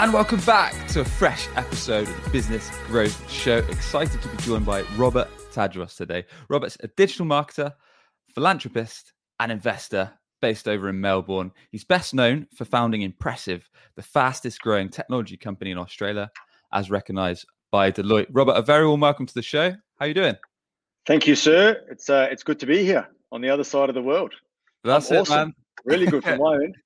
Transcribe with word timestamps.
And 0.00 0.14
welcome 0.14 0.40
back 0.40 0.88
to 0.88 1.02
a 1.02 1.04
fresh 1.04 1.46
episode 1.56 2.08
of 2.08 2.24
the 2.24 2.30
Business 2.30 2.70
Growth 2.86 3.30
Show. 3.30 3.58
Excited 3.58 4.22
to 4.22 4.28
be 4.30 4.36
joined 4.38 4.64
by 4.64 4.80
Robert 4.96 5.28
Tadros 5.52 5.94
today. 5.94 6.24
Robert's 6.48 6.78
a 6.80 6.88
digital 6.88 7.26
marketer, 7.26 7.74
philanthropist, 8.34 9.12
and 9.40 9.52
investor 9.52 10.10
based 10.40 10.68
over 10.68 10.88
in 10.88 10.98
Melbourne. 11.02 11.52
He's 11.70 11.84
best 11.84 12.14
known 12.14 12.46
for 12.54 12.64
founding 12.64 13.02
Impressive, 13.02 13.68
the 13.94 14.00
fastest 14.02 14.62
growing 14.62 14.88
technology 14.88 15.36
company 15.36 15.70
in 15.70 15.76
Australia, 15.76 16.30
as 16.72 16.90
recognized 16.90 17.44
by 17.70 17.92
Deloitte. 17.92 18.28
Robert, 18.30 18.52
a 18.52 18.62
very 18.62 18.86
warm 18.88 19.00
welcome 19.00 19.26
to 19.26 19.34
the 19.34 19.42
show. 19.42 19.68
How 19.68 20.06
are 20.06 20.08
you 20.08 20.14
doing? 20.14 20.36
Thank 21.06 21.26
you, 21.26 21.36
sir. 21.36 21.78
It's 21.90 22.08
uh, 22.08 22.26
it's 22.30 22.42
good 22.42 22.58
to 22.60 22.66
be 22.66 22.84
here 22.84 23.06
on 23.32 23.42
the 23.42 23.50
other 23.50 23.64
side 23.64 23.90
of 23.90 23.94
the 23.94 24.02
world. 24.02 24.32
That's 24.82 25.10
I'm 25.10 25.16
it, 25.16 25.20
awesome. 25.20 25.36
man. 25.36 25.54
Really 25.84 26.06
good 26.06 26.22
from 26.22 26.40
my 26.40 26.54
end. 26.54 26.76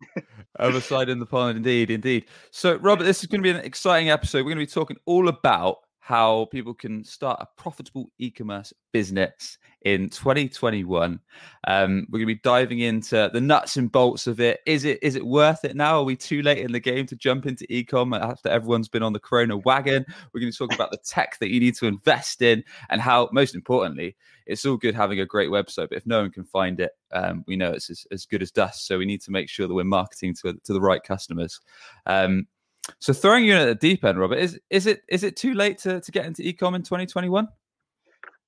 Other 0.58 0.80
side 0.80 1.08
in 1.08 1.18
the 1.18 1.26
pond, 1.26 1.56
indeed, 1.56 1.90
indeed. 1.90 2.26
So, 2.50 2.76
Robert, 2.76 3.04
this 3.04 3.20
is 3.20 3.26
going 3.26 3.42
to 3.42 3.42
be 3.42 3.50
an 3.50 3.64
exciting 3.64 4.10
episode. 4.10 4.38
We're 4.38 4.54
going 4.54 4.66
to 4.66 4.70
be 4.70 4.80
talking 4.80 4.96
all 5.06 5.28
about 5.28 5.78
how 6.04 6.44
people 6.52 6.74
can 6.74 7.02
start 7.02 7.40
a 7.40 7.48
profitable 7.56 8.10
e-commerce 8.18 8.74
business 8.92 9.56
in 9.86 10.10
2021. 10.10 11.18
Um, 11.66 12.06
we're 12.10 12.18
going 12.18 12.28
to 12.28 12.34
be 12.34 12.40
diving 12.44 12.80
into 12.80 13.30
the 13.32 13.40
nuts 13.40 13.78
and 13.78 13.90
bolts 13.90 14.26
of 14.26 14.38
it. 14.38 14.60
Is 14.66 14.84
it 14.84 14.98
is 15.00 15.16
it 15.16 15.24
worth 15.24 15.64
it 15.64 15.74
now? 15.74 16.00
Are 16.00 16.04
we 16.04 16.14
too 16.14 16.42
late 16.42 16.58
in 16.58 16.72
the 16.72 16.78
game 16.78 17.06
to 17.06 17.16
jump 17.16 17.46
into 17.46 17.64
e-com 17.72 18.12
after 18.12 18.50
everyone's 18.50 18.86
been 18.86 19.02
on 19.02 19.14
the 19.14 19.18
Corona 19.18 19.56
wagon? 19.56 20.04
We're 20.34 20.40
going 20.40 20.52
to 20.52 20.58
talk 20.58 20.74
about 20.74 20.90
the 20.90 20.98
tech 20.98 21.38
that 21.38 21.48
you 21.48 21.58
need 21.58 21.74
to 21.76 21.86
invest 21.86 22.42
in 22.42 22.64
and 22.90 23.00
how, 23.00 23.30
most 23.32 23.54
importantly, 23.54 24.14
it's 24.44 24.66
all 24.66 24.76
good 24.76 24.94
having 24.94 25.20
a 25.20 25.26
great 25.26 25.48
website, 25.48 25.88
but 25.88 25.96
if 25.96 26.04
no 26.04 26.20
one 26.20 26.30
can 26.30 26.44
find 26.44 26.80
it, 26.80 26.90
um, 27.12 27.44
we 27.46 27.56
know 27.56 27.70
it's 27.70 27.88
as, 27.88 28.06
as, 28.10 28.26
good 28.26 28.42
as 28.42 28.50
dust. 28.50 28.86
So 28.86 28.98
we 28.98 29.06
need 29.06 29.22
to 29.22 29.30
make 29.30 29.48
sure 29.48 29.66
that 29.66 29.72
we're 29.72 29.84
marketing 29.84 30.34
to 30.42 30.52
to 30.64 30.72
the 30.74 30.82
right 30.82 31.02
customers. 31.02 31.60
Um, 32.04 32.46
so 32.98 33.12
throwing 33.12 33.44
you 33.44 33.54
in 33.54 33.60
at 33.60 33.66
the 33.66 33.74
deep 33.74 34.04
end, 34.04 34.18
Robert, 34.18 34.38
is 34.38 34.58
is 34.70 34.86
it 34.86 35.02
is 35.08 35.24
it 35.24 35.36
too 35.36 35.54
late 35.54 35.78
to, 35.78 36.00
to 36.00 36.12
get 36.12 36.26
into 36.26 36.42
ecom 36.42 36.74
in 36.74 36.82
2021? 36.82 37.48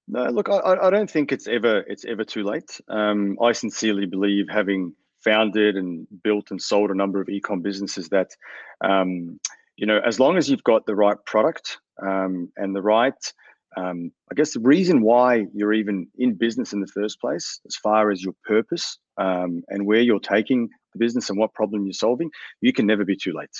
No, 0.08 0.24
look, 0.26 0.48
I, 0.48 0.58
I 0.60 0.90
don't 0.90 1.10
think 1.10 1.32
it's 1.32 1.48
ever 1.48 1.78
it's 1.80 2.04
ever 2.04 2.24
too 2.24 2.44
late. 2.44 2.80
Um, 2.88 3.36
I 3.42 3.52
sincerely 3.52 4.06
believe, 4.06 4.46
having 4.48 4.94
founded 5.24 5.76
and 5.76 6.06
built 6.22 6.50
and 6.50 6.62
sold 6.62 6.90
a 6.90 6.94
number 6.94 7.20
of 7.20 7.26
ecom 7.26 7.62
businesses, 7.62 8.08
that 8.10 8.30
um, 8.82 9.40
you 9.76 9.86
know, 9.86 10.00
as 10.06 10.20
long 10.20 10.36
as 10.36 10.48
you've 10.48 10.64
got 10.64 10.86
the 10.86 10.94
right 10.94 11.18
product 11.26 11.78
um, 12.02 12.50
and 12.56 12.74
the 12.74 12.82
right, 12.82 13.32
um, 13.76 14.10
I 14.30 14.34
guess, 14.34 14.54
the 14.54 14.60
reason 14.60 15.02
why 15.02 15.46
you're 15.52 15.74
even 15.74 16.08
in 16.16 16.34
business 16.34 16.72
in 16.72 16.80
the 16.80 16.86
first 16.86 17.20
place, 17.20 17.60
as 17.66 17.76
far 17.76 18.10
as 18.10 18.22
your 18.22 18.34
purpose 18.44 18.98
um, 19.18 19.62
and 19.68 19.86
where 19.86 20.00
you're 20.00 20.20
taking 20.20 20.68
the 20.92 20.98
business 20.98 21.28
and 21.28 21.38
what 21.38 21.52
problem 21.52 21.84
you're 21.84 21.92
solving, 21.92 22.30
you 22.60 22.72
can 22.72 22.86
never 22.86 23.04
be 23.04 23.16
too 23.16 23.32
late. 23.32 23.50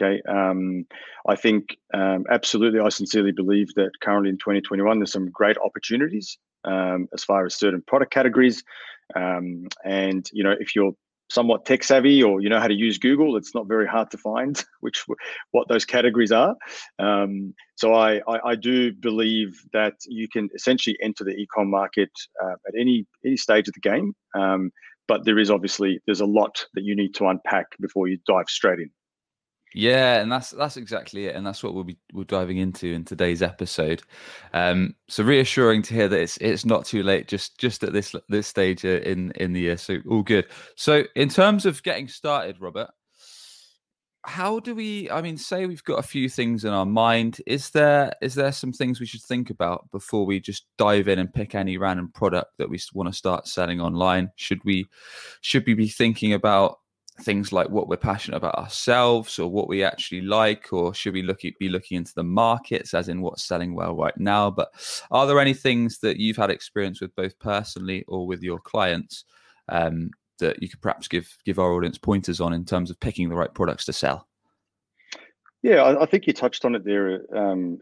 Okay, 0.00 0.22
um, 0.26 0.86
I 1.28 1.36
think 1.36 1.76
um, 1.92 2.24
absolutely. 2.30 2.80
I 2.80 2.88
sincerely 2.88 3.32
believe 3.32 3.74
that 3.74 3.90
currently 4.00 4.30
in 4.30 4.38
2021, 4.38 4.98
there's 4.98 5.12
some 5.12 5.30
great 5.30 5.58
opportunities 5.58 6.38
um, 6.64 7.08
as 7.12 7.24
far 7.24 7.44
as 7.44 7.56
certain 7.56 7.82
product 7.86 8.12
categories, 8.12 8.64
um, 9.14 9.66
and 9.84 10.28
you 10.32 10.44
know, 10.44 10.54
if 10.58 10.74
you're 10.74 10.92
somewhat 11.32 11.64
tech 11.64 11.82
savvy 11.82 12.22
or 12.22 12.40
you 12.40 12.48
know 12.48 12.60
how 12.60 12.68
to 12.68 12.74
use 12.74 12.98
Google, 12.98 13.36
it's 13.36 13.54
not 13.54 13.66
very 13.66 13.86
hard 13.86 14.10
to 14.10 14.18
find 14.18 14.62
which 14.80 15.04
what 15.50 15.68
those 15.68 15.84
categories 15.84 16.32
are. 16.32 16.54
Um, 16.98 17.54
so 17.76 17.94
I, 17.94 18.20
I, 18.28 18.50
I 18.50 18.54
do 18.54 18.92
believe 18.92 19.60
that 19.72 19.94
you 20.06 20.28
can 20.28 20.48
essentially 20.54 20.96
enter 21.02 21.24
the 21.24 21.34
ecom 21.34 21.66
market 21.66 22.10
uh, 22.42 22.54
at 22.66 22.74
any 22.78 23.06
any 23.24 23.36
stage 23.36 23.68
of 23.68 23.74
the 23.74 23.80
game. 23.80 24.14
Um, 24.34 24.70
but 25.08 25.24
there 25.24 25.38
is 25.38 25.50
obviously 25.50 26.00
there's 26.06 26.20
a 26.20 26.26
lot 26.26 26.64
that 26.74 26.84
you 26.84 26.94
need 26.94 27.14
to 27.16 27.26
unpack 27.26 27.66
before 27.80 28.08
you 28.08 28.18
dive 28.26 28.48
straight 28.48 28.78
in. 28.78 28.90
Yeah, 29.74 30.20
and 30.20 30.30
that's 30.30 30.50
that's 30.50 30.76
exactly 30.76 31.26
it, 31.26 31.36
and 31.36 31.46
that's 31.46 31.62
what 31.62 31.74
we'll 31.74 31.84
be 31.84 31.98
we're 32.12 32.24
diving 32.24 32.58
into 32.58 32.88
in 32.88 33.04
today's 33.04 33.42
episode. 33.42 34.02
Um, 34.52 34.94
so 35.08 35.24
reassuring 35.24 35.82
to 35.82 35.94
hear 35.94 36.08
that 36.08 36.20
it's 36.20 36.36
it's 36.38 36.64
not 36.64 36.84
too 36.84 37.02
late, 37.02 37.28
just 37.28 37.58
just 37.58 37.82
at 37.82 37.92
this 37.92 38.14
this 38.28 38.46
stage 38.46 38.84
uh, 38.84 39.00
in 39.00 39.32
in 39.32 39.52
the 39.52 39.60
year. 39.60 39.76
So 39.76 39.98
all 40.08 40.22
good. 40.22 40.46
So 40.76 41.04
in 41.16 41.28
terms 41.28 41.66
of 41.66 41.82
getting 41.82 42.08
started, 42.08 42.60
Robert, 42.60 42.90
how 44.24 44.60
do 44.60 44.74
we? 44.74 45.10
I 45.10 45.20
mean, 45.20 45.36
say 45.36 45.66
we've 45.66 45.82
got 45.84 45.98
a 45.98 46.02
few 46.02 46.28
things 46.28 46.64
in 46.64 46.72
our 46.72 46.86
mind. 46.86 47.40
Is 47.46 47.70
there 47.70 48.12
is 48.22 48.34
there 48.34 48.52
some 48.52 48.72
things 48.72 49.00
we 49.00 49.06
should 49.06 49.22
think 49.22 49.50
about 49.50 49.90
before 49.90 50.26
we 50.26 50.38
just 50.38 50.66
dive 50.78 51.08
in 51.08 51.18
and 51.18 51.32
pick 51.32 51.54
any 51.54 51.76
random 51.76 52.12
product 52.12 52.52
that 52.58 52.70
we 52.70 52.78
want 52.94 53.08
to 53.08 53.16
start 53.16 53.48
selling 53.48 53.80
online? 53.80 54.30
Should 54.36 54.62
we 54.64 54.86
should 55.40 55.66
we 55.66 55.74
be 55.74 55.88
thinking 55.88 56.34
about 56.34 56.78
things 57.20 57.52
like 57.52 57.68
what 57.68 57.88
we're 57.88 57.96
passionate 57.96 58.38
about 58.38 58.54
ourselves 58.56 59.38
or 59.38 59.50
what 59.50 59.68
we 59.68 59.84
actually 59.84 60.22
like 60.22 60.72
or 60.72 60.94
should 60.94 61.12
we 61.12 61.22
look 61.22 61.44
at, 61.44 61.58
be 61.58 61.68
looking 61.68 61.98
into 61.98 62.14
the 62.14 62.24
markets 62.24 62.94
as 62.94 63.08
in 63.08 63.20
what's 63.20 63.44
selling 63.44 63.74
well 63.74 63.94
right 63.94 64.16
now? 64.16 64.50
But 64.50 64.72
are 65.10 65.26
there 65.26 65.38
any 65.38 65.54
things 65.54 65.98
that 65.98 66.16
you've 66.16 66.36
had 66.36 66.50
experience 66.50 67.00
with 67.00 67.14
both 67.14 67.38
personally 67.38 68.04
or 68.08 68.26
with 68.26 68.42
your 68.42 68.58
clients 68.58 69.24
um, 69.68 70.10
that 70.38 70.62
you 70.62 70.68
could 70.68 70.80
perhaps 70.80 71.06
give 71.06 71.36
give 71.44 71.58
our 71.58 71.72
audience 71.72 71.98
pointers 71.98 72.40
on 72.40 72.52
in 72.52 72.64
terms 72.64 72.90
of 72.90 72.98
picking 72.98 73.28
the 73.28 73.36
right 73.36 73.52
products 73.52 73.84
to 73.86 73.92
sell? 73.92 74.26
Yeah, 75.62 75.82
I, 75.82 76.02
I 76.02 76.06
think 76.06 76.26
you 76.26 76.32
touched 76.32 76.64
on 76.64 76.74
it 76.74 76.84
there 76.84 77.24
um, 77.36 77.78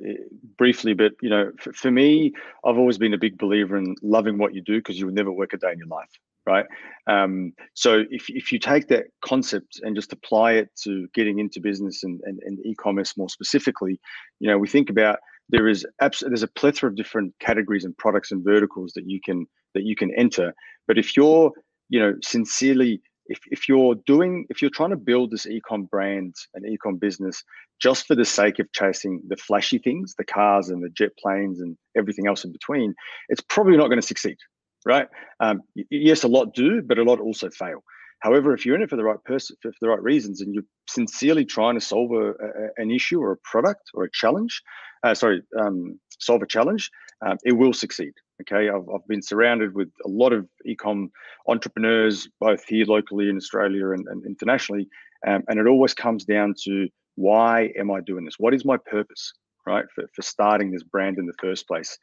briefly, 0.58 0.92
but 0.92 1.12
you 1.22 1.30
know, 1.30 1.50
for, 1.58 1.72
for, 1.72 1.90
me, 1.90 2.34
I've 2.62 2.76
always 2.76 2.98
been 2.98 3.14
a 3.14 3.18
big 3.18 3.38
believer 3.38 3.78
in 3.78 3.96
loving 4.02 4.36
what 4.36 4.54
you 4.54 4.60
do 4.60 4.80
because 4.80 4.98
you 4.98 5.06
will 5.06 5.14
never 5.14 5.32
work 5.32 5.54
a 5.54 5.56
day 5.56 5.72
in 5.72 5.78
your 5.78 5.86
life 5.86 6.10
right? 6.46 6.66
Um, 7.06 7.52
so 7.74 8.04
if, 8.10 8.26
if 8.28 8.52
you 8.52 8.58
take 8.58 8.88
that 8.88 9.04
concept 9.24 9.80
and 9.82 9.96
just 9.96 10.12
apply 10.12 10.52
it 10.52 10.68
to 10.84 11.08
getting 11.14 11.38
into 11.38 11.60
business 11.60 12.02
and, 12.02 12.20
and, 12.24 12.40
and 12.44 12.58
e-commerce 12.64 13.16
more 13.16 13.28
specifically, 13.28 14.00
you 14.38 14.48
know, 14.48 14.58
we 14.58 14.68
think 14.68 14.90
about 14.90 15.18
there 15.48 15.68
is 15.68 15.86
abs- 16.00 16.22
there's 16.26 16.42
a 16.42 16.48
plethora 16.48 16.90
of 16.90 16.96
different 16.96 17.34
categories 17.40 17.84
and 17.84 17.96
products 17.98 18.30
and 18.30 18.44
verticals 18.44 18.92
that 18.94 19.04
you 19.06 19.20
can 19.24 19.46
that 19.74 19.84
you 19.84 19.96
can 19.96 20.12
enter. 20.14 20.54
But 20.86 20.98
if 20.98 21.16
you're, 21.16 21.52
you 21.88 22.00
know, 22.00 22.14
sincerely 22.22 23.02
if, 23.30 23.38
if 23.46 23.68
you're 23.68 23.94
doing 24.06 24.44
if 24.50 24.60
you're 24.60 24.70
trying 24.70 24.90
to 24.90 24.96
build 24.96 25.30
this 25.30 25.46
ecom 25.46 25.88
brand 25.88 26.34
and 26.54 26.66
ecom 26.66 27.00
business 27.00 27.42
just 27.80 28.06
for 28.06 28.14
the 28.14 28.24
sake 28.24 28.58
of 28.58 28.70
chasing 28.72 29.22
the 29.28 29.36
flashy 29.36 29.78
things 29.78 30.14
the 30.18 30.24
cars 30.24 30.68
and 30.68 30.82
the 30.82 30.90
jet 30.90 31.12
planes 31.16 31.60
and 31.60 31.76
everything 31.96 32.26
else 32.26 32.44
in 32.44 32.52
between 32.52 32.92
it's 33.28 33.40
probably 33.40 33.76
not 33.76 33.86
going 33.86 34.00
to 34.00 34.06
succeed 34.06 34.36
right? 34.84 35.08
Um, 35.40 35.62
yes, 35.90 36.22
a 36.22 36.28
lot 36.28 36.54
do, 36.54 36.82
but 36.82 36.98
a 36.98 37.02
lot 37.02 37.20
also 37.20 37.50
fail. 37.50 37.82
However, 38.20 38.52
if 38.52 38.66
you're 38.66 38.76
in 38.76 38.82
it 38.82 38.90
for 38.90 38.96
the 38.96 39.04
right 39.04 39.22
person, 39.24 39.56
for 39.62 39.72
the 39.80 39.88
right 39.88 40.02
reasons, 40.02 40.40
and 40.40 40.54
you're 40.54 40.64
sincerely 40.88 41.44
trying 41.44 41.74
to 41.74 41.80
solve 41.80 42.12
a, 42.12 42.30
a, 42.30 42.68
an 42.76 42.90
issue 42.90 43.18
or 43.20 43.32
a 43.32 43.36
product 43.38 43.90
or 43.94 44.04
a 44.04 44.10
challenge, 44.10 44.62
uh, 45.02 45.14
sorry, 45.14 45.42
um, 45.58 45.98
solve 46.18 46.42
a 46.42 46.46
challenge, 46.46 46.90
um, 47.24 47.38
it 47.44 47.52
will 47.52 47.72
succeed. 47.72 48.12
Okay, 48.42 48.68
I've, 48.68 48.88
I've 48.94 49.06
been 49.08 49.22
surrounded 49.22 49.74
with 49.74 49.88
a 50.04 50.08
lot 50.08 50.32
of 50.32 50.46
ecom 50.66 51.10
entrepreneurs, 51.48 52.28
both 52.40 52.64
here 52.64 52.84
locally 52.86 53.28
in 53.28 53.36
Australia 53.36 53.90
and, 53.90 54.06
and 54.08 54.24
internationally, 54.26 54.88
um, 55.26 55.42
and 55.48 55.58
it 55.58 55.66
always 55.66 55.94
comes 55.94 56.24
down 56.24 56.54
to 56.64 56.88
why 57.16 57.72
am 57.76 57.90
I 57.90 58.00
doing 58.00 58.24
this? 58.24 58.36
What 58.38 58.54
is 58.54 58.64
my 58.64 58.76
purpose? 58.76 59.32
Right 59.70 59.84
for, 59.94 60.04
for 60.14 60.22
starting 60.22 60.72
this 60.72 60.82
brand 60.82 61.18
in 61.18 61.26
the 61.26 61.34
first 61.40 61.68
place, 61.68 61.96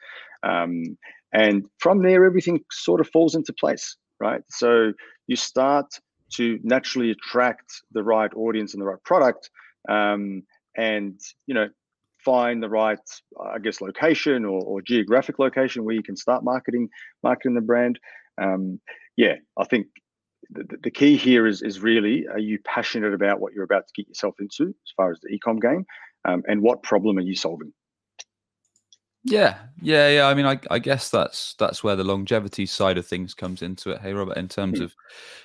um, 0.43 0.97
and 1.33 1.65
from 1.79 2.01
there, 2.01 2.25
everything 2.25 2.61
sort 2.71 3.01
of 3.01 3.09
falls 3.09 3.35
into 3.35 3.53
place, 3.53 3.97
right? 4.19 4.41
So 4.49 4.93
you 5.27 5.35
start 5.35 5.87
to 6.35 6.59
naturally 6.63 7.11
attract 7.11 7.69
the 7.91 8.03
right 8.03 8.31
audience 8.35 8.73
and 8.73 8.81
the 8.81 8.85
right 8.85 9.03
product, 9.03 9.49
um, 9.89 10.43
and 10.77 11.19
you 11.45 11.55
know 11.55 11.67
find 12.23 12.61
the 12.61 12.69
right, 12.69 12.99
I 13.41 13.59
guess, 13.59 13.79
location 13.79 14.43
or, 14.43 14.61
or, 14.61 14.81
geographic 14.81 15.39
location 15.39 15.85
where 15.85 15.95
you 15.95 16.03
can 16.03 16.17
start 16.17 16.43
marketing 16.43 16.89
marketing 17.23 17.55
the 17.55 17.61
brand. 17.61 17.99
Um, 18.41 18.81
yeah, 19.15 19.35
I 19.57 19.63
think 19.63 19.87
the, 20.49 20.65
the 20.83 20.91
key 20.91 21.15
here 21.15 21.47
is 21.47 21.61
is 21.61 21.79
really 21.79 22.27
are 22.27 22.39
you 22.39 22.59
passionate 22.65 23.13
about 23.13 23.39
what 23.39 23.53
you're 23.53 23.63
about 23.63 23.87
to 23.87 23.93
get 23.95 24.07
yourself 24.07 24.35
into 24.39 24.67
as 24.67 24.93
far 24.95 25.11
as 25.11 25.19
the 25.21 25.37
ecom 25.37 25.61
game, 25.61 25.85
um, 26.27 26.43
and 26.47 26.61
what 26.61 26.83
problem 26.83 27.17
are 27.17 27.21
you 27.21 27.35
solving? 27.35 27.73
Yeah, 29.23 29.57
yeah, 29.81 30.09
yeah. 30.09 30.27
I 30.27 30.33
mean, 30.33 30.45
I, 30.45 30.59
I 30.69 30.79
guess 30.79 31.09
that's 31.09 31.55
that's 31.59 31.83
where 31.83 31.95
the 31.95 32.03
longevity 32.03 32.65
side 32.65 32.97
of 32.97 33.05
things 33.05 33.33
comes 33.33 33.61
into 33.61 33.89
it. 33.91 34.01
Hey, 34.01 34.13
Robert, 34.13 34.37
in 34.37 34.47
terms 34.47 34.77
hmm. 34.77 34.85
of 34.85 34.95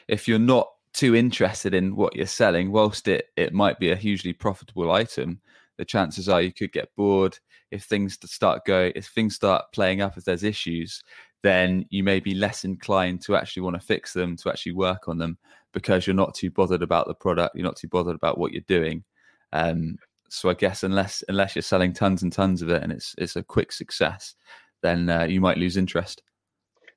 if 0.08 0.28
you're 0.28 0.38
not 0.38 0.68
too 0.92 1.16
interested 1.16 1.74
in 1.74 1.96
what 1.96 2.14
you're 2.14 2.26
selling, 2.26 2.70
whilst 2.70 3.08
it 3.08 3.28
it 3.36 3.52
might 3.52 3.78
be 3.78 3.90
a 3.90 3.96
hugely 3.96 4.32
profitable 4.32 4.92
item, 4.92 5.40
the 5.78 5.84
chances 5.84 6.28
are 6.28 6.42
you 6.42 6.52
could 6.52 6.72
get 6.72 6.94
bored 6.96 7.38
if 7.72 7.84
things 7.84 8.18
start 8.24 8.64
go, 8.66 8.92
if 8.94 9.06
things 9.06 9.34
start 9.34 9.64
playing 9.72 10.02
up, 10.02 10.16
if 10.16 10.24
there's 10.24 10.44
issues, 10.44 11.02
then 11.42 11.86
you 11.88 12.04
may 12.04 12.20
be 12.20 12.34
less 12.34 12.64
inclined 12.64 13.22
to 13.22 13.34
actually 13.34 13.62
want 13.62 13.74
to 13.74 13.84
fix 13.84 14.12
them, 14.12 14.36
to 14.36 14.50
actually 14.50 14.72
work 14.72 15.08
on 15.08 15.18
them, 15.18 15.38
because 15.72 16.06
you're 16.06 16.14
not 16.14 16.34
too 16.34 16.50
bothered 16.50 16.82
about 16.82 17.08
the 17.08 17.14
product, 17.14 17.56
you're 17.56 17.64
not 17.64 17.76
too 17.76 17.88
bothered 17.88 18.14
about 18.14 18.38
what 18.38 18.52
you're 18.52 18.62
doing. 18.68 19.02
Um, 19.52 19.96
so 20.32 20.48
I 20.48 20.54
guess 20.54 20.82
unless 20.82 21.22
unless 21.28 21.54
you're 21.54 21.62
selling 21.62 21.92
tons 21.92 22.22
and 22.22 22.32
tons 22.32 22.62
of 22.62 22.70
it 22.70 22.82
and 22.82 22.90
it's 22.90 23.14
it's 23.18 23.36
a 23.36 23.42
quick 23.42 23.70
success, 23.70 24.34
then 24.82 25.10
uh, 25.10 25.24
you 25.24 25.40
might 25.40 25.58
lose 25.58 25.76
interest. 25.76 26.22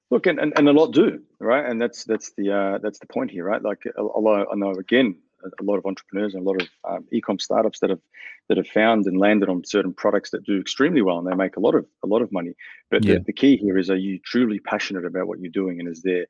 Look, 0.09 0.27
and, 0.27 0.39
and, 0.39 0.53
and 0.55 0.69
a 0.69 0.71
lot 0.71 0.93
do, 0.93 1.19
right? 1.39 1.65
And 1.65 1.81
that's 1.81 2.05
that's 2.05 2.31
the 2.37 2.51
uh, 2.51 2.77
that's 2.81 2.99
the 2.99 3.07
point 3.07 3.31
here, 3.31 3.43
right? 3.43 3.61
Like 3.61 3.83
a, 3.97 4.01
a 4.01 4.19
lot, 4.19 4.47
I 4.51 4.55
know 4.55 4.71
again, 4.71 5.17
a 5.43 5.63
lot 5.63 5.77
of 5.77 5.85
entrepreneurs 5.85 6.33
and 6.33 6.45
a 6.45 6.49
lot 6.49 6.61
of 6.61 6.69
um, 6.89 7.05
e-com 7.11 7.37
startups 7.37 7.79
that 7.79 7.89
have 7.89 7.99
that 8.47 8.57
have 8.57 8.67
found 8.67 9.05
and 9.05 9.19
landed 9.19 9.49
on 9.49 9.65
certain 9.65 9.93
products 9.93 10.29
that 10.29 10.45
do 10.45 10.59
extremely 10.59 11.01
well 11.01 11.17
and 11.17 11.27
they 11.27 11.35
make 11.35 11.57
a 11.57 11.59
lot 11.59 11.75
of 11.75 11.85
a 12.03 12.07
lot 12.07 12.21
of 12.21 12.31
money. 12.31 12.53
But 12.89 13.03
yeah. 13.03 13.15
the, 13.15 13.19
the 13.25 13.33
key 13.33 13.57
here 13.57 13.77
is: 13.77 13.89
are 13.89 13.97
you 13.97 14.19
truly 14.23 14.59
passionate 14.59 15.05
about 15.05 15.27
what 15.27 15.39
you're 15.39 15.51
doing, 15.51 15.81
and 15.81 15.89
is 15.89 16.01
there, 16.03 16.25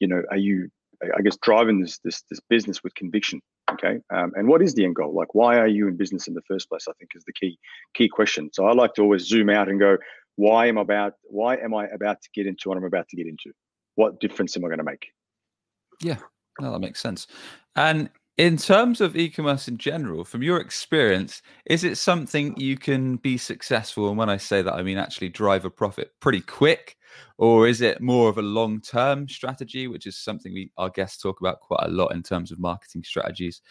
you 0.00 0.06
know, 0.06 0.22
are 0.30 0.36
you 0.36 0.68
I 1.16 1.22
guess 1.22 1.36
driving 1.38 1.80
this 1.80 1.98
this 1.98 2.22
this 2.30 2.40
business 2.48 2.82
with 2.82 2.94
conviction. 2.94 3.40
Okay, 3.72 3.98
um, 4.14 4.32
and 4.34 4.48
what 4.48 4.62
is 4.62 4.74
the 4.74 4.84
end 4.84 4.96
goal? 4.96 5.14
Like, 5.14 5.34
why 5.34 5.58
are 5.58 5.66
you 5.66 5.88
in 5.88 5.96
business 5.96 6.28
in 6.28 6.34
the 6.34 6.42
first 6.42 6.68
place? 6.68 6.86
I 6.88 6.92
think 6.98 7.10
is 7.14 7.24
the 7.24 7.32
key 7.32 7.58
key 7.94 8.08
question. 8.08 8.50
So 8.52 8.66
I 8.66 8.72
like 8.72 8.94
to 8.94 9.02
always 9.02 9.22
zoom 9.22 9.50
out 9.50 9.68
and 9.68 9.78
go, 9.78 9.96
why 10.36 10.66
am 10.66 10.78
I 10.78 10.82
about? 10.82 11.14
Why 11.24 11.56
am 11.56 11.74
I 11.74 11.86
about 11.88 12.22
to 12.22 12.28
get 12.34 12.46
into 12.46 12.68
what 12.68 12.78
I'm 12.78 12.84
about 12.84 13.08
to 13.08 13.16
get 13.16 13.26
into? 13.26 13.52
What 13.94 14.20
difference 14.20 14.56
am 14.56 14.64
I 14.64 14.68
going 14.68 14.78
to 14.78 14.84
make? 14.84 15.06
Yeah, 16.00 16.18
no, 16.60 16.72
that 16.72 16.80
makes 16.80 17.00
sense. 17.00 17.26
And 17.76 18.10
in 18.38 18.56
terms 18.56 19.00
of 19.00 19.14
e-commerce 19.14 19.68
in 19.68 19.76
general, 19.76 20.24
from 20.24 20.42
your 20.42 20.58
experience, 20.58 21.42
is 21.66 21.84
it 21.84 21.98
something 21.98 22.54
you 22.56 22.78
can 22.78 23.16
be 23.16 23.36
successful? 23.36 24.08
And 24.08 24.16
when 24.16 24.30
I 24.30 24.38
say 24.38 24.62
that, 24.62 24.72
I 24.72 24.82
mean 24.82 24.98
actually 24.98 25.28
drive 25.28 25.64
a 25.64 25.70
profit 25.70 26.12
pretty 26.20 26.40
quick, 26.40 26.96
or 27.38 27.66
is 27.66 27.80
it 27.80 28.00
more 28.00 28.28
of 28.28 28.38
a 28.38 28.42
long-term 28.42 29.28
strategy, 29.28 29.88
which 29.88 30.06
is 30.06 30.16
something 30.16 30.52
we 30.52 30.70
our 30.76 30.90
guests 30.90 31.22
talk 31.22 31.40
about 31.40 31.60
quite 31.60 31.84
a 31.84 31.90
lot 31.90 32.14
in 32.14 32.22
terms 32.22 32.52
of 32.52 32.58
marketing 32.58 33.02
strategies, 33.04 33.62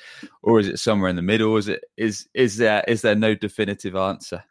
or 0.43 0.59
is 0.59 0.67
it 0.67 0.79
somewhere 0.79 1.09
in 1.09 1.15
the 1.15 1.21
middle? 1.21 1.57
Is 1.57 1.67
it 1.67 1.83
is 1.97 2.27
is 2.33 2.57
there 2.57 2.83
is 2.87 3.01
there 3.01 3.15
no 3.15 3.35
definitive 3.35 3.95
answer? 3.95 4.43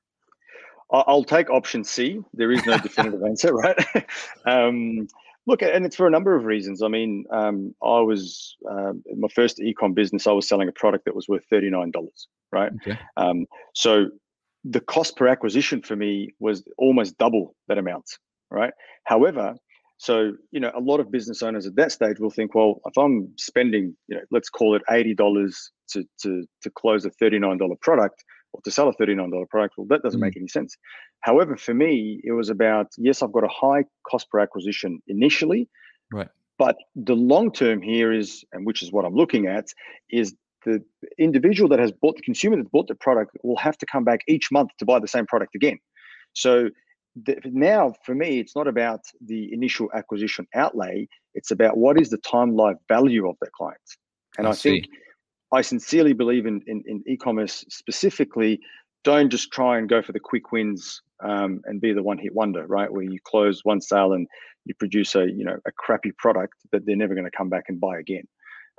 I'll 0.93 1.23
take 1.23 1.51
option 1.51 1.85
C. 1.85 2.21
There 2.35 2.51
is 2.51 2.67
no 2.67 2.77
definitive 2.83 3.23
answer, 3.23 3.55
right? 3.55 3.79
um, 4.45 5.07
Look, 5.47 5.63
and 5.63 5.87
it's 5.87 5.97
for 5.97 6.07
a 6.07 6.11
number 6.11 6.37
of 6.37 6.45
reasons. 6.45 6.83
I 6.83 6.89
mean, 6.89 7.25
um, 7.33 7.75
I 7.83 8.01
was 8.01 8.57
um, 8.71 9.03
my 9.17 9.29
first 9.35 9.59
ecom 9.59 9.95
business. 9.95 10.27
I 10.27 10.33
was 10.33 10.47
selling 10.47 10.69
a 10.69 10.73
product 10.73 11.07
that 11.07 11.17
was 11.17 11.29
worth 11.29 11.45
thirty 11.49 11.71
nine 11.71 11.91
dollars, 11.91 12.29
right? 12.53 12.71
Okay. 12.77 12.99
Um, 13.17 13.47
so 13.75 14.11
the 14.65 14.81
cost 14.81 15.17
per 15.17 15.27
acquisition 15.27 15.81
for 15.83 15.97
me 15.97 16.35
was 16.39 16.63
almost 16.77 17.17
double 17.17 17.57
that 17.69 17.79
amount, 17.79 18.19
right? 18.51 18.73
However, 19.05 19.55
so 19.99 20.33
you 20.51 20.61
know, 20.61 20.73
a 20.75 20.81
lot 20.81 21.01
of 21.01 21.11
business 21.11 21.43
owners 21.43 21.67
at 21.67 21.77
that 21.77 21.93
stage 21.93 22.19
will 22.19 22.31
think, 22.31 22.55
well, 22.55 22.81
if 22.87 22.97
I'm 22.97 23.33
spending, 23.37 23.97
you 24.09 24.17
know, 24.17 24.23
let's 24.31 24.49
call 24.49 24.75
it 24.75 24.83
eighty 24.91 25.15
dollars 25.15 25.71
to 25.91 26.05
to 26.23 26.45
to 26.63 26.71
close 26.71 27.05
a 27.05 27.11
thirty 27.11 27.39
nine 27.39 27.59
dollar 27.59 27.77
product, 27.81 28.25
or 28.53 28.61
to 28.63 28.71
sell 28.71 28.89
a 28.89 28.95
$39 28.95 29.49
product, 29.49 29.75
well, 29.77 29.87
that 29.89 30.03
doesn't 30.03 30.19
mm. 30.19 30.25
make 30.25 30.37
any 30.37 30.49
sense. 30.49 30.77
However, 31.21 31.57
for 31.57 31.75
me, 31.75 32.21
it 32.25 32.33
was 32.33 32.49
about 32.49 32.89
yes, 32.97 33.23
I've 33.23 33.33
got 33.33 33.45
a 33.45 33.49
high 33.49 33.85
cost 34.09 34.31
per 34.31 34.41
acquisition 34.41 35.03
initially, 35.07 35.69
right? 36.13 36.29
But 36.59 36.77
the 36.95 37.15
long 37.15 37.53
term 37.53 37.81
here 37.81 38.13
is, 38.13 38.45
and 38.53 38.67
which 38.67 38.83
is 38.83 38.93
what 38.93 39.05
I'm 39.05 39.15
looking 39.15 39.47
at, 39.47 39.69
is 40.11 40.35
the 40.65 40.83
individual 41.19 41.69
that 41.71 41.79
has 41.79 41.93
bought 41.93 42.17
the 42.17 42.23
consumer 42.23 42.57
that 42.57 42.71
bought 42.71 42.89
the 42.89 42.95
product 42.95 43.37
will 43.43 43.57
have 43.57 43.79
to 43.79 43.87
come 43.87 44.05
back 44.05 44.21
each 44.29 44.51
month 44.51 44.71
to 44.79 44.85
buy 44.85 44.99
the 44.99 45.09
same 45.09 45.27
product 45.27 45.55
again. 45.55 45.79
So 46.33 46.69
the, 47.17 47.39
now 47.45 47.95
for 48.05 48.15
me, 48.15 48.39
it's 48.39 48.55
not 48.55 48.69
about 48.69 49.01
the 49.25 49.53
initial 49.53 49.89
acquisition 49.95 50.47
outlay; 50.55 51.09
it's 51.35 51.51
about 51.51 51.77
what 51.77 52.01
is 52.01 52.11
the 52.11 52.19
time 52.19 52.55
life 52.55 52.77
value 52.89 53.29
of 53.29 53.37
that 53.41 53.53
client. 53.53 53.81
And 54.39 54.47
I, 54.47 54.51
I 54.51 54.55
think 54.55 54.87
I 55.53 55.63
sincerely 55.63 56.13
believe 56.13 56.47
in, 56.47 56.63
in, 56.67 56.83
in 56.87 57.03
e-commerce 57.07 57.65
specifically. 57.69 58.61
Don't 59.03 59.31
just 59.31 59.51
try 59.51 59.79
and 59.79 59.89
go 59.89 60.03
for 60.03 60.13
the 60.13 60.21
quick 60.21 60.53
wins 60.53 61.03
um, 61.23 61.63
and 61.65 61.81
be 61.81 61.93
the 61.93 62.03
one-hit 62.03 62.35
wonder, 62.35 62.67
right? 62.67 62.93
Where 62.93 63.03
you 63.03 63.19
close 63.25 63.65
one 63.65 63.81
sale 63.81 64.13
and 64.13 64.27
you 64.67 64.75
produce 64.75 65.15
a 65.15 65.27
you 65.27 65.45
know 65.45 65.57
a 65.67 65.73
crappy 65.73 66.13
product 66.19 66.55
that 66.73 66.85
they're 66.87 66.97
never 66.97 67.15
going 67.15 67.25
to 67.25 67.37
come 67.37 67.49
back 67.49 67.65
and 67.69 67.81
buy 67.81 67.99
again. 67.99 68.25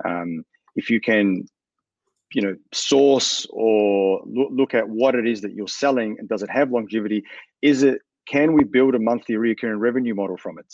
Um, 0.04 0.44
if 0.74 0.88
you 0.90 1.00
can, 1.00 1.44
you 2.32 2.42
know, 2.42 2.56
source 2.72 3.46
or 3.50 4.22
look, 4.24 4.48
look 4.52 4.74
at 4.74 4.88
what 4.88 5.14
it 5.14 5.26
is 5.26 5.42
that 5.42 5.52
you're 5.52 5.68
selling 5.68 6.16
and 6.18 6.28
does 6.28 6.42
it 6.42 6.50
have 6.50 6.70
longevity? 6.70 7.24
Is 7.60 7.82
it 7.82 8.00
can 8.26 8.52
we 8.52 8.64
build 8.64 8.94
a 8.94 8.98
monthly 8.98 9.36
recurring 9.36 9.78
revenue 9.78 10.14
model 10.14 10.36
from 10.36 10.58
it? 10.58 10.66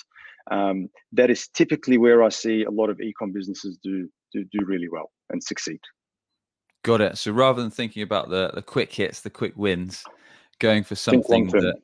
Um, 0.51 0.89
that 1.13 1.31
is 1.31 1.49
typically 1.49 1.99
where 1.99 2.23
I 2.23 2.31
see 2.31 2.65
a 2.65 2.71
lot 2.71 2.91
of 2.91 3.01
e-com 3.01 3.33
businesses 3.33 3.79
do 3.83 4.09
do, 4.33 4.45
do 4.53 4.65
really 4.67 4.89
well 4.91 5.11
and 5.31 5.43
succeed. 5.43 5.81
Got 6.85 7.01
it. 7.01 7.19
So 7.19 7.33
rather 7.33 7.61
than 7.61 7.71
thinking 7.71 8.03
about 8.03 8.31
the 8.31 8.51
the 8.55 8.63
quick 8.63 8.93
hits, 8.93 9.21
the 9.21 9.31
quick 9.31 9.55
wins, 9.57 10.05
going 10.59 10.85
for 10.85 10.95
something 10.95 11.49
that 11.49 11.77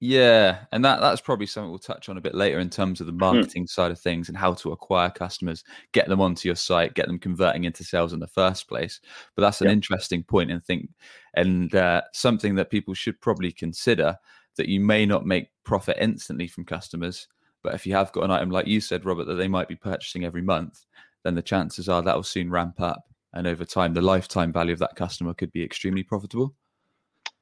yeah, 0.00 0.60
and 0.70 0.84
that 0.84 1.00
that's 1.00 1.20
probably 1.20 1.46
something 1.46 1.70
we'll 1.70 1.78
touch 1.80 2.08
on 2.08 2.16
a 2.16 2.20
bit 2.20 2.34
later 2.34 2.60
in 2.60 2.70
terms 2.70 3.00
of 3.00 3.06
the 3.06 3.12
hmm. 3.12 3.18
marketing 3.18 3.64
mm. 3.64 3.68
side 3.68 3.90
of 3.90 3.98
things 3.98 4.28
and 4.28 4.38
how 4.38 4.54
to 4.54 4.70
acquire 4.70 5.10
customers, 5.10 5.64
get 5.92 6.08
them 6.08 6.20
onto 6.20 6.48
your 6.48 6.56
site, 6.56 6.94
get 6.94 7.08
them 7.08 7.18
converting 7.18 7.64
into 7.64 7.82
sales 7.82 8.12
in 8.12 8.20
the 8.20 8.28
first 8.28 8.68
place. 8.68 9.00
But 9.34 9.42
that's 9.42 9.60
an 9.60 9.66
yeah. 9.66 9.72
interesting 9.72 10.22
point 10.22 10.52
and 10.52 10.64
think 10.64 10.88
and 11.34 11.74
uh, 11.74 12.02
something 12.12 12.54
that 12.54 12.70
people 12.70 12.94
should 12.94 13.20
probably 13.20 13.50
consider 13.50 14.16
that 14.58 14.68
you 14.68 14.80
may 14.80 15.06
not 15.06 15.26
make 15.26 15.48
profit 15.64 15.96
instantly 16.00 16.46
from 16.46 16.64
customers, 16.64 17.26
but 17.62 17.74
if 17.74 17.86
you 17.86 17.94
have 17.94 18.12
got 18.12 18.24
an 18.24 18.30
item 18.30 18.50
like 18.50 18.66
you 18.66 18.80
said, 18.80 19.04
Robert, 19.04 19.24
that 19.24 19.34
they 19.34 19.48
might 19.48 19.68
be 19.68 19.76
purchasing 19.76 20.24
every 20.24 20.42
month, 20.42 20.84
then 21.24 21.34
the 21.34 21.42
chances 21.42 21.88
are 21.88 22.02
that 22.02 22.14
will 22.14 22.22
soon 22.22 22.50
ramp 22.50 22.80
up. 22.80 23.04
And 23.32 23.46
over 23.46 23.64
time, 23.64 23.94
the 23.94 24.02
lifetime 24.02 24.52
value 24.52 24.72
of 24.72 24.78
that 24.78 24.96
customer 24.96 25.34
could 25.34 25.52
be 25.52 25.62
extremely 25.62 26.02
profitable. 26.02 26.54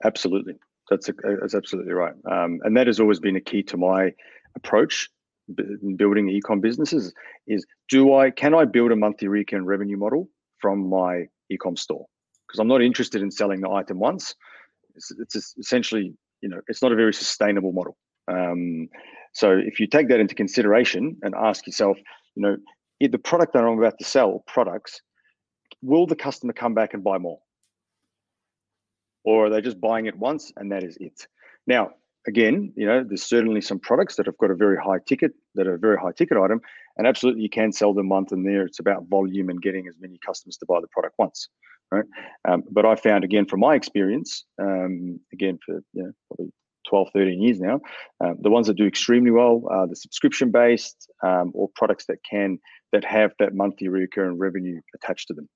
Absolutely. 0.05 0.55
That's, 0.91 1.09
a, 1.09 1.13
that's 1.41 1.55
absolutely 1.55 1.93
right. 1.93 2.15
Um, 2.31 2.61
and 2.63 2.77
that 2.77 2.87
has 2.87 3.01
always 3.01 3.21
been 3.21 3.37
a 3.37 3.41
key 3.41 3.63
to 3.65 3.77
my 3.77 4.13
approach 4.57 5.11
in 5.59 5.97
building 5.97 6.29
e-com 6.29 6.61
businesses 6.61 7.13
is 7.47 7.65
do 7.89 8.15
I 8.15 8.31
can 8.31 8.55
I 8.55 8.65
build 8.65 8.91
a 8.91 8.97
monthly 8.97 9.29
recurring 9.29 9.65
revenue 9.65 9.97
model 9.97 10.29
from 10.59 10.89
my 10.89 11.27
e-com 11.51 11.77
store? 11.77 12.07
Because 12.47 12.59
I'm 12.59 12.69
not 12.69 12.83
interested 12.83 13.23
in 13.23 13.31
selling 13.31 13.61
the 13.61 13.71
item 13.71 13.99
once. 13.99 14.35
It's, 14.95 15.13
it's 15.19 15.55
essentially, 15.59 16.15
you 16.43 16.49
know, 16.49 16.61
it's 16.69 16.83
not 16.83 16.93
a 16.93 16.97
very 16.97 17.15
sustainable 17.15 17.73
model. 17.73 17.97
Um, 18.29 18.89
so 19.33 19.51
if 19.53 19.81
you 19.81 19.87
take 19.87 20.09
that 20.09 20.21
into 20.21 20.35
consideration 20.35 21.17
and 21.23 21.35
ask 21.35 21.67
yourself, 21.67 21.99
you 22.35 22.43
know, 22.43 22.57
if 23.01 23.13
the 23.13 23.19
product 23.19 23.53
that 23.53 23.65
I'm 23.65 23.79
about 23.79 23.99
to 23.99 24.05
sell, 24.05 24.43
products, 24.47 25.01
will 25.83 26.07
the 26.07 26.17
customer 26.17 26.53
come 26.53 26.75
back 26.75 26.95
and 26.95 27.05
buy 27.05 27.19
more? 27.19 27.39
Or 29.25 29.47
are 29.47 29.51
they 29.51 29.61
just 29.61 29.81
buying 29.81 30.07
it 30.07 30.17
once 30.17 30.53
and 30.57 30.73
that 30.73 30.85
is 30.85 30.97
it? 31.01 31.27
Now, 31.67 31.91
again, 32.27 32.73
you 32.77 32.87
know, 32.87 33.05
there's 33.05 33.23
certainly 33.23 33.61
some 33.61 33.79
products 33.79 34.17
that 34.17 34.27
have 34.27 34.39
got 34.39 34.51
a 34.51 34.55
very 34.55 34.77
high 34.77 34.99
ticket, 35.07 35.33
that 35.55 35.67
are 35.67 35.75
a 35.75 35.79
very 35.79 35.99
high 35.99 36.13
ticket 36.13 36.37
item, 36.37 36.61
and 36.97 37.07
absolutely 37.07 37.43
you 37.43 37.51
can 37.51 37.73
sell 37.73 37.93
them 37.93 38.09
month 38.09 38.33
and 38.33 38.47
there. 38.47 38.63
It's 38.63 38.79
about 38.79 39.09
volume 39.09 39.51
and 39.51 39.61
getting 39.61 39.87
as 39.89 39.97
many 40.01 40.19
customers 40.25 40.57
to 40.59 40.67
buy 40.67 40.81
the 40.81 40.89
product 40.89 41.15
once, 41.19 41.49
right? 41.91 42.05
Um, 42.49 42.63
but 42.71 42.85
I 42.85 42.97
found 42.97 43.25
again 43.25 43.47
from 43.47 43.61
my 43.61 43.75
experience, 43.75 44.45
um, 44.61 45.21
again 45.33 45.59
for 45.65 45.83
you 45.93 46.03
know 46.05 46.13
probably 46.29 46.53
12, 46.89 47.09
13 47.13 47.43
years 47.43 47.61
now, 47.61 47.81
um, 48.21 48.37
the 48.41 48.51
ones 48.51 48.67
that 48.69 48.77
do 48.77 48.87
extremely 48.87 49.31
well 49.31 49.63
are 49.71 49.87
the 49.87 49.97
subscription 49.97 50.51
based 50.51 51.11
um, 51.25 51.51
or 51.55 51.69
products 51.75 52.07
that 52.07 52.19
can 52.29 52.59
that 52.93 53.05
have 53.05 53.33
that 53.39 53.55
monthly 53.55 53.89
recurring 53.89 54.39
revenue 54.39 54.81
attached 54.95 55.29
to 55.29 55.35
them. 55.35 55.49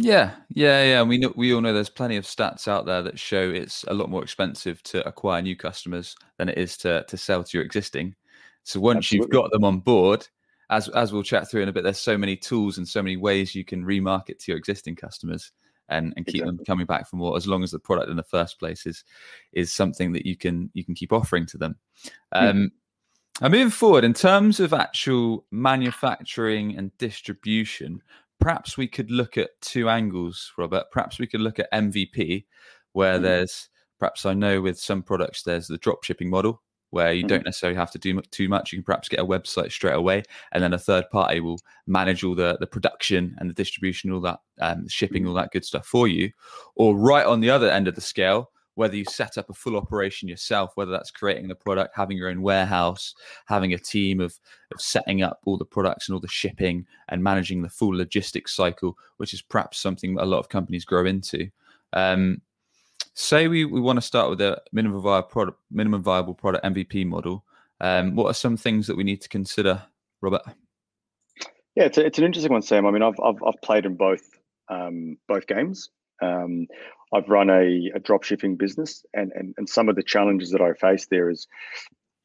Yeah, 0.00 0.36
yeah, 0.50 0.84
yeah. 0.84 1.02
We 1.02 1.18
know, 1.18 1.32
we 1.34 1.52
all 1.52 1.60
know 1.60 1.72
there's 1.72 1.90
plenty 1.90 2.16
of 2.16 2.24
stats 2.24 2.68
out 2.68 2.86
there 2.86 3.02
that 3.02 3.18
show 3.18 3.50
it's 3.50 3.84
a 3.88 3.94
lot 3.94 4.08
more 4.08 4.22
expensive 4.22 4.80
to 4.84 5.06
acquire 5.06 5.42
new 5.42 5.56
customers 5.56 6.14
than 6.38 6.48
it 6.48 6.56
is 6.56 6.76
to 6.78 7.04
to 7.08 7.16
sell 7.16 7.42
to 7.42 7.58
your 7.58 7.64
existing. 7.64 8.14
So 8.62 8.80
once 8.80 8.98
Absolutely. 8.98 9.24
you've 9.24 9.42
got 9.42 9.50
them 9.50 9.64
on 9.64 9.80
board, 9.80 10.28
as 10.70 10.88
as 10.88 11.12
we'll 11.12 11.22
chat 11.22 11.50
through 11.50 11.62
in 11.62 11.68
a 11.68 11.72
bit, 11.72 11.84
there's 11.84 11.98
so 11.98 12.18
many 12.18 12.36
tools 12.36 12.78
and 12.78 12.86
so 12.86 13.02
many 13.02 13.16
ways 13.16 13.54
you 13.54 13.64
can 13.64 13.84
remarket 13.84 14.38
to 14.38 14.52
your 14.52 14.58
existing 14.58 14.96
customers 14.96 15.52
and, 15.88 16.12
and 16.16 16.26
keep 16.26 16.42
exactly. 16.42 16.56
them 16.56 16.64
coming 16.66 16.86
back 16.86 17.08
for 17.08 17.16
more 17.16 17.36
as 17.36 17.46
long 17.46 17.62
as 17.62 17.70
the 17.70 17.78
product 17.78 18.10
in 18.10 18.16
the 18.16 18.22
first 18.22 18.58
place 18.58 18.86
is 18.86 19.04
is 19.52 19.72
something 19.72 20.12
that 20.12 20.26
you 20.26 20.36
can 20.36 20.70
you 20.74 20.84
can 20.84 20.94
keep 20.94 21.12
offering 21.12 21.46
to 21.46 21.58
them. 21.58 21.76
Um, 22.32 22.72
and 23.40 23.52
moving 23.52 23.70
forward, 23.70 24.04
in 24.04 24.14
terms 24.14 24.60
of 24.60 24.72
actual 24.72 25.46
manufacturing 25.50 26.76
and 26.76 26.96
distribution, 26.98 28.02
perhaps 28.40 28.76
we 28.76 28.88
could 28.88 29.10
look 29.10 29.38
at 29.38 29.50
two 29.60 29.88
angles, 29.88 30.52
Robert. 30.58 30.84
Perhaps 30.90 31.18
we 31.18 31.26
could 31.26 31.40
look 31.40 31.58
at 31.58 31.72
MVP, 31.72 32.44
where 32.92 33.14
mm-hmm. 33.14 33.22
there's 33.22 33.68
perhaps 33.98 34.26
I 34.26 34.34
know 34.34 34.60
with 34.60 34.78
some 34.78 35.02
products 35.02 35.42
there's 35.42 35.68
the 35.68 35.78
drop 35.78 36.04
shipping 36.04 36.30
model 36.30 36.62
where 36.90 37.12
you 37.12 37.22
mm-hmm. 37.22 37.28
don't 37.28 37.44
necessarily 37.44 37.76
have 37.76 37.90
to 37.92 37.98
do 37.98 38.20
too 38.30 38.48
much. 38.48 38.72
You 38.72 38.78
can 38.78 38.84
perhaps 38.84 39.08
get 39.08 39.20
a 39.20 39.24
website 39.24 39.72
straight 39.72 39.94
away, 39.94 40.22
and 40.52 40.62
then 40.62 40.72
a 40.72 40.78
third 40.78 41.08
party 41.10 41.40
will 41.40 41.60
manage 41.86 42.24
all 42.24 42.34
the 42.34 42.56
the 42.60 42.66
production 42.66 43.36
and 43.38 43.48
the 43.48 43.54
distribution, 43.54 44.12
all 44.12 44.20
that 44.20 44.40
um, 44.60 44.88
shipping, 44.88 45.26
all 45.26 45.34
that 45.34 45.52
good 45.52 45.64
stuff 45.64 45.86
for 45.86 46.08
you. 46.08 46.30
Or 46.74 46.96
right 46.96 47.26
on 47.26 47.40
the 47.40 47.50
other 47.50 47.70
end 47.70 47.88
of 47.88 47.94
the 47.94 48.00
scale, 48.00 48.50
whether 48.78 48.94
you 48.94 49.04
set 49.04 49.36
up 49.36 49.50
a 49.50 49.54
full 49.54 49.76
operation 49.76 50.28
yourself, 50.28 50.70
whether 50.76 50.92
that's 50.92 51.10
creating 51.10 51.48
the 51.48 51.54
product, 51.56 51.96
having 51.96 52.16
your 52.16 52.28
own 52.28 52.42
warehouse, 52.42 53.12
having 53.46 53.74
a 53.74 53.78
team 53.78 54.20
of, 54.20 54.38
of 54.72 54.80
setting 54.80 55.20
up 55.20 55.40
all 55.46 55.58
the 55.58 55.64
products 55.64 56.08
and 56.08 56.14
all 56.14 56.20
the 56.20 56.28
shipping 56.28 56.86
and 57.08 57.20
managing 57.20 57.60
the 57.60 57.68
full 57.68 57.96
logistics 57.96 58.54
cycle, 58.54 58.96
which 59.16 59.34
is 59.34 59.42
perhaps 59.42 59.80
something 59.80 60.16
a 60.16 60.24
lot 60.24 60.38
of 60.38 60.48
companies 60.48 60.84
grow 60.84 61.04
into. 61.04 61.50
Um, 61.92 62.40
say 63.18 63.48
we, 63.48 63.64
we 63.64 63.80
want 63.80 63.96
to 63.96 64.02
start 64.02 64.30
with 64.30 64.40
a 64.40 64.62
minimum 64.72 65.02
viable 65.02 65.28
product, 65.28 65.58
minimum 65.70 66.02
viable 66.02 66.34
product 66.34 66.64
MVP 66.64 67.04
model. 67.06 67.44
Um, 67.80 68.14
what 68.14 68.26
are 68.26 68.34
some 68.34 68.56
things 68.56 68.86
that 68.86 68.96
we 68.96 69.04
need 69.04 69.20
to 69.22 69.28
consider, 69.28 69.82
Robert? 70.20 70.42
Yeah, 71.74 71.84
it's, 71.84 71.98
a, 71.98 72.06
it's 72.06 72.18
an 72.18 72.24
interesting 72.24 72.52
one, 72.52 72.62
Sam. 72.62 72.86
I 72.86 72.90
mean, 72.90 73.02
I've, 73.02 73.18
I've, 73.22 73.42
I've 73.44 73.60
played 73.62 73.86
in 73.86 73.96
both 73.96 74.22
um, 74.68 75.16
both 75.26 75.46
games. 75.46 75.90
Um, 76.20 76.66
I've 77.12 77.28
run 77.28 77.48
a, 77.48 77.90
a 77.94 78.00
drop 78.00 78.22
shipping 78.22 78.56
business, 78.56 79.04
and, 79.14 79.32
and 79.34 79.54
and 79.56 79.68
some 79.68 79.88
of 79.88 79.96
the 79.96 80.02
challenges 80.02 80.50
that 80.50 80.60
I 80.60 80.72
face 80.74 81.06
there 81.10 81.30
is 81.30 81.46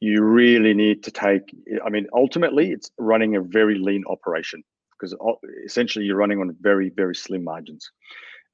you 0.00 0.22
really 0.22 0.74
need 0.74 1.04
to 1.04 1.10
take. 1.10 1.54
I 1.84 1.88
mean, 1.88 2.06
ultimately, 2.12 2.72
it's 2.72 2.90
running 2.98 3.36
a 3.36 3.40
very 3.40 3.78
lean 3.78 4.04
operation 4.08 4.62
because 4.92 5.16
essentially 5.64 6.04
you're 6.04 6.16
running 6.16 6.40
on 6.40 6.54
very 6.60 6.90
very 6.90 7.14
slim 7.14 7.44
margins. 7.44 7.90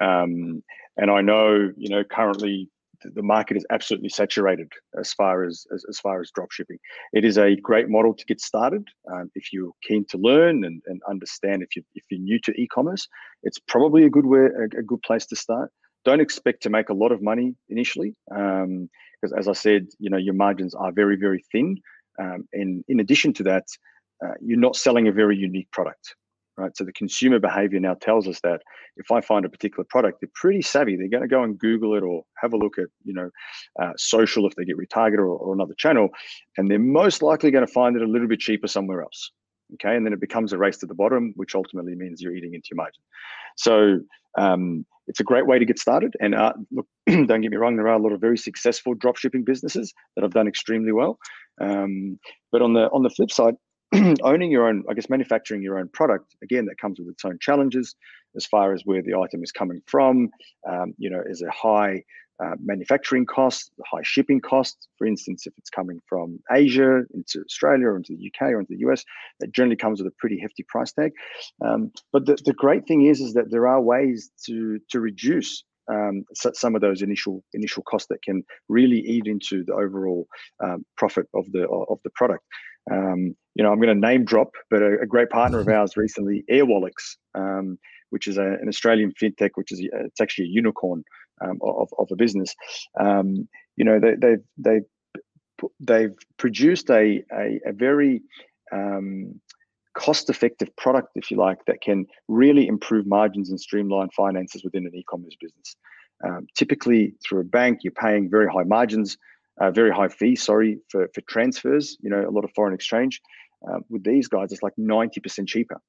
Um, 0.01 0.63
and 0.97 1.11
I 1.11 1.21
know, 1.21 1.71
you 1.77 1.89
know, 1.89 2.05
currently 2.05 2.69
the 3.03 3.23
market 3.23 3.57
is 3.57 3.65
absolutely 3.71 4.09
saturated 4.09 4.71
as 4.99 5.13
far 5.13 5.45
as, 5.45 5.67
as, 5.75 5.85
as 5.89 5.99
far 5.99 6.21
as 6.21 6.31
drop 6.31 6.53
shipping. 6.53 6.79
It 7.13 7.25
is 7.25 7.39
a 7.39 7.57
great 7.57 7.89
model 7.89 8.15
to 8.15 8.25
get 8.27 8.41
started. 8.41 8.87
Um, 9.11 9.31
if 9.35 9.53
you're 9.53 9.73
keen 9.83 10.05
to 10.11 10.19
learn 10.19 10.65
and, 10.65 10.83
and 10.87 11.01
understand, 11.09 11.63
if 11.63 11.77
you 11.77 11.83
if 11.95 12.05
you're 12.11 12.21
new 12.21 12.39
to 12.41 12.53
e-commerce, 12.61 13.09
it's 13.43 13.59
probably 13.59 14.05
a 14.05 14.11
good 14.11 14.27
way 14.27 14.41
a, 14.41 14.65
a 14.79 14.83
good 14.83 15.03
place 15.03 15.27
to 15.27 15.37
start. 15.37 15.71
Don't 16.05 16.21
expect 16.21 16.63
to 16.63 16.71
make 16.71 16.89
a 16.89 16.95
lot 16.95 17.13
of 17.13 17.23
money 17.23 17.55
initially, 17.69 18.15
because 18.29 19.33
um, 19.33 19.39
as 19.39 19.49
I 19.49 19.53
said, 19.53 19.89
you 19.99 20.11
know 20.11 20.19
your 20.19 20.35
margins 20.35 20.75
are 20.75 20.93
very 20.93 21.17
very 21.17 21.45
thin. 21.53 21.77
Um, 22.19 22.47
and 22.53 22.85
in 22.89 23.01
addition 23.01 23.33
to 23.35 23.43
that, 23.45 23.65
uh, 24.25 24.35
you're 24.43 24.59
not 24.59 24.77
selling 24.77 25.09
a 25.09 25.13
very 25.13 25.37
unique 25.37 25.71
product 25.71 26.17
right? 26.61 26.77
So 26.77 26.85
the 26.85 26.93
consumer 26.93 27.39
behavior 27.39 27.81
now 27.81 27.95
tells 27.95 28.29
us 28.29 28.41
that 28.41 28.63
if 28.97 29.11
I 29.11 29.21
find 29.21 29.45
a 29.45 29.49
particular 29.49 29.85
product, 29.89 30.21
they're 30.21 30.31
pretty 30.35 30.63
savvy. 30.63 30.97
They're 30.97 31.09
going 31.09 31.23
to 31.23 31.29
go 31.29 31.43
and 31.43 31.59
Google 31.59 31.95
it 31.97 32.03
or 32.03 32.25
have 32.37 32.53
a 32.53 32.57
look 32.57 32.79
at, 32.79 32.89
you 33.05 33.15
know, 33.15 33.31
uh, 33.81 33.93
social 33.97 34.47
if 34.47 34.55
they 34.55 34.65
get 34.65 34.77
retargeted 34.77 35.19
or, 35.19 35.29
or 35.29 35.55
another 35.55 35.75
channel, 35.77 36.09
and 36.57 36.71
they're 36.71 36.79
most 36.79 37.23
likely 37.23 37.51
going 37.51 37.67
to 37.67 37.73
find 37.73 37.97
it 37.97 38.03
a 38.03 38.07
little 38.07 38.29
bit 38.29 38.41
cheaper 38.41 38.69
somewhere 38.69 39.03
else. 39.03 39.31
Okay, 39.75 39.95
and 39.95 40.05
then 40.05 40.13
it 40.13 40.21
becomes 40.21 40.53
a 40.53 40.59
race 40.59 40.79
to 40.79 40.87
the 40.87 40.95
bottom, 40.95 41.33
which 41.37 41.55
ultimately 41.55 41.95
means 41.95 42.21
you're 42.21 42.35
eating 42.35 42.55
into 42.55 42.69
your 42.73 42.77
margin. 42.77 43.03
So 43.57 44.01
um, 44.37 44.85
it's 45.07 45.21
a 45.21 45.25
great 45.25 45.47
way 45.47 45.61
to 45.61 45.65
get 45.65 45.79
started. 45.79 46.15
And 46.21 46.35
uh, 46.35 46.55
look, 46.73 46.87
don't 47.07 47.41
get 47.41 47.51
me 47.51 47.57
wrong, 47.57 47.77
there 47.77 47.89
are 47.89 47.99
a 47.99 48.03
lot 48.03 48.13
of 48.13 48.21
very 48.21 48.37
successful 48.37 48.95
drop 48.95 49.17
shipping 49.17 49.45
businesses 49.45 49.93
that 50.17 50.23
have 50.23 50.33
done 50.33 50.49
extremely 50.49 50.93
well. 50.93 51.19
Um, 51.61 52.19
but 52.51 52.63
on 52.63 52.73
the 52.73 52.89
on 52.91 53.03
the 53.03 53.11
flip 53.11 53.31
side, 53.31 53.55
owning 54.23 54.51
your 54.51 54.69
own, 54.69 54.85
I 54.89 54.95
guess, 54.95 55.11
manufacturing 55.11 55.63
your 55.63 55.79
own 55.79 55.89
product, 55.89 56.37
again, 56.43 56.67
that 56.67 56.79
comes 56.79 56.99
with 56.99 57.09
its 57.09 57.25
own 57.25 57.39
challenges 57.41 57.97
as 58.37 58.47
far 58.47 58.73
as 58.73 58.83
where 58.85 59.03
the 59.03 59.15
item 59.15 59.43
is 59.43 59.53
coming 59.53 59.83
from. 59.87 60.31
Um, 60.69 60.95
you 60.99 61.11
know, 61.11 61.23
is 61.27 61.43
a 61.43 61.51
high 61.51 62.05
uh, 62.43 62.55
manufacturing 62.63 63.27
cost, 63.27 63.73
high 63.85 64.03
shipping 64.03 64.41
costs. 64.41 64.89
For 64.97 65.07
instance, 65.07 65.47
if 65.47 65.53
it's 65.59 65.71
coming 65.71 66.01
from 66.09 66.39
Asia 66.51 67.03
into 67.13 67.43
Australia 67.45 67.89
or 67.89 67.97
into 67.97 68.17
the 68.17 68.31
UK 68.33 68.53
or 68.53 68.61
into 68.61 68.75
the 68.77 68.89
US, 68.89 69.05
that 69.41 69.53
generally 69.53 69.77
comes 69.77 70.01
with 70.01 70.11
a 70.11 70.17
pretty 70.19 70.39
hefty 70.41 70.65
price 70.69 70.93
tag. 70.93 71.13
Um, 71.65 71.93
but 72.13 72.27
the, 72.27 72.39
the 72.45 72.55
great 72.55 72.87
thing 72.87 73.07
is, 73.07 73.21
is 73.21 73.35
that 73.35 73.51
there 73.51 73.67
are 73.67 73.81
ways 73.81 74.31
to 74.47 74.79
to 74.91 75.01
reduce 75.01 75.65
um, 75.91 76.25
some 76.35 76.75
of 76.75 76.81
those 76.81 77.03
initial 77.03 77.43
initial 77.53 77.83
costs 77.83 78.09
that 78.09 78.23
can 78.23 78.45
really 78.69 79.01
eat 79.01 79.27
into 79.27 79.65
the 79.65 79.75
overall 79.75 80.27
um, 80.63 80.85
profit 80.97 81.27
of 81.35 81.51
the 81.53 81.67
of 81.69 81.99
the 82.05 82.11
product. 82.11 82.45
Um, 82.91 83.35
you 83.55 83.65
know, 83.65 83.73
I'm 83.73 83.81
going 83.81 83.95
to 83.95 84.09
name 84.09 84.25
drop, 84.25 84.51
but 84.71 84.83
a, 84.83 85.01
a, 85.03 85.07
great 85.07 85.31
partner 85.31 85.59
of 85.59 85.69
ours 85.79 85.97
recently, 85.97 86.45
Airwallex, 86.51 87.17
um, 87.35 87.79
which 88.11 88.27
is 88.27 88.39
a, 88.39 88.43
an 88.43 88.69
Australian 88.69 89.13
fintech, 89.21 89.51
which 89.55 89.73
is 89.73 89.81
a, 89.81 90.05
it's 90.07 90.21
actually 90.21 90.47
a 90.47 90.51
unicorn 90.51 91.05
um, 91.45 91.59
of, 91.63 91.89
of 91.99 92.09
a 92.11 92.17
business. 92.17 92.55
Um, 92.99 93.49
you 93.77 93.85
know, 93.85 93.99
they, 94.01 94.15
they've 94.21 94.45
they 94.59 94.81
they've 95.81 96.15
produced 96.39 96.91
a 96.91 97.23
a, 97.33 97.61
a 97.67 97.73
very 97.73 98.23
um, 98.73 99.41
cost-effective 99.95 100.75
product, 100.77 101.09
if 101.17 101.31
you 101.31 101.37
like, 101.37 101.59
that 101.67 101.81
can 101.81 102.07
really 102.29 102.67
improve 102.69 103.07
margins 103.07 103.51
and 103.51 103.61
streamline 103.61 104.09
finances 104.17 104.63
within 104.65 104.87
an 104.87 104.95
e-commerce 104.95 105.35
business. 105.41 105.77
Um, 106.25 106.47
typically, 106.57 107.15
through 107.25 107.41
a 107.41 107.45
bank, 107.45 107.81
you're 107.83 107.93
paying 107.93 108.31
very 108.31 108.47
high 108.51 108.65
margins 108.65 109.17
uh, 109.61 109.71
very 109.71 109.91
high 109.91 110.09
fee, 110.09 110.37
sorry, 110.37 110.79
for, 110.89 111.09
for 111.15 111.21
transfers, 111.23 111.97
you 112.01 112.11
know, 112.11 112.27
a 112.27 112.31
lot 112.31 112.45
of 112.45 112.51
foreign 112.55 112.75
exchange. 112.75 113.21
Uh, 113.69 113.79
with 113.91 114.03
these 114.05 114.27
guys, 114.27 114.53
it's 114.53 114.63
like 114.63 114.73
90% 114.79 115.47
cheaper. 115.47 115.81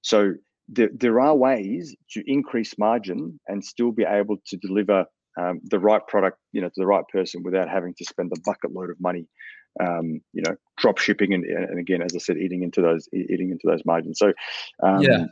So 0.00 0.32
there, 0.68 0.88
there 0.94 1.20
are 1.20 1.36
ways 1.36 1.94
to 2.12 2.22
increase 2.26 2.78
margin 2.78 3.38
and 3.46 3.62
still 3.62 3.92
be 3.92 4.04
able 4.04 4.36
to 4.46 4.56
deliver 4.56 5.04
um, 5.38 5.60
the 5.64 5.78
right 5.78 6.04
product, 6.08 6.38
you 6.52 6.60
know, 6.60 6.68
to 6.68 6.74
the 6.76 6.86
right 6.86 7.04
person 7.12 7.42
without 7.42 7.68
having 7.68 7.94
to 7.98 8.04
spend 8.04 8.32
a 8.34 8.40
bucket 8.44 8.72
load 8.72 8.90
of 8.90 9.00
money, 9.00 9.26
um, 9.80 10.20
you 10.32 10.42
know, 10.46 10.56
drop 10.78 10.98
shipping 10.98 11.34
and, 11.34 11.44
and 11.44 11.78
again, 11.78 12.02
as 12.02 12.14
I 12.14 12.18
said, 12.18 12.38
eating 12.38 12.62
into 12.62 12.80
those 12.80 13.08
eating 13.12 13.50
into 13.50 13.66
those 13.66 13.82
margins. 13.84 14.18
So, 14.18 14.32
um, 14.82 15.02
yeah, 15.02 15.26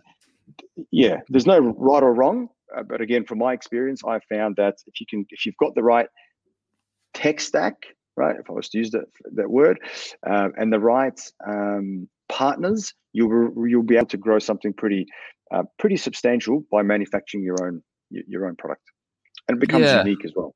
yeah, 0.93 1.21
there's 1.29 1.47
no 1.47 1.59
right 1.59 2.03
or 2.03 2.15
wrong, 2.15 2.49
uh, 2.77 2.83
but 2.83 3.01
again, 3.01 3.25
from 3.25 3.39
my 3.39 3.53
experience, 3.53 4.03
I 4.07 4.21
found 4.29 4.57
that 4.57 4.77
if 4.87 5.01
you 5.01 5.07
can, 5.09 5.27
if 5.31 5.47
you've 5.47 5.57
got 5.57 5.75
the 5.75 5.83
right 5.83 6.09
tech 7.17 7.41
stack, 7.41 7.87
right? 8.17 8.37
If 8.39 8.51
I 8.51 8.53
was 8.53 8.69
to 8.69 8.79
use 8.79 8.91
that 8.91 9.07
that 9.35 9.51
word, 9.51 9.81
uh, 10.29 10.51
and 10.57 10.73
the 10.73 10.79
right 10.79 11.19
um, 11.47 12.09
partners, 12.29 12.93
you'll 13.13 13.53
you'll 13.67 13.83
be 13.83 13.97
able 13.97 14.07
to 14.09 14.19
grow 14.19 14.39
something 14.39 14.73
pretty 14.73 15.07
uh, 15.51 15.63
pretty 15.79 15.97
substantial 15.97 16.65
by 16.71 16.83
manufacturing 16.83 17.43
your 17.43 17.57
own 17.65 17.83
your 18.11 18.47
own 18.47 18.55
product, 18.57 18.83
and 19.49 19.57
it 19.57 19.61
becomes 19.61 19.87
yeah. 19.87 20.05
unique 20.05 20.25
as 20.25 20.33
well. 20.37 20.55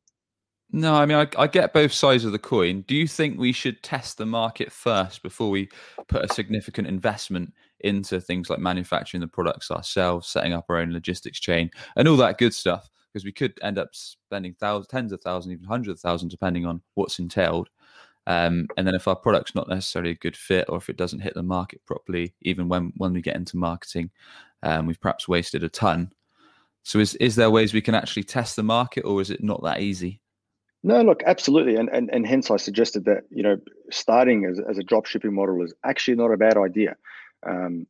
No, 0.72 0.94
I 0.94 1.06
mean 1.06 1.16
I, 1.16 1.26
I 1.36 1.46
get 1.48 1.72
both 1.72 1.92
sides 1.92 2.24
of 2.24 2.32
the 2.32 2.38
coin. 2.38 2.82
Do 2.86 2.94
you 2.94 3.08
think 3.08 3.38
we 3.38 3.52
should 3.52 3.82
test 3.82 4.18
the 4.18 4.26
market 4.26 4.70
first 4.70 5.22
before 5.22 5.50
we 5.50 5.68
put 6.06 6.24
a 6.24 6.32
significant 6.32 6.86
investment 6.86 7.52
into 7.80 8.20
things 8.20 8.50
like 8.50 8.60
manufacturing 8.60 9.20
the 9.20 9.26
products 9.26 9.70
ourselves, 9.70 10.28
setting 10.28 10.52
up 10.52 10.66
our 10.68 10.76
own 10.76 10.92
logistics 10.92 11.40
chain, 11.40 11.70
and 11.96 12.06
all 12.06 12.16
that 12.18 12.38
good 12.38 12.54
stuff? 12.54 12.88
Because 13.12 13.24
we 13.24 13.32
could 13.32 13.58
end 13.62 13.78
up 13.78 13.88
spending 13.92 14.54
thousands, 14.54 14.86
tens 14.88 15.12
of 15.12 15.20
thousands, 15.20 15.52
even 15.52 15.64
hundreds 15.64 15.98
of 15.98 16.00
thousands, 16.00 16.32
depending 16.32 16.66
on 16.66 16.80
what's 16.94 17.18
entailed. 17.18 17.68
Um, 18.26 18.68
and 18.76 18.86
then 18.86 18.94
if 18.94 19.08
our 19.08 19.16
product's 19.16 19.54
not 19.54 19.68
necessarily 19.68 20.12
a 20.12 20.16
good 20.16 20.36
fit, 20.36 20.66
or 20.68 20.76
if 20.76 20.88
it 20.88 20.96
doesn't 20.96 21.20
hit 21.20 21.34
the 21.34 21.42
market 21.42 21.84
properly, 21.86 22.34
even 22.42 22.68
when 22.68 22.92
when 22.96 23.12
we 23.12 23.22
get 23.22 23.36
into 23.36 23.56
marketing, 23.56 24.10
um, 24.62 24.86
we've 24.86 25.00
perhaps 25.00 25.26
wasted 25.26 25.64
a 25.64 25.68
ton. 25.68 26.12
So 26.82 26.98
is 26.98 27.14
is 27.16 27.36
there 27.36 27.50
ways 27.50 27.74
we 27.74 27.80
can 27.80 27.94
actually 27.94 28.24
test 28.24 28.56
the 28.56 28.62
market, 28.62 29.04
or 29.04 29.20
is 29.20 29.30
it 29.30 29.42
not 29.42 29.62
that 29.64 29.80
easy? 29.80 30.20
No, 30.82 31.02
look, 31.02 31.22
absolutely, 31.26 31.76
and 31.76 31.88
and 31.88 32.10
and 32.12 32.26
hence 32.26 32.50
I 32.50 32.56
suggested 32.56 33.04
that 33.06 33.24
you 33.30 33.42
know 33.42 33.58
starting 33.90 34.44
as 34.44 34.60
as 34.60 34.78
a 34.78 34.82
drop 34.82 35.06
shipping 35.06 35.34
model 35.34 35.62
is 35.62 35.74
actually 35.84 36.16
not 36.16 36.32
a 36.32 36.36
bad 36.36 36.56
idea. 36.56 36.96
Um, 37.46 37.86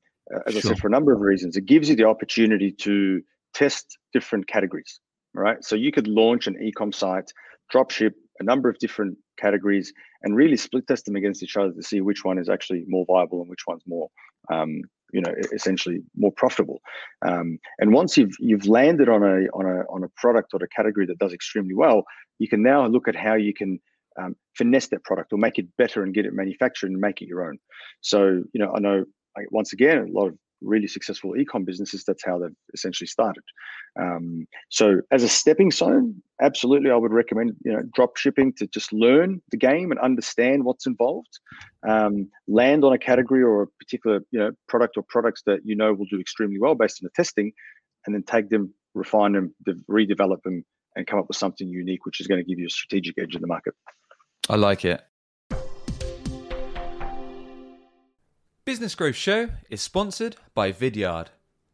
as 0.47 0.55
sure. 0.55 0.59
I 0.59 0.63
said, 0.63 0.79
for 0.79 0.87
a 0.87 0.91
number 0.91 1.13
of 1.13 1.21
reasons, 1.21 1.57
it 1.57 1.67
gives 1.67 1.89
you 1.89 1.97
the 1.97 2.05
opportunity 2.05 2.71
to 2.71 3.21
test 3.53 3.99
different 4.13 4.47
categories 4.47 5.01
right? 5.35 5.63
So 5.65 5.77
you 5.77 5.93
could 5.93 6.09
launch 6.09 6.47
an 6.47 6.61
e-com 6.63 6.93
site, 6.93 7.33
drop 7.71 7.91
ship 7.91 8.15
a 8.41 8.45
number 8.45 8.69
of 8.69 8.79
different 8.79 9.17
categories, 9.39 9.93
and 10.23 10.35
really 10.35 10.57
split 10.57 10.87
test 10.87 11.05
them 11.05 11.17
against 11.17 11.43
each 11.43 11.57
other 11.57 11.73
to 11.73 11.83
see 11.83 12.01
which 12.01 12.25
one 12.25 12.39
is 12.39 12.49
actually 12.49 12.85
more 12.89 13.05
viable 13.07 13.41
and 13.41 13.51
which 13.51 13.67
one's 13.67 13.83
more, 13.87 14.09
um, 14.51 14.83
you 15.13 15.21
know, 15.21 15.33
essentially 15.53 16.03
more 16.17 16.33
profitable. 16.33 16.81
Um, 17.23 17.59
and 17.79 17.93
once 17.93 18.17
you've 18.17 18.35
you've 18.39 18.67
landed 18.67 19.09
on 19.09 19.23
a 19.23 19.47
on 19.53 19.67
a 19.67 19.81
on 19.93 20.05
a 20.05 20.09
product 20.17 20.55
or 20.55 20.61
a 20.63 20.69
category 20.69 21.07
that 21.07 21.19
does 21.19 21.33
extremely 21.33 21.75
well, 21.75 22.05
you 22.39 22.49
can 22.49 22.63
now 22.63 22.87
look 22.87 23.09
at 23.09 23.17
how 23.17 23.35
you 23.35 23.53
can 23.53 23.79
um, 24.19 24.35
finesse 24.57 24.89
that 24.89 25.05
product 25.05 25.33
or 25.33 25.39
make 25.39 25.59
it 25.59 25.67
better 25.77 26.03
and 26.03 26.15
get 26.15 26.27
it 26.27 26.33
manufactured 26.33 26.91
and 26.91 27.01
make 27.01 27.23
it 27.23 27.29
your 27.29 27.47
own. 27.47 27.59
So 28.01 28.43
you 28.53 28.61
know, 28.61 28.73
I 28.75 28.81
know 28.81 29.05
once 29.51 29.73
again 29.73 29.99
a 29.99 30.19
lot 30.19 30.29
of 30.29 30.39
really 30.63 30.87
successful 30.87 31.33
ecom 31.33 31.65
businesses, 31.65 32.05
that's 32.05 32.25
how 32.25 32.39
they've 32.39 32.55
essentially 32.75 33.07
started. 33.07 33.43
Um, 33.99 34.47
so 34.69 35.01
as 35.11 35.23
a 35.23 35.29
stepping 35.29 35.71
stone, 35.71 36.23
absolutely, 36.41 36.91
I 36.91 36.97
would 36.97 37.13
recommend 37.13 37.57
you 37.65 37.73
know 37.73 37.83
drop 37.95 38.17
shipping 38.17 38.53
to 38.55 38.67
just 38.67 38.93
learn 38.93 39.43
the 39.51 39.57
game 39.57 39.91
and 39.91 40.01
understand 40.01 40.65
what's 40.65 40.87
involved. 40.87 41.39
Um, 41.89 42.29
land 42.49 42.85
on 42.85 42.93
a 42.93 42.99
category 42.99 43.43
or 43.43 43.63
a 43.63 43.67
particular 43.79 44.21
you 44.31 44.39
know 44.39 44.53
product 44.69 44.97
or 44.97 45.03
products 45.09 45.43
that 45.47 45.61
you 45.65 45.77
know 45.77 45.93
will 45.93 46.07
do 46.07 46.21
extremely 46.21 46.59
well 46.61 46.75
based 46.75 47.03
on 47.03 47.07
the 47.07 47.23
testing, 47.23 47.53
and 48.07 48.15
then 48.15 48.23
take 48.23 48.49
them, 48.49 48.73
refine 48.95 49.33
them, 49.33 49.55
redevelop 49.91 50.43
them, 50.43 50.65
and 50.97 51.07
come 51.07 51.19
up 51.19 51.29
with 51.29 51.37
something 51.37 51.69
unique, 51.69 52.07
which 52.07 52.21
is 52.21 52.27
going 52.27 52.41
to 52.43 52.49
give 52.49 52.59
you 52.59 52.67
a 52.67 52.71
strategic 52.71 53.19
edge 53.19 53.35
in 53.35 53.41
the 53.41 53.47
market. 53.47 53.75
I 54.49 54.57
like 54.57 54.85
it. 54.85 55.03
Business 58.71 58.95
Growth 58.95 59.17
Show 59.17 59.49
is 59.69 59.83
sponsored 59.83 60.37
by 60.55 60.71
Vidyard. 60.71 61.27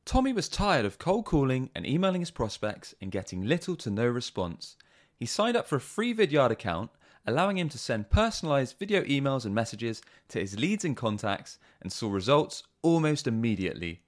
Tommy 0.07 0.33
was 0.33 0.49
tired 0.49 0.87
of 0.87 0.99
cold 0.99 1.27
calling 1.27 1.69
and 1.75 1.87
emailing 1.87 2.23
his 2.23 2.31
prospects 2.31 2.95
and 3.03 3.13
getting 3.13 3.43
little 3.43 3.77
to 3.77 3.91
no 3.91 4.07
response. 4.07 4.77
He 5.15 5.27
signed 5.27 5.59
up 5.59 5.69
for 5.69 5.77
a 5.77 5.81
free 5.81 6.15
Vidyard 6.15 6.51
account, 6.51 6.91
allowing 7.27 7.59
him 7.59 7.69
to 7.69 7.77
send 7.77 8.09
personalized 8.09 8.79
video 8.79 9.03
emails 9.03 9.45
and 9.45 9.55
messages 9.55 10.01
to 10.29 10.41
his 10.41 10.59
leads 10.59 10.87
and 10.87 10.97
contacts 10.97 11.59
and 11.83 11.93
saw 11.93 12.11
results 12.11 12.63
almost 12.81 13.27
immediately. 13.27 14.01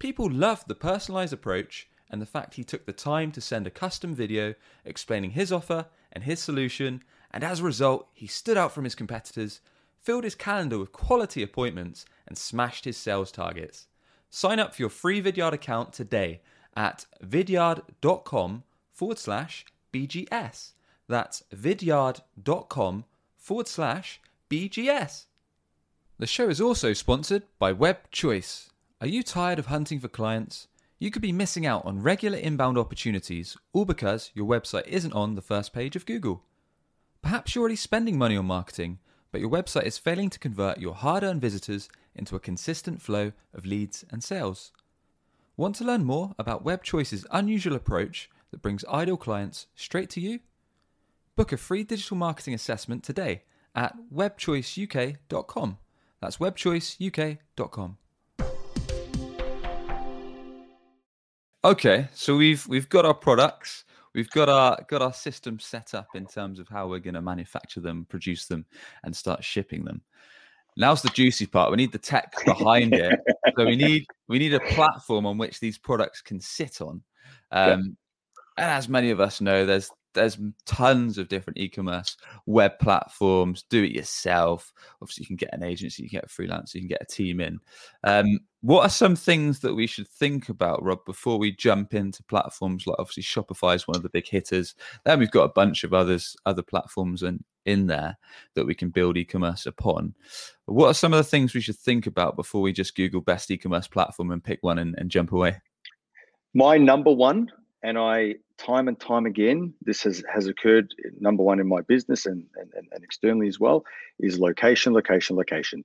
People 0.00 0.28
loved 0.28 0.66
the 0.66 0.74
personalized 0.74 1.32
approach 1.32 1.88
and 2.10 2.20
the 2.20 2.26
fact 2.26 2.54
he 2.54 2.64
took 2.64 2.86
the 2.86 2.92
time 2.92 3.30
to 3.30 3.40
send 3.40 3.68
a 3.68 3.70
custom 3.70 4.16
video 4.16 4.56
explaining 4.84 5.30
his 5.30 5.52
offer 5.52 5.86
and 6.10 6.24
his 6.24 6.40
solution, 6.40 7.04
and 7.30 7.44
as 7.44 7.60
a 7.60 7.64
result, 7.64 8.08
he 8.12 8.26
stood 8.26 8.56
out 8.56 8.72
from 8.72 8.82
his 8.82 8.96
competitors, 8.96 9.60
filled 10.02 10.24
his 10.24 10.34
calendar 10.34 10.78
with 10.78 10.92
quality 10.92 11.42
appointments, 11.42 12.04
and 12.26 12.36
smashed 12.36 12.84
his 12.84 12.96
sales 12.96 13.30
targets. 13.30 13.86
Sign 14.30 14.58
up 14.58 14.74
for 14.74 14.82
your 14.82 14.88
free 14.88 15.22
Vidyard 15.22 15.52
account 15.52 15.92
today 15.92 16.40
at 16.76 17.06
vidyard.com 17.24 18.62
forward 18.92 19.18
slash 19.18 19.66
BGS. 19.92 20.72
That's 21.08 21.42
vidyard.com 21.54 23.04
forward 23.36 23.68
slash 23.68 24.20
BGS. 24.48 25.26
The 26.18 26.26
show 26.26 26.48
is 26.48 26.60
also 26.60 26.92
sponsored 26.92 27.42
by 27.58 27.72
Web 27.72 28.10
Choice. 28.10 28.70
Are 29.00 29.06
you 29.06 29.22
tired 29.22 29.58
of 29.58 29.66
hunting 29.66 29.98
for 29.98 30.08
clients? 30.08 30.68
You 30.98 31.10
could 31.10 31.22
be 31.22 31.32
missing 31.32 31.66
out 31.66 31.84
on 31.84 32.02
regular 32.02 32.38
inbound 32.38 32.78
opportunities, 32.78 33.56
all 33.72 33.84
because 33.84 34.30
your 34.34 34.46
website 34.46 34.86
isn't 34.86 35.12
on 35.12 35.34
the 35.34 35.42
first 35.42 35.72
page 35.72 35.96
of 35.96 36.06
Google. 36.06 36.44
Perhaps 37.20 37.54
you're 37.54 37.62
already 37.62 37.76
spending 37.76 38.16
money 38.16 38.36
on 38.36 38.46
marketing, 38.46 39.00
but 39.32 39.40
your 39.40 39.50
website 39.50 39.84
is 39.84 39.98
failing 39.98 40.30
to 40.30 40.38
convert 40.38 40.78
your 40.78 40.94
hard 40.94 41.24
earned 41.24 41.40
visitors 41.40 41.88
into 42.14 42.36
a 42.36 42.40
consistent 42.40 43.00
flow 43.02 43.32
of 43.54 43.66
leads 43.66 44.04
and 44.10 44.22
sales. 44.22 44.70
Want 45.56 45.74
to 45.76 45.84
learn 45.84 46.04
more 46.04 46.34
about 46.38 46.64
WebChoice's 46.64 47.26
unusual 47.30 47.74
approach 47.74 48.30
that 48.50 48.62
brings 48.62 48.84
ideal 48.84 49.16
clients 49.16 49.66
straight 49.74 50.10
to 50.10 50.20
you? 50.20 50.40
Book 51.34 51.50
a 51.50 51.56
free 51.56 51.82
digital 51.82 52.16
marketing 52.16 52.52
assessment 52.54 53.02
today 53.02 53.42
at 53.74 53.96
webchoiceuk.com. 54.14 55.78
That's 56.20 56.36
webchoiceuk.com. 56.36 57.96
Okay, 61.64 62.08
so 62.12 62.36
we've 62.36 62.66
we've 62.66 62.88
got 62.88 63.06
our 63.06 63.14
products, 63.14 63.84
we've 64.14 64.30
got 64.30 64.48
our 64.48 64.78
got 64.88 65.02
our 65.02 65.12
system 65.12 65.58
set 65.58 65.94
up 65.94 66.08
in 66.14 66.26
terms 66.26 66.58
of 66.58 66.68
how 66.68 66.88
we're 66.88 66.98
going 66.98 67.14
to 67.14 67.22
manufacture 67.22 67.80
them, 67.80 68.06
produce 68.08 68.46
them, 68.46 68.64
and 69.04 69.14
start 69.14 69.44
shipping 69.44 69.84
them. 69.84 70.02
Now's 70.76 71.02
the 71.02 71.10
juicy 71.10 71.46
part. 71.46 71.70
We 71.70 71.76
need 71.76 71.92
the 71.92 71.98
tech 71.98 72.34
behind 72.44 72.94
it. 72.94 73.18
So 73.58 73.66
we 73.66 73.76
need 73.76 74.06
we 74.28 74.38
need 74.38 74.54
a 74.54 74.60
platform 74.60 75.26
on 75.26 75.36
which 75.36 75.60
these 75.60 75.76
products 75.76 76.22
can 76.22 76.40
sit 76.40 76.80
on. 76.80 77.02
Um. 77.50 77.96
And 78.58 78.70
as 78.70 78.88
many 78.88 79.10
of 79.10 79.20
us 79.20 79.40
know, 79.40 79.64
there's 79.64 79.90
there's 80.14 80.38
tons 80.66 81.18
of 81.18 81.28
different 81.28 81.58
e-commerce 81.58 82.16
web 82.46 82.78
platforms. 82.78 83.64
Do 83.68 83.82
it 83.82 83.92
yourself. 83.92 84.72
Obviously 85.00 85.22
you 85.22 85.26
can 85.26 85.36
get 85.36 85.54
an 85.54 85.62
agency 85.62 86.02
you 86.02 86.08
can 86.08 86.18
get 86.18 86.24
a 86.24 86.28
freelancer 86.28 86.74
you 86.74 86.80
can 86.80 86.88
get 86.88 87.02
a 87.02 87.06
team 87.06 87.40
in. 87.40 87.58
Um, 88.04 88.40
what 88.60 88.84
are 88.84 88.90
some 88.90 89.16
things 89.16 89.60
that 89.60 89.74
we 89.74 89.86
should 89.86 90.08
think 90.08 90.48
about 90.48 90.82
rob 90.82 91.04
before 91.04 91.38
we 91.38 91.52
jump 91.52 91.94
into 91.94 92.22
platforms? 92.24 92.86
Like 92.86 92.96
obviously 92.98 93.22
shopify 93.22 93.74
is 93.74 93.88
one 93.88 93.96
of 93.96 94.02
the 94.02 94.08
big 94.08 94.28
hitters. 94.28 94.74
Then 95.04 95.18
we've 95.18 95.30
got 95.30 95.44
a 95.44 95.52
bunch 95.52 95.84
of 95.84 95.92
others 95.92 96.36
other 96.46 96.62
platforms 96.62 97.22
and 97.22 97.42
in 97.64 97.86
there 97.86 98.16
that 98.54 98.66
we 98.66 98.74
can 98.74 98.90
build 98.90 99.16
e-commerce 99.16 99.66
upon. 99.66 100.14
What 100.66 100.88
are 100.88 100.94
some 100.94 101.12
of 101.12 101.18
the 101.18 101.24
things 101.24 101.54
we 101.54 101.60
should 101.60 101.76
think 101.76 102.06
about 102.06 102.36
before 102.36 102.60
we 102.60 102.72
just 102.72 102.96
google 102.96 103.20
best 103.20 103.50
e-commerce 103.50 103.86
platform 103.86 104.30
and 104.30 104.42
pick 104.42 104.58
one 104.62 104.78
and, 104.78 104.94
and 104.98 105.10
jump 105.10 105.32
away? 105.32 105.60
My 106.54 106.76
number 106.76 107.12
one 107.12 107.50
and 107.82 107.98
I 107.98 108.36
time 108.58 108.88
and 108.88 108.98
time 108.98 109.26
again, 109.26 109.74
this 109.82 110.02
has, 110.04 110.22
has 110.32 110.46
occurred 110.46 110.94
number 111.18 111.42
one 111.42 111.58
in 111.58 111.66
my 111.66 111.80
business 111.82 112.26
and, 112.26 112.44
and, 112.56 112.70
and 112.92 113.04
externally 113.04 113.48
as 113.48 113.58
well, 113.58 113.84
is 114.20 114.38
location, 114.38 114.92
location, 114.92 115.36
location. 115.36 115.84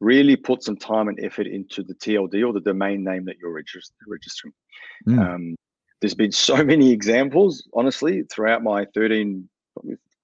Really 0.00 0.36
put 0.36 0.62
some 0.62 0.76
time 0.76 1.08
and 1.08 1.18
effort 1.22 1.46
into 1.46 1.82
the 1.82 1.94
TLD 1.94 2.46
or 2.46 2.52
the 2.52 2.60
domain 2.60 3.04
name 3.04 3.24
that 3.24 3.36
you're 3.38 3.52
registering. 3.52 4.52
Mm. 5.08 5.18
Um, 5.18 5.56
there's 6.00 6.14
been 6.14 6.32
so 6.32 6.62
many 6.64 6.92
examples, 6.92 7.66
honestly, 7.74 8.22
throughout 8.30 8.62
my 8.62 8.86
13, 8.94 9.48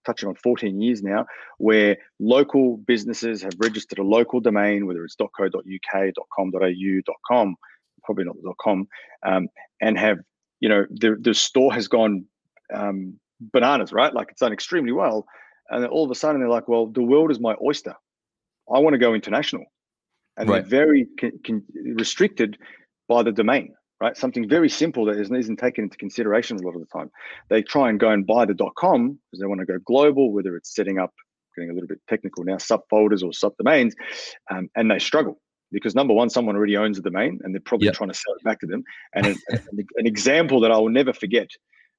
touching 0.04 0.28
on 0.28 0.34
14 0.34 0.80
years 0.80 1.02
now, 1.02 1.26
where 1.58 1.96
local 2.20 2.76
businesses 2.76 3.42
have 3.42 3.52
registered 3.58 3.98
a 3.98 4.02
local 4.02 4.40
domain, 4.40 4.86
whether 4.86 5.04
it's 5.04 5.16
.co.uk, 5.16 6.12
.com.au, 6.34 7.14
.com, 7.26 7.56
probably 8.04 8.24
not 8.24 8.36
.com, 8.60 8.86
um, 9.24 9.48
and 9.80 9.98
have 9.98 10.18
you 10.60 10.68
know 10.68 10.86
the 10.90 11.16
the 11.20 11.34
store 11.34 11.72
has 11.72 11.88
gone 11.88 12.24
um, 12.72 13.18
bananas, 13.40 13.92
right? 13.92 14.12
Like 14.12 14.28
it's 14.30 14.40
done 14.40 14.52
extremely 14.52 14.92
well, 14.92 15.26
and 15.70 15.82
then 15.82 15.90
all 15.90 16.04
of 16.04 16.10
a 16.10 16.14
sudden 16.14 16.40
they're 16.40 16.50
like, 16.50 16.68
"Well, 16.68 16.86
the 16.86 17.02
world 17.02 17.30
is 17.30 17.40
my 17.40 17.54
oyster. 17.62 17.94
I 18.72 18.78
want 18.78 18.94
to 18.94 18.98
go 18.98 19.14
international," 19.14 19.64
and 20.36 20.48
right. 20.48 20.60
they're 20.60 20.84
very 20.84 21.08
con- 21.20 21.40
con- 21.46 21.62
restricted 21.94 22.58
by 23.08 23.22
the 23.22 23.32
domain, 23.32 23.74
right? 24.00 24.16
Something 24.16 24.48
very 24.48 24.68
simple 24.68 25.04
that 25.06 25.18
isn't, 25.18 25.36
isn't 25.36 25.58
taken 25.58 25.84
into 25.84 25.96
consideration 25.96 26.56
a 26.58 26.62
lot 26.62 26.74
of 26.74 26.80
the 26.80 26.86
time. 26.86 27.10
They 27.50 27.62
try 27.62 27.88
and 27.88 28.00
go 28.00 28.10
and 28.10 28.26
buy 28.26 28.46
the 28.46 28.54
.com 28.76 29.18
because 29.30 29.40
they 29.40 29.46
want 29.46 29.60
to 29.60 29.66
go 29.66 29.78
global, 29.84 30.32
whether 30.32 30.56
it's 30.56 30.74
setting 30.74 30.98
up, 30.98 31.12
getting 31.54 31.70
a 31.70 31.74
little 31.74 31.88
bit 31.88 32.00
technical 32.08 32.44
now, 32.44 32.56
subfolders 32.56 33.22
or 33.22 33.30
subdomains, 33.30 33.92
um, 34.50 34.68
and 34.74 34.90
they 34.90 34.98
struggle 34.98 35.40
because 35.72 35.94
number 35.94 36.14
one, 36.14 36.30
someone 36.30 36.56
already 36.56 36.76
owns 36.76 36.96
the 36.96 37.02
domain 37.02 37.40
and 37.42 37.54
they're 37.54 37.60
probably 37.60 37.86
yep. 37.86 37.94
trying 37.94 38.10
to 38.10 38.14
sell 38.14 38.34
it 38.34 38.44
back 38.44 38.60
to 38.60 38.66
them. 38.66 38.82
And 39.14 39.26
an, 39.26 39.36
an, 39.70 40.06
example 40.06 40.60
that 40.60 40.70
I 40.70 40.78
will 40.78 40.90
never 40.90 41.12
forget, 41.12 41.48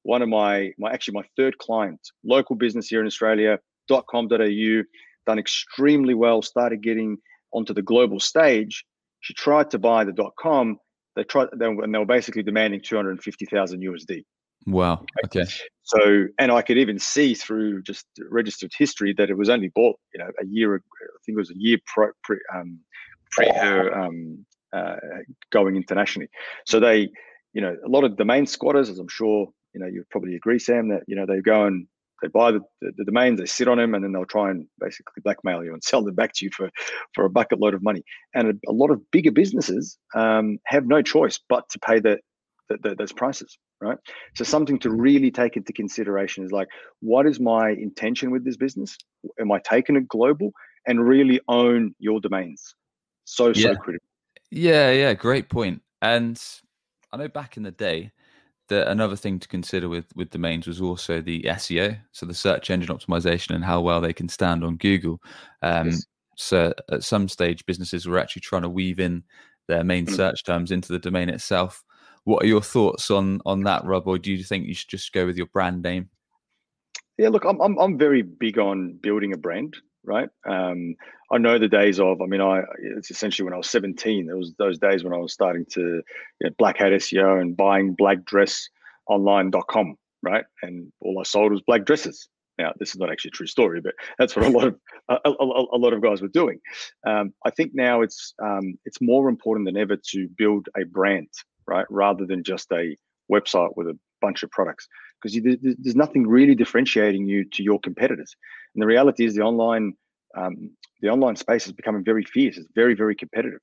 one 0.04 0.22
of 0.22 0.30
my, 0.30 0.72
my 0.78 0.92
actually 0.92 1.16
my 1.16 1.26
third 1.36 1.58
client, 1.58 2.00
local 2.24 2.56
business 2.56 2.88
here 2.88 3.02
in 3.02 3.08
Australia, 3.08 3.60
.com.au, 3.90 4.84
done 5.26 5.40
extremely 5.40 6.14
well, 6.14 6.42
started 6.42 6.82
getting 6.82 7.18
onto 7.54 7.74
the 7.74 7.82
global 7.82 8.20
stage. 8.20 8.86
She 9.22 9.34
tried 9.34 9.70
to 9.72 9.80
buy 9.80 10.04
the 10.04 10.14
dot 10.14 10.34
.com. 10.40 10.78
They 11.16 11.24
tried, 11.24 11.50
they, 11.56 11.66
and 11.66 11.94
they 11.94 12.00
were 12.00 12.06
basically 12.06 12.44
demanding 12.44 12.82
250,000 12.82 13.82
USD. 13.82 14.24
Wow. 14.66 15.06
Okay. 15.26 15.46
So, 15.84 16.28
and 16.40 16.52
I 16.52 16.62
could 16.62 16.78
even 16.78 17.00
see 17.00 17.34
through 17.34 17.82
just 17.84 18.06
registered 18.30 18.72
history 18.78 19.14
that 19.18 19.30
it 19.30 19.38
was 19.38 19.50
only 19.50 19.70
bought, 19.70 19.98
you 20.14 20.20
know, 20.20 20.30
a 20.42 20.46
year. 20.46 20.76
I 20.76 20.80
think 21.26 21.38
it 21.38 21.40
was 21.40 21.52
a 21.52 21.58
year 21.58 21.78
pro, 21.86 22.10
pre, 22.24 22.38
um, 22.54 22.80
her 23.46 23.94
um, 23.94 24.46
uh, 24.74 24.96
going 25.52 25.76
internationally. 25.76 26.30
So 26.66 26.80
they, 26.80 27.10
you 27.54 27.62
know, 27.62 27.76
a 27.86 27.90
lot 27.90 28.04
of 28.04 28.18
domain 28.18 28.46
squatters, 28.46 28.90
as 28.90 29.00
I'm 29.00 29.08
sure 29.08 29.48
you 29.78 29.84
know, 29.84 29.88
you 29.88 30.04
probably 30.10 30.36
agree, 30.36 30.58
Sam, 30.58 30.90
that 30.90 31.04
you 31.08 31.16
know 31.16 31.28
they 31.28 31.40
go 31.40 31.66
and 31.66 31.88
they 32.24 32.30
buy 32.30 32.52
the, 32.52 32.62
the, 32.82 32.92
the, 32.98 33.06
domains, 33.06 33.40
they 33.40 33.46
sit 33.46 33.68
on 33.68 33.78
them, 33.78 33.94
and 33.94 34.04
then 34.04 34.12
they'll 34.12 34.26
try 34.26 34.50
and 34.50 34.66
basically 34.80 35.22
blackmail 35.24 35.64
you 35.64 35.72
and 35.72 35.84
sell 35.84 36.04
them 36.04 36.16
back 36.16 36.34
to 36.34 36.46
you 36.46 36.52
for 36.52 36.70
for 37.14 37.26
a 37.26 37.30
bucket 37.30 37.60
load 37.60 37.76
of 37.76 37.84
money. 37.84 38.04
And 38.34 38.50
a, 38.50 38.72
a 38.72 38.74
lot 38.74 38.90
of 38.90 39.00
bigger 39.12 39.32
businesses 39.32 40.00
um, 40.16 40.58
have 40.66 40.88
no 40.88 41.04
choice 41.04 41.40
but 41.48 41.70
to 41.70 41.80
pay 41.80 42.00
the, 42.00 42.18
the, 42.70 42.96
those 42.98 43.14
prices, 43.14 43.58
right? 43.80 43.98
So 44.36 44.44
something 44.44 44.80
to 44.80 44.90
really 44.90 45.30
take 45.30 45.58
into 45.58 45.74
consideration 45.74 46.44
is 46.44 46.52
like, 46.52 46.70
what 47.02 47.28
is 47.28 47.40
my 47.40 47.70
intention 47.70 48.32
with 48.32 48.44
this 48.44 48.58
business? 48.58 48.98
Am 49.40 49.52
I 49.52 49.60
taking 49.60 49.96
it 49.96 50.08
global? 50.08 50.52
And 50.88 51.06
really 51.06 51.40
own 51.50 51.94
your 52.00 52.20
domains. 52.22 52.74
So 53.28 53.48
yeah. 53.50 53.74
so 53.74 53.76
critical. 53.76 54.08
Yeah, 54.52 54.92
yeah, 54.92 55.14
great 55.14 55.50
point. 55.50 55.82
And 56.02 56.42
I 57.12 57.18
know 57.18 57.28
back 57.28 57.58
in 57.58 57.64
the 57.64 57.72
day 57.72 58.14
that 58.70 58.88
another 58.88 59.18
thing 59.18 59.38
to 59.40 59.48
consider 59.50 59.90
with 59.90 60.06
with 60.16 60.30
domains 60.30 60.66
was 60.66 60.80
also 60.80 61.20
the 61.20 61.42
SEO, 61.44 62.00
so 62.14 62.26
the 62.26 62.34
search 62.34 62.70
engine 62.70 62.96
optimization 62.96 63.54
and 63.54 63.66
how 63.66 63.82
well 63.82 64.00
they 64.00 64.14
can 64.14 64.30
stand 64.30 64.64
on 64.64 64.78
Google. 64.78 65.22
Um, 65.62 65.88
yes. 65.88 66.06
So 66.38 66.74
at 66.90 67.04
some 67.04 67.28
stage, 67.28 67.66
businesses 67.66 68.06
were 68.06 68.18
actually 68.18 68.44
trying 68.44 68.62
to 68.62 68.70
weave 68.70 69.00
in 69.00 69.24
their 69.68 69.84
main 69.84 70.06
mm. 70.06 70.16
search 70.16 70.46
terms 70.46 70.72
into 70.72 70.94
the 70.94 71.00
domain 71.00 71.28
itself. 71.28 71.84
What 72.24 72.44
are 72.44 72.48
your 72.48 72.62
thoughts 72.62 73.12
on 73.12 73.42
on 73.46 73.64
that, 73.64 73.84
Rob? 73.84 74.08
Or 74.08 74.18
do 74.18 74.32
you 74.32 74.42
think 74.42 74.68
you 74.68 74.74
should 74.74 74.90
just 74.90 75.12
go 75.12 75.26
with 75.26 75.36
your 75.36 75.48
brand 75.48 75.82
name? 75.82 76.10
Yeah, 77.18 77.28
look, 77.28 77.44
I'm 77.44 77.60
I'm, 77.60 77.78
I'm 77.78 77.98
very 77.98 78.22
big 78.22 78.58
on 78.58 78.94
building 79.02 79.34
a 79.34 79.38
brand 79.38 79.76
right? 80.08 80.30
Um, 80.50 80.96
I 81.32 81.38
know 81.38 81.60
the 81.60 81.68
days 81.68 82.00
of, 82.00 82.22
I 82.22 82.26
mean, 82.26 82.42
I 82.42 82.62
it's 82.96 83.12
essentially 83.12 83.44
when 83.44 83.54
I 83.54 83.58
was 83.58 83.70
17, 83.70 84.26
there 84.26 84.38
was 84.38 84.54
those 84.58 84.80
days 84.80 85.04
when 85.04 85.14
I 85.14 85.18
was 85.18 85.34
starting 85.34 85.66
to 85.72 85.82
you 85.82 86.04
know, 86.42 86.50
black 86.58 86.78
hat 86.78 86.94
SEO 86.94 87.42
and 87.42 87.56
buying 87.56 87.96
blackdressonline.com, 87.96 89.96
right? 90.24 90.46
And 90.64 90.92
all 91.02 91.20
I 91.20 91.24
sold 91.24 91.52
was 91.52 91.62
black 91.62 91.86
dresses. 91.86 92.30
Now, 92.58 92.72
this 92.80 92.90
is 92.90 92.98
not 92.98 93.12
actually 93.12 93.30
a 93.30 93.38
true 93.38 93.46
story, 93.46 93.82
but 93.82 93.94
that's 94.18 94.36
what 94.36 94.46
a 94.46 94.50
lot 94.50 94.64
of 94.64 94.80
a, 95.10 95.20
a, 95.26 95.30
a 95.30 95.78
lot 95.78 95.94
of 95.94 96.02
guys 96.02 96.22
were 96.22 96.28
doing. 96.30 96.60
Um, 97.06 97.34
I 97.46 97.52
think 97.52 97.74
now 97.76 98.02
it's 98.02 98.34
um, 98.42 98.80
it's 98.86 99.00
more 99.00 99.30
important 99.30 99.68
than 99.68 99.78
ever 99.78 99.96
to 99.96 100.28
build 100.38 100.68
a 100.76 100.84
brand, 100.84 101.30
right, 101.68 101.86
rather 101.90 102.26
than 102.26 102.44
just 102.44 102.72
a 102.72 102.96
website 103.32 103.70
with 103.76 103.88
a 103.88 104.00
bunch 104.22 104.44
of 104.44 104.52
products 104.52 104.88
because 105.22 105.40
there's 105.62 105.96
nothing 105.96 106.28
really 106.28 106.56
differentiating 106.56 107.28
you 107.28 107.44
to 107.46 107.64
your 107.64 107.80
competitors. 107.80 108.36
And 108.76 108.82
the 108.82 108.88
reality 108.88 109.26
is 109.26 109.36
the 109.36 109.42
online 109.42 109.94
um, 110.36 110.72
the 111.02 111.10
online 111.10 111.36
space 111.36 111.66
is 111.66 111.72
becoming 111.72 112.04
very 112.04 112.24
fierce. 112.24 112.58
It's 112.58 112.68
very 112.76 112.94
very 112.94 113.16
competitive, 113.16 113.60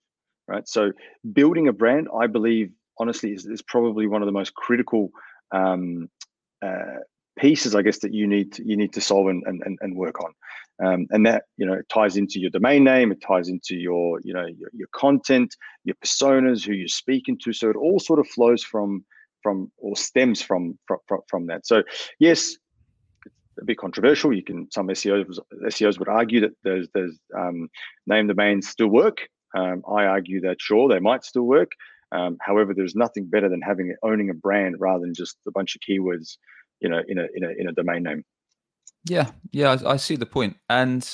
right? 0.49 0.67
So 0.69 0.93
building 1.33 1.69
a 1.69 1.73
brand, 1.73 2.09
I 2.19 2.27
believe, 2.27 2.73
honestly, 2.99 3.33
is, 3.33 3.47
is 3.47 3.63
probably 3.63 4.07
one 4.07 4.23
of 4.23 4.27
the 4.27 4.33
most 4.33 4.55
critical 4.55 5.11
um, 5.53 6.09
uh, 6.63 7.01
pieces, 7.39 7.75
I 7.75 7.83
guess, 7.83 7.99
that 8.01 8.13
you 8.13 8.27
need 8.27 8.53
to, 8.55 8.67
you 8.67 8.77
need 8.77 8.93
to 8.95 9.01
solve 9.01 9.29
and, 9.29 9.43
and, 9.47 9.79
and 9.81 9.97
work 9.97 10.21
on. 10.21 10.33
Um, 10.85 11.07
and 11.11 11.25
that 11.27 11.45
you 11.57 11.67
know 11.67 11.81
ties 11.89 12.17
into 12.17 12.41
your 12.41 12.51
domain 12.51 12.83
name, 12.83 13.13
it 13.13 13.21
ties 13.21 13.49
into 13.49 13.77
your 13.77 14.21
you 14.25 14.35
know 14.35 14.47
your, 14.47 14.71
your 14.73 14.89
content, 14.93 15.55
your 15.85 15.95
personas, 16.05 16.67
who 16.67 16.73
you're 16.73 16.89
speaking 16.89 17.39
to. 17.45 17.53
So 17.53 17.71
it 17.71 17.77
all 17.77 18.01
sort 18.01 18.19
of 18.19 18.27
flows 18.27 18.65
from 18.65 19.05
from 19.45 19.71
or 19.79 19.95
stems 19.97 20.43
from 20.43 20.77
from, 20.89 21.21
from 21.29 21.47
that. 21.47 21.65
So 21.65 21.85
yes, 22.19 22.57
it's 23.25 23.59
a 23.61 23.65
bit 23.65 23.79
controversial. 23.79 24.35
You 24.35 24.43
can 24.43 24.69
some 24.73 24.89
SEOs 24.89 25.39
SEOs 25.67 25.99
would 26.01 26.09
argue 26.09 26.41
that 26.41 26.57
those 26.65 26.89
those 26.95 27.17
um, 27.39 27.69
name 28.09 28.27
domains 28.27 28.69
still 28.69 28.89
work. 28.89 29.19
Um, 29.57 29.83
I 29.89 30.07
argue 30.07 30.41
that 30.41 30.57
sure 30.61 30.89
they 30.89 30.99
might 30.99 31.25
still 31.25 31.45
work. 31.45 31.71
Um, 32.11 32.39
however, 32.41 32.75
there's 32.75 32.97
nothing 32.97 33.27
better 33.27 33.49
than 33.49 33.61
having 33.61 33.95
owning 34.03 34.31
a 34.31 34.35
brand 34.35 34.77
rather 34.81 35.01
than 35.01 35.15
just 35.15 35.37
a 35.47 35.53
bunch 35.53 35.77
of 35.77 35.83
keywords, 35.89 36.39
you 36.81 36.89
know, 36.89 37.03
in 37.07 37.19
a 37.19 37.27
in 37.37 37.45
a 37.45 37.51
in 37.59 37.69
a 37.69 37.73
domain 37.73 38.03
name. 38.03 38.25
Yeah, 39.09 39.31
yeah, 39.53 39.77
I, 39.85 39.93
I 39.93 39.97
see 39.97 40.17
the 40.17 40.27
point, 40.27 40.57
and 40.69 41.09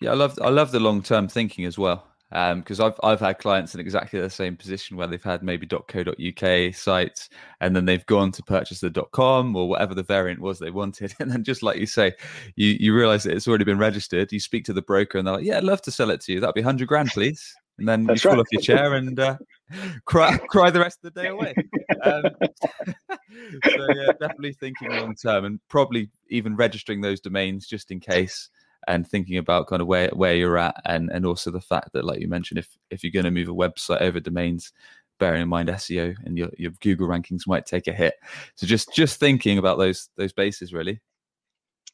yeah, 0.00 0.10
I 0.10 0.14
love 0.14 0.38
I 0.40 0.50
love 0.50 0.70
the 0.70 0.80
long 0.80 1.02
term 1.02 1.26
thinking 1.26 1.64
as 1.64 1.78
well 1.78 2.04
because 2.36 2.80
um, 2.80 2.86
I've 2.86 3.00
I've 3.02 3.20
had 3.20 3.38
clients 3.38 3.74
in 3.74 3.80
exactly 3.80 4.20
the 4.20 4.28
same 4.28 4.56
position 4.56 4.98
where 4.98 5.06
they've 5.06 5.22
had 5.22 5.42
maybe 5.42 5.66
.co.uk 5.66 6.74
sites 6.74 7.30
and 7.62 7.74
then 7.74 7.86
they've 7.86 8.04
gone 8.04 8.30
to 8.32 8.42
purchase 8.42 8.80
the 8.80 8.90
.com 9.12 9.56
or 9.56 9.70
whatever 9.70 9.94
the 9.94 10.02
variant 10.02 10.40
was 10.40 10.58
they 10.58 10.70
wanted, 10.70 11.14
and 11.20 11.30
then 11.30 11.44
just 11.44 11.62
like 11.62 11.78
you 11.78 11.86
say, 11.86 12.12
you 12.56 12.76
you 12.78 12.94
realize 12.94 13.22
that 13.22 13.34
it's 13.34 13.48
already 13.48 13.64
been 13.64 13.78
registered. 13.78 14.32
You 14.32 14.40
speak 14.40 14.64
to 14.66 14.74
the 14.74 14.82
broker 14.82 15.16
and 15.16 15.26
they're 15.26 15.36
like, 15.36 15.44
"Yeah, 15.44 15.56
I'd 15.56 15.64
love 15.64 15.80
to 15.82 15.90
sell 15.90 16.10
it 16.10 16.20
to 16.22 16.32
you. 16.32 16.40
That'd 16.40 16.54
be 16.54 16.62
hundred 16.62 16.88
grand, 16.88 17.08
please." 17.08 17.54
And 17.78 17.88
then 17.88 18.04
That's 18.04 18.22
you 18.22 18.30
fall 18.30 18.40
off 18.40 18.46
your 18.52 18.62
chair 18.62 18.94
and 18.94 19.18
uh, 19.18 19.38
cry 20.04 20.36
cry 20.36 20.70
the 20.70 20.80
rest 20.80 20.98
of 21.04 21.14
the 21.14 21.22
day 21.22 21.28
away. 21.28 21.54
Um, 22.02 22.24
so 23.64 23.86
yeah, 23.94 24.12
definitely 24.20 24.52
thinking 24.52 24.90
long 24.90 25.14
term 25.14 25.46
and 25.46 25.60
probably 25.68 26.10
even 26.28 26.54
registering 26.54 27.00
those 27.00 27.20
domains 27.20 27.66
just 27.66 27.90
in 27.90 28.00
case 28.00 28.50
and 28.86 29.06
thinking 29.06 29.36
about 29.36 29.66
kind 29.66 29.82
of 29.82 29.88
where 29.88 30.08
where 30.10 30.34
you're 30.34 30.58
at 30.58 30.76
and 30.84 31.10
and 31.10 31.26
also 31.26 31.50
the 31.50 31.60
fact 31.60 31.90
that 31.92 32.04
like 32.04 32.20
you 32.20 32.28
mentioned 32.28 32.58
if 32.58 32.76
if 32.90 33.02
you're 33.02 33.12
going 33.12 33.24
to 33.24 33.30
move 33.30 33.48
a 33.48 33.52
website 33.52 34.00
over 34.00 34.20
domains 34.20 34.72
bearing 35.18 35.42
in 35.42 35.48
mind 35.48 35.68
SEO 35.68 36.14
and 36.24 36.36
your, 36.36 36.50
your 36.58 36.72
Google 36.80 37.08
rankings 37.08 37.46
might 37.46 37.66
take 37.66 37.86
a 37.86 37.92
hit. 37.92 38.14
So 38.54 38.66
just 38.66 38.94
just 38.94 39.18
thinking 39.18 39.58
about 39.58 39.78
those 39.78 40.08
those 40.16 40.32
bases 40.32 40.72
really. 40.72 41.00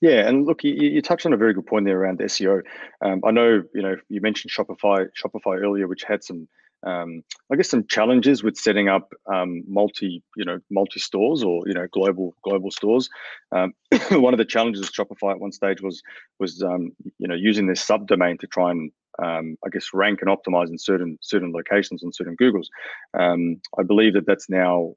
Yeah, 0.00 0.28
and 0.28 0.46
look, 0.46 0.64
you, 0.64 0.72
you 0.72 1.00
touched 1.00 1.26
on 1.26 1.33
a 1.33 1.37
very 1.37 1.55
good 1.55 1.66
point 1.66 1.87
there 1.87 2.00
around 2.00 2.18
SEO. 2.18 2.62
Um, 3.05 3.22
I 3.24 3.31
know 3.31 3.62
you 3.74 3.83
know 3.83 3.96
you 4.09 4.20
mentioned 4.20 4.52
Shopify 4.52 5.07
Shopify 5.16 5.62
earlier, 5.62 5.87
which 5.87 6.02
had 6.02 6.24
some 6.24 6.48
um, 6.84 7.22
I 7.50 7.56
guess 7.56 7.70
some 7.70 7.86
challenges 7.86 8.42
with 8.42 8.56
setting 8.56 8.88
up 8.88 9.12
um, 9.32 9.62
multi, 9.68 10.22
you 10.36 10.44
know, 10.44 10.58
multi 10.70 11.00
stores 11.00 11.42
or 11.42 11.62
you 11.66 11.74
know 11.74 11.86
global 11.92 12.34
global 12.42 12.70
stores. 12.70 13.08
Um, 13.52 13.72
one 14.10 14.34
of 14.34 14.38
the 14.38 14.44
challenges 14.44 14.82
of 14.82 14.92
Shopify 14.92 15.32
at 15.32 15.40
one 15.40 15.52
stage 15.52 15.80
was 15.80 16.02
was 16.40 16.62
um, 16.62 16.92
you 17.18 17.28
know 17.28 17.34
using 17.34 17.66
this 17.66 17.84
subdomain 17.86 18.38
to 18.40 18.46
try 18.46 18.70
and 18.70 18.90
um, 19.22 19.56
I 19.64 19.68
guess 19.68 19.88
rank 19.92 20.20
and 20.22 20.30
optimize 20.30 20.68
in 20.68 20.78
certain 20.78 21.18
certain 21.20 21.52
locations 21.52 22.02
on 22.02 22.12
certain 22.12 22.36
Googles. 22.36 22.66
Um, 23.18 23.60
I 23.78 23.82
believe 23.82 24.14
that 24.14 24.26
that's 24.26 24.50
now 24.50 24.94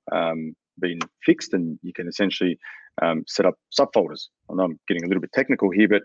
been 0.80 1.00
fixed, 1.24 1.54
and 1.54 1.80
you 1.84 1.94
can 1.94 2.08
essentially 2.08 2.58
set 3.28 3.46
up 3.46 3.56
subfolders. 3.78 4.28
I 4.50 4.56
know 4.56 4.64
I'm 4.64 4.80
getting 4.88 5.04
a 5.04 5.08
little 5.08 5.22
bit 5.22 5.34
technical 5.34 5.70
here, 5.70 5.88
but 5.88 6.02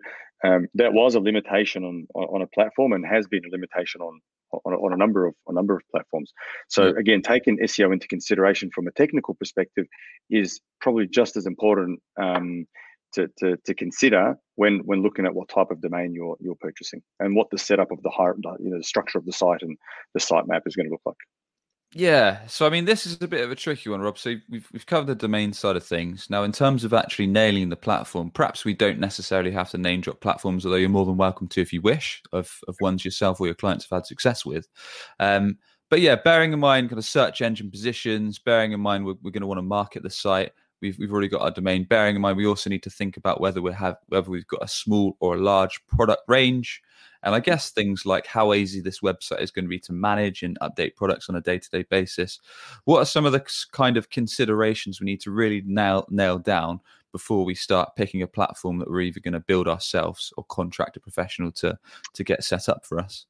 that 0.74 0.92
was 0.92 1.14
a 1.14 1.20
limitation 1.20 1.84
on 1.84 2.06
on 2.14 2.42
a 2.42 2.46
platform 2.48 2.92
and 2.92 3.06
has 3.06 3.26
been 3.26 3.46
a 3.46 3.50
limitation 3.50 4.02
on 4.02 4.20
on, 4.52 4.74
on 4.74 4.92
a 4.92 4.96
number 4.96 5.26
of 5.26 5.34
a 5.48 5.52
number 5.52 5.74
of 5.74 5.82
platforms. 5.90 6.32
So 6.68 6.86
yeah. 6.86 6.92
again, 6.98 7.22
taking 7.22 7.58
SEO 7.58 7.92
into 7.92 8.08
consideration 8.08 8.70
from 8.74 8.86
a 8.86 8.92
technical 8.92 9.34
perspective 9.34 9.86
is 10.30 10.60
probably 10.80 11.06
just 11.06 11.36
as 11.36 11.46
important 11.46 12.00
um, 12.20 12.66
to, 13.14 13.28
to, 13.38 13.56
to 13.64 13.74
consider 13.74 14.36
when 14.56 14.80
when 14.84 15.02
looking 15.02 15.26
at 15.26 15.34
what 15.34 15.48
type 15.48 15.70
of 15.70 15.80
domain 15.80 16.14
you're 16.14 16.36
you're 16.40 16.56
purchasing 16.60 17.02
and 17.18 17.34
what 17.34 17.48
the 17.50 17.58
setup 17.58 17.90
of 17.90 18.02
the 18.02 18.10
higher 18.10 18.36
you 18.58 18.70
know 18.70 18.78
the 18.78 18.84
structure 18.84 19.18
of 19.18 19.26
the 19.26 19.32
site 19.32 19.62
and 19.62 19.76
the 20.14 20.20
sitemap 20.20 20.62
is 20.66 20.76
going 20.76 20.86
to 20.86 20.92
look 20.92 21.02
like. 21.04 21.16
Yeah, 21.92 22.46
so 22.46 22.66
I 22.66 22.70
mean, 22.70 22.85
this 22.85 23.05
is 23.05 23.20
a 23.20 23.26
bit 23.26 23.40
of 23.42 23.50
a 23.50 23.57
tricky 23.57 23.90
one, 23.90 24.00
Rob. 24.00 24.16
So 24.16 24.37
we've 24.48 24.68
we've 24.72 24.87
covered 24.87 25.09
the 25.09 25.14
domain 25.16 25.53
side 25.53 25.74
of 25.74 25.83
things. 25.83 26.31
Now, 26.31 26.44
in 26.44 26.53
terms 26.53 26.85
of 26.85 26.92
actually 26.92 27.26
nailing 27.26 27.68
the 27.68 27.76
platform, 27.76 28.31
perhaps 28.31 28.64
we 28.64 28.74
don't 28.74 29.00
necessarily 29.00 29.50
have 29.50 29.70
to 29.70 29.79
name 29.79 30.00
drop 30.00 30.20
platforms, 30.20 30.64
although 30.64 30.76
you're 30.76 30.88
more 30.88 31.05
than 31.05 31.16
welcome 31.16 31.48
to 31.48 31.61
if 31.61 31.72
you 31.72 31.81
wish, 31.81 32.22
of 32.33 32.61
of 32.68 32.76
ones 32.81 33.05
yourself 33.05 33.40
or 33.40 33.46
your 33.46 33.57
clients 33.57 33.85
have 33.90 33.96
had 33.98 34.07
success 34.07 34.46
with. 34.46 34.68
Um, 35.18 35.59
but 35.88 36.00
yeah, 36.00 36.14
bearing 36.14 36.53
in 36.53 36.61
mind 36.61 36.90
kind 36.90 36.98
of 36.98 37.05
search 37.05 37.42
engine 37.42 37.72
positions, 37.72 38.38
bearing 38.38 38.70
in 38.70 38.81
mind 38.81 39.05
we're, 39.05 39.14
we're 39.22 39.33
going 39.33 39.40
to 39.40 39.48
want 39.48 39.59
to 39.59 39.62
market 39.62 40.05
the 40.05 40.11
site. 40.11 40.53
We've 40.80 40.98
we've 40.98 41.12
already 41.12 41.28
got 41.28 41.42
our 41.42 41.50
domain. 41.50 41.84
Bearing 41.84 42.16
in 42.16 42.22
mind, 42.22 42.36
we 42.36 42.46
also 42.46 42.70
need 42.70 42.82
to 42.84 42.90
think 42.90 43.16
about 43.16 43.40
whether 43.40 43.60
we 43.60 43.72
have 43.72 43.96
whether 44.08 44.30
we've 44.30 44.46
got 44.46 44.64
a 44.64 44.68
small 44.68 45.16
or 45.20 45.34
a 45.34 45.40
large 45.40 45.84
product 45.86 46.22
range. 46.26 46.82
And 47.22 47.34
I 47.34 47.40
guess 47.40 47.70
things 47.70 48.06
like 48.06 48.26
how 48.26 48.54
easy 48.54 48.80
this 48.80 49.00
website 49.00 49.42
is 49.42 49.50
going 49.50 49.66
to 49.66 49.68
be 49.68 49.78
to 49.80 49.92
manage 49.92 50.42
and 50.42 50.58
update 50.60 50.96
products 50.96 51.28
on 51.28 51.36
a 51.36 51.40
day 51.40 51.58
to 51.58 51.70
day 51.70 51.82
basis. 51.82 52.40
What 52.84 53.00
are 53.00 53.06
some 53.06 53.26
of 53.26 53.32
the 53.32 53.44
kind 53.72 53.96
of 53.98 54.08
considerations 54.08 55.00
we 55.00 55.04
need 55.04 55.20
to 55.22 55.30
really 55.30 55.62
nail, 55.66 56.06
nail 56.08 56.38
down 56.38 56.80
before 57.12 57.44
we 57.44 57.54
start 57.54 57.96
picking 57.96 58.22
a 58.22 58.26
platform 58.26 58.78
that 58.78 58.88
we're 58.88 59.02
either 59.02 59.20
going 59.20 59.34
to 59.34 59.40
build 59.40 59.68
ourselves 59.68 60.32
or 60.36 60.44
contract 60.44 60.96
a 60.96 61.00
professional 61.00 61.52
to, 61.52 61.78
to 62.14 62.24
get 62.24 62.42
set 62.42 62.68
up 62.70 62.86
for 62.86 62.98
us? 62.98 63.26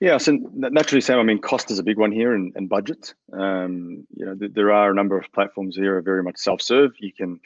Yeah, 0.00 0.18
so 0.18 0.36
naturally, 0.52 1.00
Sam. 1.00 1.18
I 1.18 1.22
mean, 1.22 1.40
cost 1.40 1.70
is 1.70 1.78
a 1.78 1.82
big 1.82 1.98
one 1.98 2.12
here, 2.12 2.34
and, 2.34 2.52
and 2.56 2.68
budget. 2.68 3.14
Um, 3.32 4.06
you 4.14 4.26
know, 4.26 4.34
th- 4.34 4.52
there 4.52 4.72
are 4.72 4.90
a 4.90 4.94
number 4.94 5.16
of 5.16 5.32
platforms 5.32 5.76
here 5.76 5.96
are 5.96 6.02
very 6.02 6.22
much 6.22 6.36
self-serve. 6.36 6.92
You 6.98 7.12
can, 7.12 7.40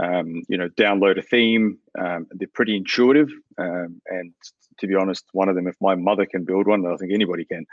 um, 0.00 0.42
you 0.48 0.58
know, 0.58 0.68
download 0.70 1.18
a 1.18 1.22
theme. 1.22 1.78
Um, 1.98 2.26
they're 2.30 2.48
pretty 2.52 2.76
intuitive, 2.76 3.30
um, 3.58 4.00
and 4.06 4.32
to 4.78 4.86
be 4.86 4.94
honest, 4.94 5.24
one 5.32 5.48
of 5.48 5.54
them, 5.54 5.66
if 5.66 5.76
my 5.80 5.94
mother 5.94 6.26
can 6.26 6.44
build 6.44 6.66
one, 6.66 6.86
I 6.86 6.96
think 6.96 7.12
anybody 7.12 7.46
can. 7.46 7.64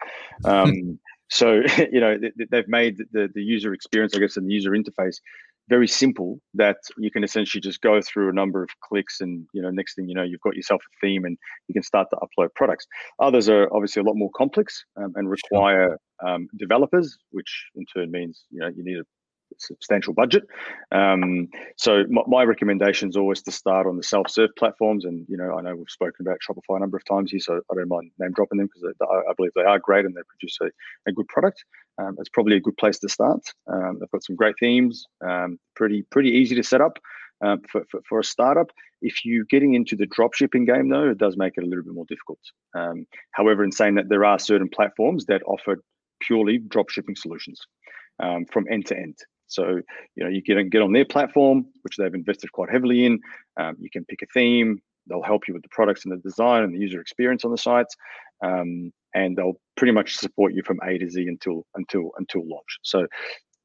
Um, 0.46 1.00
so, 1.30 1.62
you 1.92 2.00
know, 2.00 2.18
they've 2.50 2.68
made 2.68 2.98
the, 3.12 3.30
the 3.34 3.44
user 3.44 3.74
experience, 3.74 4.16
I 4.16 4.20
guess, 4.20 4.38
and 4.38 4.48
the 4.48 4.54
user 4.54 4.72
interface 4.72 5.20
very 5.72 5.88
simple 5.88 6.30
that 6.54 6.80
you 6.98 7.10
can 7.10 7.24
essentially 7.24 7.62
just 7.62 7.80
go 7.82 8.02
through 8.02 8.28
a 8.30 8.34
number 8.42 8.62
of 8.62 8.70
clicks 8.88 9.22
and 9.22 9.48
you 9.54 9.62
know 9.62 9.72
next 9.80 9.96
thing 9.96 10.06
you 10.10 10.14
know 10.18 10.26
you've 10.30 10.46
got 10.48 10.56
yourself 10.60 10.82
a 10.86 10.92
theme 11.02 11.24
and 11.24 11.38
you 11.68 11.74
can 11.74 11.82
start 11.92 12.08
to 12.12 12.18
upload 12.26 12.50
products. 12.56 12.86
Others 13.20 13.48
are 13.48 13.66
obviously 13.74 14.02
a 14.02 14.04
lot 14.10 14.18
more 14.24 14.32
complex 14.36 14.84
um, 14.98 15.14
and 15.16 15.30
require 15.30 15.98
um, 16.28 16.48
developers 16.58 17.18
which 17.32 17.52
in 17.76 17.86
turn 17.94 18.12
means 18.12 18.44
you 18.52 18.60
know 18.60 18.70
you 18.76 18.84
need 18.84 18.98
a 18.98 19.06
substantial 19.62 20.14
budget. 20.14 20.44
Um, 20.92 21.50
so 21.78 22.04
my, 22.10 22.22
my, 22.28 22.44
recommendation 22.44 23.10
is 23.10 23.16
always 23.16 23.42
to 23.44 23.52
start 23.52 23.88
on 23.88 23.98
the 23.98 24.04
self-serve 24.04 24.50
platforms, 24.58 25.06
and 25.06 25.26
you 25.30 25.38
know 25.38 25.58
I 25.58 25.62
know 25.62 25.76
we've 25.76 25.90
spoken 25.90 26.26
about 26.26 26.40
Shopify 26.48 26.78
a 26.78 26.80
number 26.80 26.98
of 26.98 27.06
times 27.06 27.32
here, 27.32 27.40
so 27.40 27.62
I 27.72 27.76
don't 27.76 27.88
mind 27.88 28.12
name 28.20 28.32
dropping 28.34 28.58
them 28.58 28.68
because 28.68 28.94
I, 29.02 29.34
believe 29.38 29.52
they 29.56 29.64
are 29.64 29.80
great 29.80 30.06
and 30.06 30.16
they 30.16 30.22
produce 30.28 30.58
a, 30.62 30.70
a 31.10 31.14
good 31.14 31.28
product. 31.28 31.64
Um, 31.98 32.16
it's 32.20 32.30
probably 32.30 32.58
a 32.58 32.62
good 32.62 32.78
place 32.78 33.00
to 33.00 33.10
start. 33.10 33.42
Um, 33.72 33.98
they've 34.00 34.12
got 34.12 34.24
some 34.24 34.36
great 34.36 34.56
themes, 34.60 35.06
um, 35.26 35.60
pretty 35.76 36.04
pretty 36.12 36.30
easy 36.30 36.56
to 36.56 36.64
set 36.64 36.82
up. 36.82 36.98
Um, 37.44 37.60
for, 37.72 37.84
for, 37.90 38.02
for, 38.08 38.20
a 38.20 38.24
startup. 38.24 38.68
If 39.02 39.26
you're 39.26 39.46
getting 39.50 39.74
into 39.74 39.96
the 39.96 40.06
drop 40.06 40.36
shipping 40.36 40.64
game, 40.64 40.90
though, 40.90 41.10
it 41.10 41.18
does 41.18 41.38
make 41.38 41.54
it 41.58 41.64
a 41.64 41.66
little 41.66 41.84
bit 41.84 41.96
more 41.96 42.06
difficult. 42.08 42.38
Um, 42.76 43.08
however, 43.32 43.64
in 43.64 43.72
saying 43.72 43.96
that, 43.96 44.10
there 44.10 44.24
are 44.24 44.38
certain 44.38 44.70
platforms 44.70 45.26
that 45.26 45.42
offer 45.48 45.78
purely 46.22 46.60
drop 46.60 46.90
shipping 46.90 47.16
solutions 47.16 47.60
um, 48.22 48.46
from 48.46 48.66
end 48.72 48.86
to 48.88 48.98
end. 48.98 49.18
So, 49.52 49.82
you 50.16 50.24
know, 50.24 50.30
you 50.30 50.42
get, 50.42 50.70
get 50.70 50.82
on 50.82 50.94
their 50.94 51.06
platform, 51.06 51.66
which 51.82 51.98
they've 51.98 52.14
invested 52.14 52.52
quite 52.52 52.70
heavily 52.72 53.06
in. 53.06 53.20
Um, 53.58 53.76
you 53.80 53.90
can 53.90 54.06
pick 54.06 54.22
a 54.22 54.26
theme. 54.34 54.82
They'll 55.08 55.22
help 55.22 55.48
you 55.48 55.54
with 55.54 55.64
the 55.64 55.70
products 55.70 56.06
and 56.06 56.12
the 56.14 56.18
design 56.18 56.64
and 56.64 56.74
the 56.74 56.80
user 56.80 57.02
experience 57.02 57.44
on 57.44 57.52
the 57.52 57.58
sites, 57.58 57.96
um, 58.44 58.94
and 59.14 59.36
they'll 59.36 59.60
pretty 59.76 59.92
much 59.92 60.16
support 60.16 60.54
you 60.54 60.64
from 60.64 60.80
A 60.84 60.98
to 60.98 61.10
Z 61.10 61.28
until 61.28 61.66
until 61.76 62.12
until 62.18 62.48
launch. 62.48 62.78
So, 62.84 63.08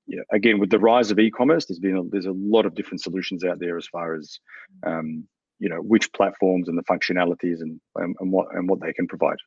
you 0.07 0.16
know, 0.16 0.25
again, 0.33 0.59
with 0.59 0.70
the 0.70 0.79
rise 0.79 1.11
of 1.11 1.18
e-commerce, 1.18 1.66
there's 1.66 1.79
been 1.79 1.99
a, 1.99 2.03
there's 2.05 2.27
a 2.27 2.33
lot 2.33 2.64
of 2.66 2.75
different 2.75 3.03
solutions 3.03 3.44
out 3.44 3.61
there 3.61 3.77
as 3.77 3.87
far 3.87 4.14
as 4.14 4.38
um, 4.85 5.29
you 5.59 5.68
know 5.68 5.79
which 5.79 6.12
platforms 6.14 6.68
and 6.68 6.79
the 6.79 6.83
functionalities 6.85 7.61
and, 7.61 7.81
and, 7.96 8.16
and 8.18 8.33
what 8.33 8.46
and 8.55 8.68
what 8.68 8.81
they 8.81 8.92
can 8.92 9.07
provide. 9.07 9.38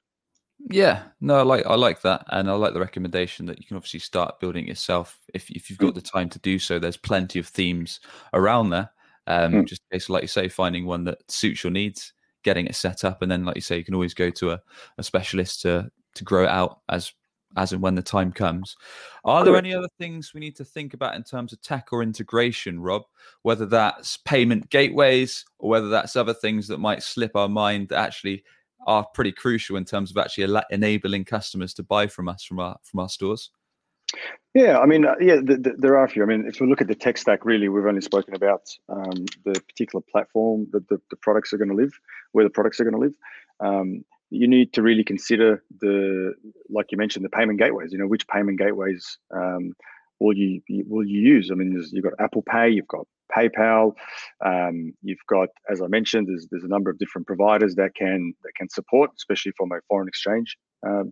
Yeah, 0.67 1.03
no, 1.21 1.35
I 1.35 1.41
like 1.43 1.65
I 1.65 1.75
like 1.75 2.01
that, 2.01 2.25
and 2.29 2.49
I 2.49 2.53
like 2.53 2.73
the 2.73 2.79
recommendation 2.79 3.45
that 3.45 3.59
you 3.59 3.65
can 3.65 3.77
obviously 3.77 4.01
start 4.01 4.39
building 4.39 4.65
it 4.65 4.69
yourself 4.69 5.17
if 5.33 5.49
if 5.49 5.69
you've 5.69 5.79
got 5.79 5.93
mm. 5.93 5.95
the 5.95 6.01
time 6.01 6.29
to 6.29 6.39
do 6.39 6.59
so. 6.59 6.79
There's 6.79 6.97
plenty 6.97 7.39
of 7.39 7.47
themes 7.47 7.99
around 8.33 8.69
there. 8.69 8.89
Um, 9.25 9.53
mm. 9.53 9.67
Just 9.67 9.81
case 9.91 10.09
like 10.09 10.23
you 10.23 10.27
say, 10.27 10.49
finding 10.49 10.85
one 10.85 11.05
that 11.05 11.19
suits 11.31 11.63
your 11.63 11.71
needs, 11.71 12.13
getting 12.43 12.65
it 12.65 12.75
set 12.75 13.05
up, 13.05 13.21
and 13.21 13.31
then 13.31 13.45
like 13.45 13.55
you 13.55 13.61
say, 13.61 13.77
you 13.77 13.85
can 13.85 13.93
always 13.93 14.13
go 14.13 14.29
to 14.31 14.51
a, 14.51 14.61
a 14.97 15.03
specialist 15.03 15.61
to 15.61 15.89
to 16.15 16.23
grow 16.23 16.43
it 16.43 16.49
out 16.49 16.81
as 16.89 17.13
as 17.57 17.71
and 17.71 17.81
when 17.81 17.95
the 17.95 18.01
time 18.01 18.31
comes. 18.31 18.75
Are 19.25 19.43
there 19.43 19.55
any 19.55 19.73
other 19.73 19.87
things 19.97 20.33
we 20.33 20.39
need 20.39 20.55
to 20.57 20.65
think 20.65 20.93
about 20.93 21.15
in 21.15 21.23
terms 21.23 21.51
of 21.51 21.61
tech 21.61 21.87
or 21.91 22.03
integration, 22.03 22.79
Rob? 22.79 23.03
Whether 23.41 23.65
that's 23.65 24.17
payment 24.17 24.69
gateways 24.69 25.45
or 25.57 25.69
whether 25.69 25.89
that's 25.89 26.15
other 26.15 26.33
things 26.33 26.67
that 26.67 26.79
might 26.79 27.01
slip 27.01 27.35
our 27.35 27.49
mind 27.49 27.89
that 27.89 27.99
actually 27.99 28.43
are 28.87 29.05
pretty 29.13 29.31
crucial 29.31 29.75
in 29.77 29.85
terms 29.85 30.11
of 30.11 30.17
actually 30.17 30.61
enabling 30.71 31.25
customers 31.25 31.73
to 31.75 31.83
buy 31.83 32.07
from 32.07 32.29
us 32.29 32.43
from 32.43 32.59
our 32.59 32.77
from 32.83 32.99
our 33.01 33.09
stores. 33.09 33.51
Yeah, 34.55 34.79
I 34.79 34.87
mean, 34.87 35.05
uh, 35.05 35.13
yeah, 35.21 35.35
the, 35.35 35.57
the, 35.57 35.75
there 35.77 35.95
are 35.95 36.05
a 36.05 36.09
few. 36.09 36.23
I 36.23 36.25
mean, 36.25 36.45
if 36.47 36.59
we 36.59 36.67
look 36.67 36.81
at 36.81 36.87
the 36.87 36.95
tech 36.95 37.17
stack, 37.17 37.45
really, 37.45 37.69
we've 37.69 37.85
only 37.85 38.01
spoken 38.01 38.33
about 38.33 38.63
um, 38.89 39.25
the 39.45 39.61
particular 39.67 40.03
platform 40.11 40.67
that 40.71 40.87
the, 40.89 40.99
the 41.11 41.15
products 41.17 41.53
are 41.53 41.57
going 41.57 41.69
to 41.69 41.75
live, 41.75 41.93
where 42.31 42.43
the 42.43 42.49
products 42.49 42.79
are 42.79 42.83
going 42.83 42.95
to 42.95 42.99
live. 42.99 43.13
Um, 43.59 44.03
you 44.31 44.47
need 44.47 44.73
to 44.73 44.81
really 44.81 45.03
consider 45.03 45.63
the, 45.79 46.33
like 46.69 46.91
you 46.91 46.97
mentioned, 46.97 47.25
the 47.25 47.29
payment 47.29 47.59
gateways. 47.59 47.91
You 47.91 47.99
know, 47.99 48.07
which 48.07 48.27
payment 48.27 48.57
gateways 48.57 49.19
um, 49.31 49.75
will 50.19 50.35
you 50.35 50.61
will 50.87 51.05
you 51.05 51.21
use? 51.21 51.49
I 51.51 51.55
mean, 51.55 51.83
you've 51.91 52.03
got 52.03 52.13
Apple 52.19 52.41
Pay, 52.41 52.69
you've 52.69 52.87
got 52.87 53.07
PayPal, 53.35 53.93
um, 54.45 54.93
you've 55.01 55.25
got, 55.27 55.49
as 55.71 55.81
I 55.81 55.87
mentioned, 55.87 56.27
there's 56.27 56.47
there's 56.49 56.63
a 56.63 56.67
number 56.67 56.89
of 56.89 56.97
different 56.97 57.27
providers 57.27 57.75
that 57.75 57.95
can 57.95 58.33
that 58.43 58.53
can 58.55 58.69
support, 58.69 59.11
especially 59.17 59.53
from 59.57 59.71
a 59.71 59.79
foreign 59.87 60.07
exchange 60.07 60.57
um, 60.87 61.11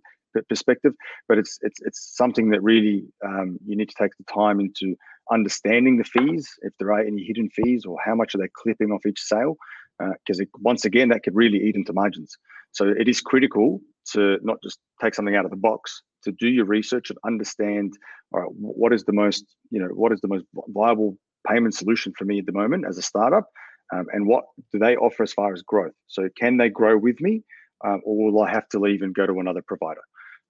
perspective. 0.50 0.94
But 1.28 1.38
it's 1.38 1.58
it's 1.62 1.80
it's 1.82 2.16
something 2.16 2.50
that 2.50 2.62
really 2.64 3.06
um, 3.26 3.58
you 3.66 3.76
need 3.76 3.90
to 3.90 3.96
take 3.98 4.12
the 4.18 4.34
time 4.34 4.60
into 4.60 4.96
understanding 5.32 5.98
the 5.98 6.04
fees, 6.04 6.50
if 6.62 6.74
there 6.80 6.92
are 6.94 7.02
any 7.02 7.24
hidden 7.24 7.50
fees, 7.50 7.86
or 7.86 7.98
how 8.04 8.16
much 8.16 8.34
are 8.36 8.40
they 8.40 8.50
clipping 8.54 8.92
off 8.92 9.06
each 9.06 9.20
sale, 9.20 9.56
because 10.00 10.40
uh, 10.40 10.46
once 10.60 10.86
again 10.86 11.10
that 11.10 11.24
could 11.24 11.36
really 11.36 11.60
eat 11.60 11.76
into 11.76 11.94
margins. 11.94 12.36
So 12.72 12.88
it 12.88 13.08
is 13.08 13.22
critical 13.22 13.82
to 14.14 14.38
not 14.42 14.58
just 14.64 14.80
take 15.02 15.16
something 15.16 15.36
out 15.36 15.46
of 15.46 15.52
the 15.52 15.58
box, 15.58 16.02
to 16.24 16.32
do 16.32 16.48
your 16.48 16.66
research 16.66 17.10
and 17.10 17.18
understand, 17.26 17.94
all 18.34 18.42
right, 18.42 18.52
what 18.54 18.94
is 18.94 19.04
the 19.04 19.14
most 19.14 19.46
you 19.72 19.80
know 19.80 19.88
what 19.88 20.12
is 20.12 20.22
the 20.22 20.28
most 20.28 20.46
viable 20.70 21.18
payment 21.50 21.74
solution 21.76 22.14
for 22.18 22.26
me 22.26 22.40
at 22.40 22.46
the 22.46 22.52
moment 22.52 22.86
as 22.88 22.98
a 22.98 23.02
startup, 23.02 23.48
um, 23.94 24.06
and 24.12 24.28
what 24.28 24.46
do 24.72 24.80
they 24.80 24.96
offer 24.96 25.24
as 25.24 25.34
far 25.34 25.54
as 25.54 25.62
growth? 25.62 25.94
So 26.08 26.30
can 26.38 26.58
they 26.58 26.70
grow 26.70 26.98
with 26.98 27.20
me, 27.22 27.44
um, 27.86 28.02
or 28.06 28.32
will 28.32 28.44
I 28.44 28.52
have 28.52 28.68
to 28.70 28.80
leave 28.80 29.02
and 29.02 29.14
go 29.14 29.26
to 29.26 29.40
another 29.40 29.64
provider? 29.66 30.02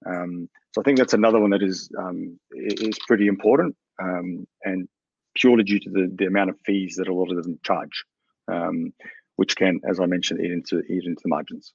Um, 0.06 0.50
so 0.74 0.82
I 0.82 0.84
think 0.84 0.98
that's 0.98 1.14
another 1.14 1.40
one 1.40 1.52
that 1.52 1.64
is 1.64 1.90
um, 1.98 2.40
is 2.52 2.98
pretty 3.08 3.28
important, 3.28 3.76
um, 4.02 4.48
and 4.64 4.88
purely 5.36 5.64
due 5.64 5.80
to 5.80 5.90
the, 5.90 6.12
the 6.16 6.26
amount 6.26 6.50
of 6.50 6.58
fees 6.66 6.96
that 6.98 7.08
a 7.08 7.14
lot 7.14 7.32
of 7.32 7.44
them 7.44 7.60
charge, 7.64 8.06
um, 8.52 8.94
which 9.36 9.56
can, 9.56 9.80
as 9.90 10.00
I 10.00 10.06
mentioned, 10.06 10.40
eat 10.42 10.52
into 10.52 10.82
eat 10.82 11.06
into 11.06 11.22
the 11.24 11.30
margins. 11.30 11.74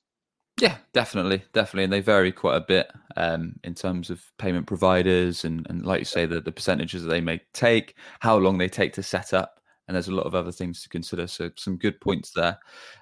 Yeah, 0.61 0.77
definitely, 0.93 1.43
definitely, 1.53 1.85
and 1.85 1.93
they 1.93 2.01
vary 2.01 2.31
quite 2.31 2.57
a 2.57 2.61
bit 2.61 2.91
um, 3.17 3.55
in 3.65 3.75
terms 3.75 4.11
of 4.11 4.23
payment 4.39 4.67
providers 4.67 5.45
and, 5.45 5.67
and 5.69 5.85
like 5.85 6.01
you 6.01 6.05
say, 6.05 6.27
the, 6.27 6.41
the 6.41 6.53
percentages 6.53 7.03
that 7.03 7.09
they 7.09 7.21
may 7.21 7.41
take, 7.53 7.97
how 8.21 8.37
long 8.37 8.59
they 8.59 8.69
take 8.69 8.93
to 8.95 9.03
set 9.03 9.33
up, 9.33 9.61
and 9.89 9.95
there's 9.95 10.09
a 10.09 10.15
lot 10.15 10.27
of 10.27 10.35
other 10.35 10.53
things 10.53 10.83
to 10.83 10.89
consider. 10.89 11.27
So 11.27 11.51
some 11.57 11.79
good 11.79 12.01
points 12.01 12.33
there, 12.37 12.59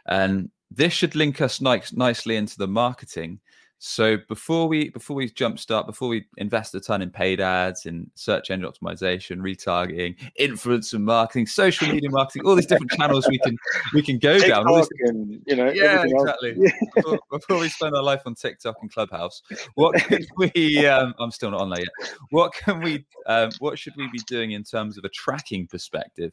and 0.06 0.48
this 0.70 0.92
should 0.92 1.16
link 1.16 1.40
us 1.40 1.60
nice, 1.60 1.92
nicely 1.92 2.36
into 2.36 2.56
the 2.56 2.68
marketing 2.68 3.40
so 3.82 4.18
before 4.28 4.68
we 4.68 4.90
before 4.90 5.16
we 5.16 5.30
jumpstart, 5.30 5.86
before 5.86 6.08
we 6.08 6.26
invest 6.36 6.74
a 6.74 6.80
ton 6.80 7.00
in 7.00 7.08
paid 7.08 7.40
ads, 7.40 7.86
in 7.86 8.10
search 8.14 8.50
engine 8.50 8.70
optimization, 8.70 9.38
retargeting, 9.38 10.16
influencer 10.38 11.00
marketing, 11.00 11.46
social 11.46 11.88
media 11.88 12.10
marketing, 12.10 12.42
all 12.44 12.54
these 12.54 12.66
different 12.66 12.90
channels 12.90 13.26
we 13.26 13.38
can 13.38 13.56
we 13.94 14.02
can 14.02 14.18
go 14.18 14.38
TikTok 14.38 14.66
down. 14.66 14.86
And, 15.00 15.42
you 15.46 15.56
know, 15.56 15.70
yeah, 15.70 16.04
exactly. 16.06 16.58
before, 16.94 17.18
before, 17.30 17.58
we 17.58 17.70
spend 17.70 17.96
our 17.96 18.02
life 18.02 18.20
on 18.26 18.34
TikTok 18.34 18.76
and 18.82 18.92
Clubhouse, 18.92 19.40
what 19.76 19.94
can 19.94 20.26
we? 20.36 20.86
Um, 20.86 21.14
I'm 21.18 21.30
still 21.30 21.50
not 21.50 21.62
on 21.62 21.70
there 21.70 21.80
yet. 21.80 22.12
What 22.28 22.52
can 22.52 22.82
we? 22.82 23.06
Um, 23.24 23.48
what 23.60 23.78
should 23.78 23.94
we 23.96 24.10
be 24.10 24.20
doing 24.26 24.50
in 24.50 24.62
terms 24.62 24.98
of 24.98 25.04
a 25.04 25.08
tracking 25.08 25.66
perspective? 25.66 26.32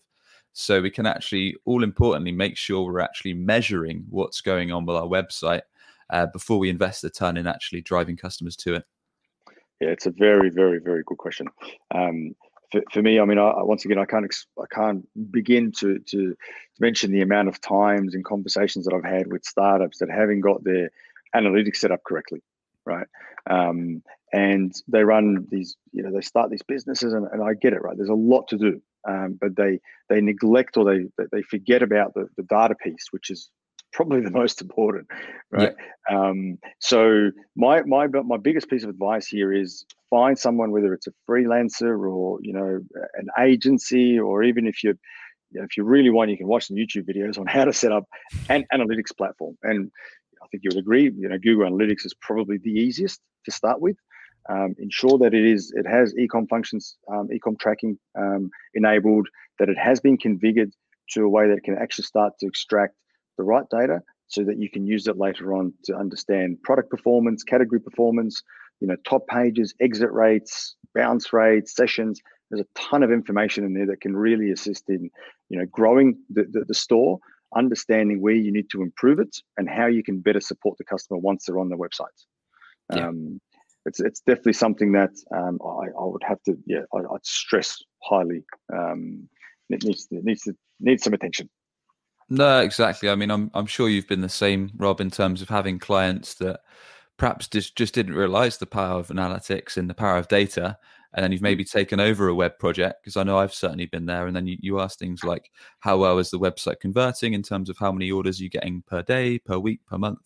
So 0.51 0.81
we 0.81 0.89
can 0.89 1.05
actually, 1.05 1.55
all 1.63 1.81
importantly, 1.81 2.33
make 2.33 2.57
sure 2.57 2.83
we're 2.83 2.99
actually 2.99 3.35
measuring 3.35 4.03
what's 4.09 4.41
going 4.41 4.73
on 4.73 4.85
with 4.85 4.97
our 4.97 5.07
website 5.07 5.61
uh, 6.09 6.27
before 6.27 6.59
we 6.59 6.69
invest 6.69 7.03
a 7.03 7.09
ton 7.09 7.37
in 7.37 7.47
actually 7.47 7.81
driving 7.81 8.17
customers 8.17 8.55
to 8.57 8.75
it? 8.75 8.83
Yeah, 9.79 9.89
it's 9.89 10.05
a 10.05 10.11
very, 10.11 10.49
very, 10.49 10.79
very 10.79 11.03
good 11.05 11.17
question. 11.17 11.47
Um, 11.93 12.35
for, 12.71 12.81
for 12.91 13.01
me, 13.01 13.19
I 13.19 13.25
mean, 13.25 13.37
I, 13.37 13.61
once 13.63 13.85
again, 13.85 13.99
I 13.99 14.05
can't 14.05 14.33
I 14.59 14.65
can't 14.73 15.07
begin 15.31 15.71
to, 15.73 15.99
to 15.99 16.35
mention 16.79 17.11
the 17.11 17.21
amount 17.21 17.47
of 17.47 17.61
times 17.61 18.15
and 18.15 18.25
conversations 18.25 18.85
that 18.85 18.93
I've 18.93 19.09
had 19.09 19.31
with 19.31 19.45
startups 19.45 19.99
that 19.99 20.09
haven't 20.09 20.41
got 20.41 20.63
their 20.63 20.89
analytics 21.35 21.77
set 21.77 21.91
up 21.91 22.03
correctly, 22.03 22.41
right? 22.85 23.07
Um, 23.49 24.03
and 24.33 24.73
they 24.87 25.03
run 25.03 25.47
these, 25.49 25.77
you 25.93 26.03
know, 26.03 26.11
they 26.11 26.21
start 26.21 26.49
these 26.49 26.63
businesses, 26.63 27.13
and, 27.13 27.27
and 27.31 27.41
I 27.41 27.53
get 27.53 27.73
it, 27.73 27.81
right? 27.81 27.95
There's 27.95 28.09
a 28.09 28.13
lot 28.13 28.47
to 28.49 28.57
do, 28.57 28.81
um, 29.07 29.37
but 29.39 29.55
they 29.55 29.79
they 30.09 30.19
neglect 30.19 30.75
or 30.75 30.83
they 30.85 31.05
they 31.31 31.41
forget 31.43 31.81
about 31.81 32.13
the, 32.13 32.27
the 32.35 32.43
data 32.43 32.75
piece, 32.75 33.07
which 33.11 33.29
is 33.29 33.49
probably 33.93 34.21
the 34.21 34.31
most 34.41 34.61
important, 34.61 35.07
right? 35.51 35.73
Yeah. 36.09 36.19
Um, 36.19 36.57
so 36.79 37.31
my 37.55 37.81
my 37.83 38.07
my 38.07 38.37
biggest 38.37 38.69
piece 38.69 38.83
of 38.83 38.89
advice 38.89 39.27
here 39.27 39.53
is 39.53 39.85
find 40.09 40.37
someone, 40.37 40.71
whether 40.71 40.93
it's 40.93 41.07
a 41.07 41.13
freelancer 41.29 42.09
or 42.09 42.39
you 42.41 42.53
know 42.53 42.79
an 43.15 43.27
agency, 43.39 44.19
or 44.19 44.43
even 44.43 44.67
if 44.67 44.83
you 44.83 44.97
you 45.51 45.59
know, 45.59 45.65
if 45.65 45.77
you 45.77 45.83
really 45.83 46.09
want, 46.09 46.29
you 46.29 46.37
can 46.37 46.47
watch 46.47 46.67
some 46.67 46.77
YouTube 46.77 47.07
videos 47.09 47.39
on 47.39 47.45
how 47.45 47.65
to 47.65 47.73
set 47.73 47.91
up 47.91 48.05
an 48.49 48.65
analytics 48.73 49.15
platform. 49.15 49.57
And 49.63 49.91
I 50.43 50.47
think 50.51 50.63
you 50.63 50.69
would 50.71 50.79
agree, 50.79 51.03
you 51.03 51.29
know, 51.29 51.37
Google 51.37 51.69
Analytics 51.69 52.05
is 52.05 52.13
probably 52.21 52.57
the 52.57 52.71
easiest 52.71 53.21
to 53.45 53.51
start 53.51 53.81
with. 53.81 53.97
Um, 54.49 54.75
ensure 54.79 55.17
that 55.19 55.33
it 55.33 55.45
is 55.45 55.73
it 55.75 55.85
has 55.85 56.13
ecom 56.13 56.47
functions, 56.47 56.97
um, 57.11 57.27
ecom 57.27 57.59
tracking 57.59 57.99
um, 58.17 58.49
enabled, 58.75 59.27
that 59.59 59.67
it 59.67 59.77
has 59.77 59.99
been 59.99 60.17
configured 60.17 60.71
to 61.11 61.23
a 61.23 61.29
way 61.29 61.47
that 61.47 61.57
it 61.57 61.63
can 61.63 61.77
actually 61.77 62.05
start 62.05 62.33
to 62.39 62.47
extract 62.47 62.95
the 63.37 63.43
right 63.43 63.65
data 63.69 64.01
so 64.27 64.43
that 64.43 64.59
you 64.59 64.69
can 64.69 64.85
use 64.85 65.07
it 65.07 65.17
later 65.17 65.53
on 65.53 65.73
to 65.85 65.95
understand 65.95 66.61
product 66.63 66.89
performance, 66.89 67.43
category 67.43 67.79
performance, 67.79 68.43
you 68.81 68.87
know, 68.87 68.95
top 69.07 69.25
pages, 69.27 69.73
exit 69.79 70.11
rates, 70.11 70.75
bounce 70.93 71.31
rates, 71.31 71.75
sessions. 71.75 72.21
There's 72.49 72.61
a 72.61 72.79
ton 72.79 73.03
of 73.03 73.11
information 73.11 73.63
in 73.63 73.73
there 73.73 73.87
that 73.87 74.01
can 74.01 74.15
really 74.15 74.51
assist 74.51 74.89
in, 74.89 75.09
you 75.49 75.59
know, 75.59 75.65
growing 75.65 76.17
the, 76.29 76.43
the, 76.51 76.65
the 76.65 76.73
store, 76.73 77.19
understanding 77.55 78.21
where 78.21 78.33
you 78.35 78.51
need 78.51 78.69
to 78.71 78.81
improve 78.81 79.19
it, 79.19 79.35
and 79.57 79.69
how 79.69 79.87
you 79.87 80.03
can 80.03 80.19
better 80.19 80.41
support 80.41 80.77
the 80.77 80.83
customer 80.83 81.19
once 81.19 81.45
they're 81.45 81.59
on 81.59 81.69
the 81.69 81.77
website. 81.77 82.07
Yeah. 82.93 83.07
Um, 83.07 83.41
it's 83.85 84.01
it's 84.01 84.19
definitely 84.19 84.53
something 84.53 84.91
that 84.91 85.11
um, 85.33 85.59
I, 85.63 85.87
I 85.97 86.05
would 86.05 86.23
have 86.23 86.43
to 86.43 86.57
yeah 86.65 86.81
I, 86.93 87.01
would 87.01 87.25
stress 87.25 87.77
highly. 88.03 88.43
Um, 88.73 89.29
it 89.69 89.83
needs 89.83 90.07
it 90.11 90.23
needs 90.23 90.41
to 90.43 90.55
needs 90.79 91.03
some 91.03 91.13
attention. 91.13 91.49
No, 92.29 92.59
exactly. 92.61 93.09
I 93.09 93.15
mean, 93.15 93.31
I'm 93.31 93.49
I'm 93.53 93.65
sure 93.65 93.89
you've 93.89 94.07
been 94.07 94.21
the 94.21 94.29
same, 94.29 94.71
Rob, 94.75 94.99
in 94.99 95.09
terms 95.09 95.41
of 95.41 95.49
having 95.49 95.79
clients 95.79 96.33
that 96.35 96.61
perhaps 97.17 97.47
just 97.47 97.75
just 97.75 97.93
didn't 97.93 98.15
realize 98.15 98.57
the 98.57 98.65
power 98.65 98.99
of 98.99 99.07
analytics 99.07 99.77
and 99.77 99.89
the 99.89 99.93
power 99.93 100.17
of 100.17 100.27
data, 100.27 100.77
and 101.13 101.23
then 101.23 101.31
you've 101.31 101.39
mm. 101.39 101.45
maybe 101.45 101.63
taken 101.63 101.99
over 101.99 102.27
a 102.27 102.35
web 102.35 102.59
project 102.59 103.01
because 103.03 103.15
I 103.15 103.23
know 103.23 103.37
I've 103.37 103.53
certainly 103.53 103.85
been 103.85 104.05
there. 104.05 104.27
And 104.27 104.35
then 104.35 104.45
you, 104.47 104.57
you 104.59 104.79
ask 104.81 104.99
things 104.99 105.23
like, 105.23 105.51
how 105.79 105.97
well 105.97 106.19
is 106.19 106.29
the 106.29 106.39
website 106.39 106.81
converting 106.81 107.33
in 107.33 107.43
terms 107.43 107.69
of 107.69 107.77
how 107.77 107.91
many 107.91 108.11
orders 108.11 108.41
you're 108.41 108.49
getting 108.49 108.83
per 108.87 109.01
day, 109.03 109.39
per 109.39 109.57
week, 109.57 109.79
per 109.87 109.97
month? 109.97 110.19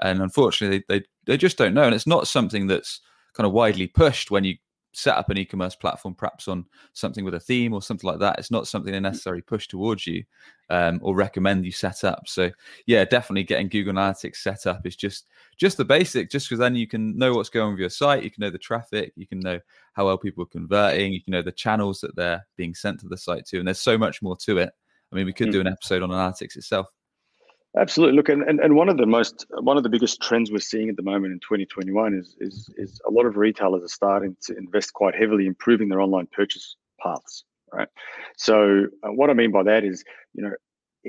And 0.00 0.22
unfortunately, 0.22 0.84
they, 0.88 1.00
they 1.00 1.04
they 1.26 1.36
just 1.36 1.58
don't 1.58 1.74
know, 1.74 1.84
and 1.84 1.94
it's 1.94 2.06
not 2.06 2.28
something 2.28 2.68
that's 2.68 3.00
kind 3.34 3.46
of 3.46 3.52
widely 3.52 3.88
pushed 3.88 4.30
when 4.30 4.44
you 4.44 4.56
set 4.92 5.16
up 5.16 5.30
an 5.30 5.38
e-commerce 5.38 5.76
platform 5.76 6.14
perhaps 6.14 6.48
on 6.48 6.64
something 6.92 7.24
with 7.24 7.34
a 7.34 7.40
theme 7.40 7.72
or 7.72 7.82
something 7.82 8.08
like 8.08 8.18
that 8.18 8.38
it's 8.38 8.50
not 8.50 8.66
something 8.66 8.92
they 8.92 9.00
necessarily 9.00 9.42
push 9.42 9.68
towards 9.68 10.06
you 10.06 10.24
um, 10.70 10.98
or 11.02 11.14
recommend 11.14 11.64
you 11.64 11.72
set 11.72 12.04
up. 12.04 12.22
So 12.26 12.50
yeah 12.86 13.04
definitely 13.04 13.44
getting 13.44 13.68
google 13.68 13.94
analytics 13.94 14.36
set 14.36 14.66
up 14.66 14.86
is 14.86 14.96
just 14.96 15.26
just 15.56 15.76
the 15.76 15.84
basic 15.84 16.30
just 16.30 16.48
because 16.48 16.58
then 16.58 16.74
you 16.74 16.86
can 16.86 17.16
know 17.16 17.34
what's 17.34 17.50
going 17.50 17.66
on 17.66 17.72
with 17.72 17.80
your 17.80 17.90
site 17.90 18.22
you 18.22 18.30
can 18.30 18.40
know 18.40 18.50
the 18.50 18.58
traffic 18.58 19.12
you 19.16 19.26
can 19.26 19.40
know 19.40 19.60
how 19.92 20.06
well 20.06 20.18
people 20.18 20.42
are 20.42 20.46
converting 20.46 21.12
you 21.12 21.22
can 21.22 21.32
know 21.32 21.42
the 21.42 21.52
channels 21.52 22.00
that 22.00 22.16
they're 22.16 22.46
being 22.56 22.74
sent 22.74 23.00
to 23.00 23.08
the 23.08 23.16
site 23.16 23.46
to 23.46 23.58
and 23.58 23.66
there's 23.66 23.80
so 23.80 23.98
much 23.98 24.22
more 24.22 24.36
to 24.36 24.58
it. 24.58 24.70
I 25.12 25.16
mean 25.16 25.26
we 25.26 25.32
could 25.32 25.48
mm. 25.48 25.52
do 25.52 25.60
an 25.60 25.66
episode 25.66 26.02
on 26.02 26.10
analytics 26.10 26.56
itself 26.56 26.88
Absolutely. 27.76 28.16
Look, 28.16 28.28
and, 28.28 28.42
and, 28.42 28.60
and 28.60 28.74
one 28.74 28.88
of 28.88 28.96
the 28.96 29.06
most 29.06 29.46
one 29.60 29.76
of 29.76 29.82
the 29.82 29.88
biggest 29.88 30.22
trends 30.22 30.50
we're 30.50 30.58
seeing 30.58 30.88
at 30.88 30.96
the 30.96 31.02
moment 31.02 31.32
in 31.32 31.40
2021 31.40 32.14
is 32.14 32.34
is 32.40 32.70
is 32.76 33.00
a 33.06 33.10
lot 33.10 33.26
of 33.26 33.36
retailers 33.36 33.84
are 33.84 33.88
starting 33.88 34.36
to 34.42 34.56
invest 34.56 34.94
quite 34.94 35.14
heavily 35.14 35.46
improving 35.46 35.88
their 35.88 36.00
online 36.00 36.26
purchase 36.32 36.76
paths. 37.00 37.44
Right. 37.72 37.88
So 38.38 38.86
uh, 39.02 39.12
what 39.12 39.28
I 39.28 39.34
mean 39.34 39.52
by 39.52 39.62
that 39.64 39.84
is, 39.84 40.02
you 40.32 40.42
know, 40.42 40.52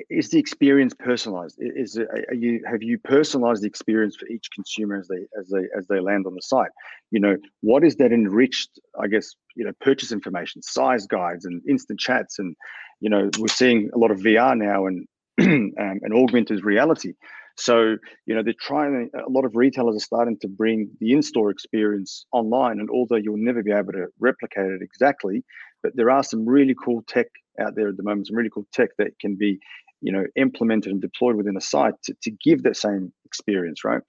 is 0.10 0.30
the 0.30 0.38
experience 0.38 0.94
personalized? 0.94 1.56
Is 1.60 1.98
are 1.98 2.34
you 2.34 2.62
have 2.70 2.84
you 2.84 3.00
personalized 3.00 3.64
the 3.64 3.68
experience 3.68 4.18
for 4.18 4.28
each 4.28 4.50
consumer 4.54 4.98
as 5.00 5.08
they 5.08 5.26
as 5.40 5.48
they 5.50 5.68
as 5.78 5.88
they 5.88 6.02
land 6.02 6.26
on 6.28 6.36
the 6.36 6.42
site? 6.42 6.72
You 7.12 7.22
know, 7.22 7.38
what 7.62 7.86
is 7.86 7.96
that 7.96 8.12
enriched? 8.12 8.80
I 9.00 9.08
guess 9.08 9.34
you 9.56 9.66
know, 9.66 9.72
purchase 9.80 10.12
information, 10.12 10.62
size 10.62 11.08
guides, 11.08 11.46
and 11.46 11.62
instant 11.68 12.00
chats, 12.00 12.38
and 12.38 12.56
you 13.00 13.10
know, 13.10 13.30
we're 13.40 13.48
seeing 13.48 13.90
a 13.94 13.98
lot 13.98 14.12
of 14.12 14.20
VR 14.20 14.58
now 14.58 14.86
and 14.86 15.08
um, 15.80 16.00
augmented 16.14 16.64
reality. 16.64 17.14
So, 17.58 17.98
you 18.26 18.36
know, 18.36 18.42
they're 18.42 18.54
trying, 18.60 19.10
a 19.14 19.30
lot 19.30 19.44
of 19.44 19.56
retailers 19.56 19.98
are 19.98 20.00
starting 20.00 20.38
to 20.40 20.48
bring 20.48 20.92
the 21.02 21.12
in 21.12 21.22
store 21.22 21.52
experience 21.52 22.26
online. 22.32 22.80
And 22.80 22.90
although 22.90 23.18
you'll 23.18 23.36
never 23.38 23.62
be 23.62 23.72
able 23.72 23.92
to 23.92 24.08
replicate 24.20 24.72
it 24.72 24.82
exactly, 24.82 25.44
but 25.84 25.92
there 25.96 26.10
are 26.10 26.24
some 26.24 26.48
really 26.48 26.76
cool 26.82 27.04
tech 27.08 27.28
out 27.60 27.76
there 27.76 27.90
at 27.90 27.98
the 27.98 28.04
moment, 28.04 28.28
some 28.28 28.38
really 28.38 28.50
cool 28.50 28.66
tech 28.72 28.92
that 28.98 29.20
can 29.20 29.36
be 29.36 29.60
you 30.02 30.12
know 30.12 30.26
implemented 30.36 30.92
and 30.92 31.02
deployed 31.02 31.36
within 31.36 31.58
a 31.58 31.62
site 31.62 31.94
to, 32.04 32.16
to 32.22 32.32
give 32.32 32.64
that 32.64 32.78
same 32.78 33.12
experience 33.26 33.84
right 33.84 34.02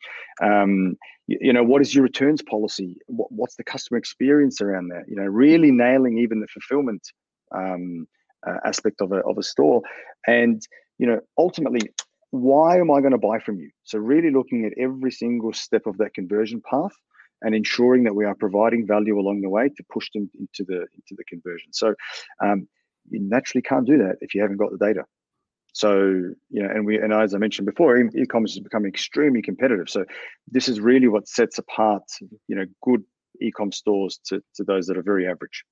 um, 0.43 0.97
you, 1.27 1.39
you, 1.41 1.53
know 1.53 1.65
what 1.65 1.83
is 1.83 1.95
your 1.95 2.05
returns 2.05 2.43
policy 2.43 2.97
what, 3.07 3.31
what's 3.33 3.57
the 3.57 3.65
customer 3.65 3.99
experience 3.99 4.61
around 4.61 4.89
that 4.89 5.05
you 5.09 5.17
know 5.17 5.25
really 5.25 5.71
nailing 5.71 6.19
even 6.19 6.41
the 6.41 6.47
fulfillment 6.47 7.03
um, 7.53 8.07
uh, 8.47 8.59
aspect 8.65 9.01
of 9.01 9.13
a, 9.13 9.19
of 9.27 9.37
a 9.37 9.43
store 9.43 9.83
and 10.27 10.63
you 11.01 11.07
know 11.07 11.21
ultimately 11.39 11.81
why 12.31 12.79
am 12.79 12.91
i 12.91 13.01
going 13.01 13.19
to 13.19 13.27
buy 13.31 13.39
from 13.39 13.59
you 13.59 13.71
so 13.85 13.99
really 13.99 14.31
looking 14.31 14.65
at 14.67 14.73
every 14.87 15.11
single 15.11 15.53
step 15.53 15.87
of 15.87 15.97
that 15.99 16.15
conversion 16.15 16.63
path 16.71 16.97
and 17.43 17.55
ensuring 17.55 18.05
that 18.05 18.15
we 18.15 18.25
are 18.25 18.35
providing 18.35 18.87
value 18.87 19.19
along 19.19 19.41
the 19.41 19.49
way 19.49 19.69
to 19.69 19.83
push 19.93 20.09
them 20.15 20.31
into 20.39 20.63
the 20.71 20.81
into 20.99 21.15
the 21.17 21.25
conversion 21.25 21.73
so 21.73 21.95
um, 22.45 22.69
you 23.11 23.21
naturally 23.21 23.63
can't 23.63 23.87
do 23.87 23.99
that 23.99 24.17
if 24.21 24.35
you 24.35 24.43
haven't 24.43 24.59
got 24.59 24.71
the 24.71 24.85
data 24.87 25.05
so 25.73 25.93
you 26.51 26.63
know, 26.63 26.69
and 26.69 26.85
we 26.85 26.99
and 26.99 27.13
as 27.13 27.33
I 27.35 27.39
mentioned 27.39 27.67
before, 27.67 27.97
e-commerce 27.97 28.55
is 28.55 28.61
becoming 28.61 28.89
extremely 28.89 29.41
competitive. 29.41 29.89
So 29.89 30.05
this 30.51 30.69
is 30.69 30.81
really 30.81 31.09
what 31.09 31.29
sets 31.29 31.59
apart 31.59 32.03
you 32.49 32.57
know 32.57 32.65
good 32.83 33.05
e-com 33.41 33.73
stores 33.73 34.21
to, 34.27 34.43
to 34.57 34.65
those 34.65 34.87
that 34.87 34.99
are 34.99 35.03
very 35.03 35.29
average. 35.29 35.65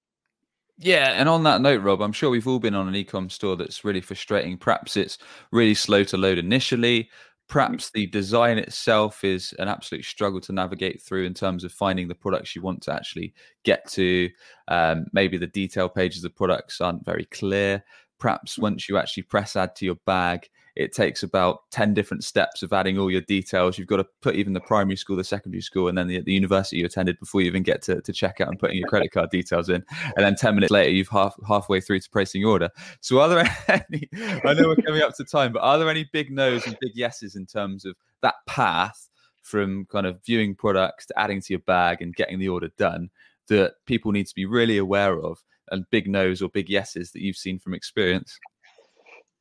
Yeah, 0.79 1.11
and 1.12 1.29
on 1.29 1.43
that 1.43 1.61
note, 1.61 1.83
Rob, 1.83 2.01
I'm 2.01 2.12
sure 2.12 2.31
we've 2.31 2.47
all 2.47 2.61
been 2.61 2.75
on 2.75 2.87
an 2.87 2.95
e-com 2.95 3.31
store 3.31 3.57
that's 3.57 3.85
really 3.85 4.01
frustrating. 4.01 4.57
Perhaps 4.57 4.97
it's 4.97 5.19
really 5.51 5.75
slow 5.75 6.05
to 6.05 6.17
load 6.17 6.38
initially. 6.38 7.11
Perhaps 7.49 7.91
the 7.91 8.07
design 8.07 8.59
itself 8.59 9.25
is 9.25 9.53
an 9.59 9.67
absolute 9.69 10.05
struggle 10.05 10.41
to 10.43 10.53
navigate 10.53 11.03
through 11.03 11.25
in 11.25 11.35
terms 11.35 11.64
of 11.64 11.73
finding 11.73 12.07
the 12.07 12.14
products 12.14 12.55
you 12.55 12.62
want 12.62 12.83
to 12.83 12.93
actually 12.93 13.35
get 13.64 13.88
to. 13.91 14.29
Um, 14.69 15.07
maybe 15.12 15.37
the 15.37 15.47
detail 15.49 15.88
pages 15.88 16.23
of 16.25 16.37
products 16.37 16.81
aren't 16.81 17.05
very 17.05 17.25
clear 17.25 17.83
perhaps 18.19 18.59
once 18.59 18.88
you 18.88 18.99
actually 18.99 19.23
press 19.23 19.57
add 19.57 19.75
to 19.77 19.85
your 19.85 19.97
bag, 20.07 20.49
it 20.79 20.93
takes 20.93 21.25
about 21.25 21.69
10 21.73 21.93
different 21.93 22.23
steps 22.23 22.62
of 22.62 22.73
adding 22.73 22.99
all 22.99 23.11
your 23.11 23.21
details. 23.23 23.77
You've 23.77 23.88
got 23.88 23.97
to 23.97 24.07
put 24.23 24.37
even 24.37 24.53
the 24.53 24.61
primary 24.61 24.95
school, 24.95 25.17
the 25.17 25.25
secondary 25.25 25.61
school, 25.61 25.88
and 25.88 25.99
then 25.99 26.07
the, 26.07 26.21
the 26.21 26.33
university 26.33 26.77
you 26.77 26.87
attended 26.87 27.19
before 27.19 27.41
you 27.41 27.49
even 27.49 27.64
get 27.64 27.83
to, 27.83 28.01
to 28.01 28.12
check 28.12 28.41
out 28.41 28.47
and 28.47 28.61
putting 28.61 28.79
your 28.79 28.88
credit 28.88 29.11
card 29.11 29.31
details 29.31 29.69
in. 29.69 29.85
And 30.05 30.25
then 30.25 30.37
10 30.37 30.55
minutes 30.55 30.71
later, 30.71 30.91
you've 30.91 31.09
half 31.09 31.35
halfway 31.47 31.81
through 31.81 31.99
to 31.99 32.11
placing 32.11 32.43
your 32.43 32.53
order. 32.53 32.71
So 33.01 33.19
are 33.19 33.29
there 33.29 33.57
any, 33.91 34.09
I 34.14 34.55
know 34.55 34.69
we're 34.69 34.77
coming 34.77 35.03
up 35.03 35.17
to 35.17 35.25
time, 35.25 35.53
but 35.53 35.62
are 35.62 35.79
there 35.79 35.91
any 35.91 36.09
big 36.12 36.31
no's 36.31 36.64
and 36.64 36.77
big 36.81 36.95
yeses 36.95 37.35
in 37.35 37.45
terms 37.45 37.85
of 37.85 37.97
that 38.23 38.37
path 38.47 39.09
from 39.43 39.85
kind 39.87 40.07
of 40.07 40.25
viewing 40.25 40.55
products 40.55 41.07
to 41.07 41.19
adding 41.19 41.41
to 41.41 41.53
your 41.53 41.61
bag 41.61 42.03
and 42.03 42.14
getting 42.14 42.38
the 42.38 42.49
order 42.49 42.71
done 42.79 43.11
that 43.49 43.75
people 43.87 44.12
need 44.12 44.29
to 44.29 44.35
be 44.35 44.47
really 44.47 44.79
aware 44.79 45.19
of 45.19 45.43
and 45.73 45.91
big 45.91 46.07
no's 46.07 46.41
or 46.41 46.49
big 46.49 46.71
yeses 46.71 47.11
that 47.11 47.21
you've 47.21 47.37
seen 47.37 47.59
from 47.59 47.75
experience? 47.75 48.38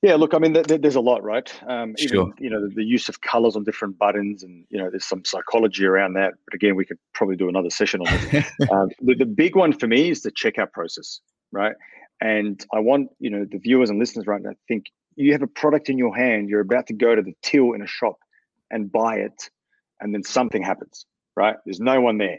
Yeah, 0.03 0.15
look, 0.15 0.36
I 0.36 0.38
mean, 0.38 0.53
th- 0.53 0.67
th- 0.67 0.81
there's 0.81 0.95
a 0.95 1.01
lot, 1.01 1.23
right? 1.23 1.51
Um, 1.67 1.95
even, 1.97 2.13
sure. 2.13 2.33
You 2.38 2.51
know, 2.51 2.62
the, 2.62 2.75
the, 2.75 2.83
use 2.83 3.10
of 3.10 3.21
colors 3.21 3.55
on 3.55 3.63
different 3.63 3.97
buttons, 3.97 4.43
and 4.43 4.63
you 4.69 4.77
know, 4.77 4.91
there's 4.91 5.05
some 5.05 5.25
psychology 5.25 5.86
around 5.86 6.13
that. 6.13 6.33
But 6.45 6.53
again, 6.53 6.75
we 6.75 6.86
could 6.86 6.99
probably 7.13 7.36
do 7.36 7.49
another 7.49 7.71
session 7.71 8.01
on 8.01 8.29
this. 8.31 8.51
um, 8.71 8.89
the, 9.01 9.15
the 9.15 9.25
big 9.25 9.55
one 9.55 9.73
for 9.73 9.88
me 9.88 10.12
is 10.12 10.21
the 10.21 10.31
checkout 10.31 10.71
process, 10.71 11.19
right? 11.51 11.75
And 12.21 12.63
I 12.73 12.79
want 12.79 13.10
you 13.19 13.31
know 13.31 13.45
the 13.49 13.57
viewers 13.57 13.89
and 13.89 13.97
listeners 13.97 14.27
right 14.27 14.41
now 14.41 14.51
think 14.67 14.86
you 15.15 15.31
have 15.31 15.41
a 15.41 15.47
product 15.47 15.89
in 15.89 15.97
your 15.97 16.15
hand, 16.15 16.47
you're 16.47 16.62
about 16.62 16.86
to 16.88 16.93
go 16.93 17.15
to 17.15 17.21
the 17.23 17.33
till 17.41 17.73
in 17.73 17.81
a 17.81 17.88
shop 17.88 18.17
and 18.69 18.91
buy 18.91 19.15
it, 19.15 19.49
and 19.99 20.13
then 20.13 20.23
something 20.23 20.62
happens, 20.62 21.07
right? 21.36 21.55
There's 21.65 21.79
no 21.79 22.01
one 22.01 22.19
there. 22.19 22.38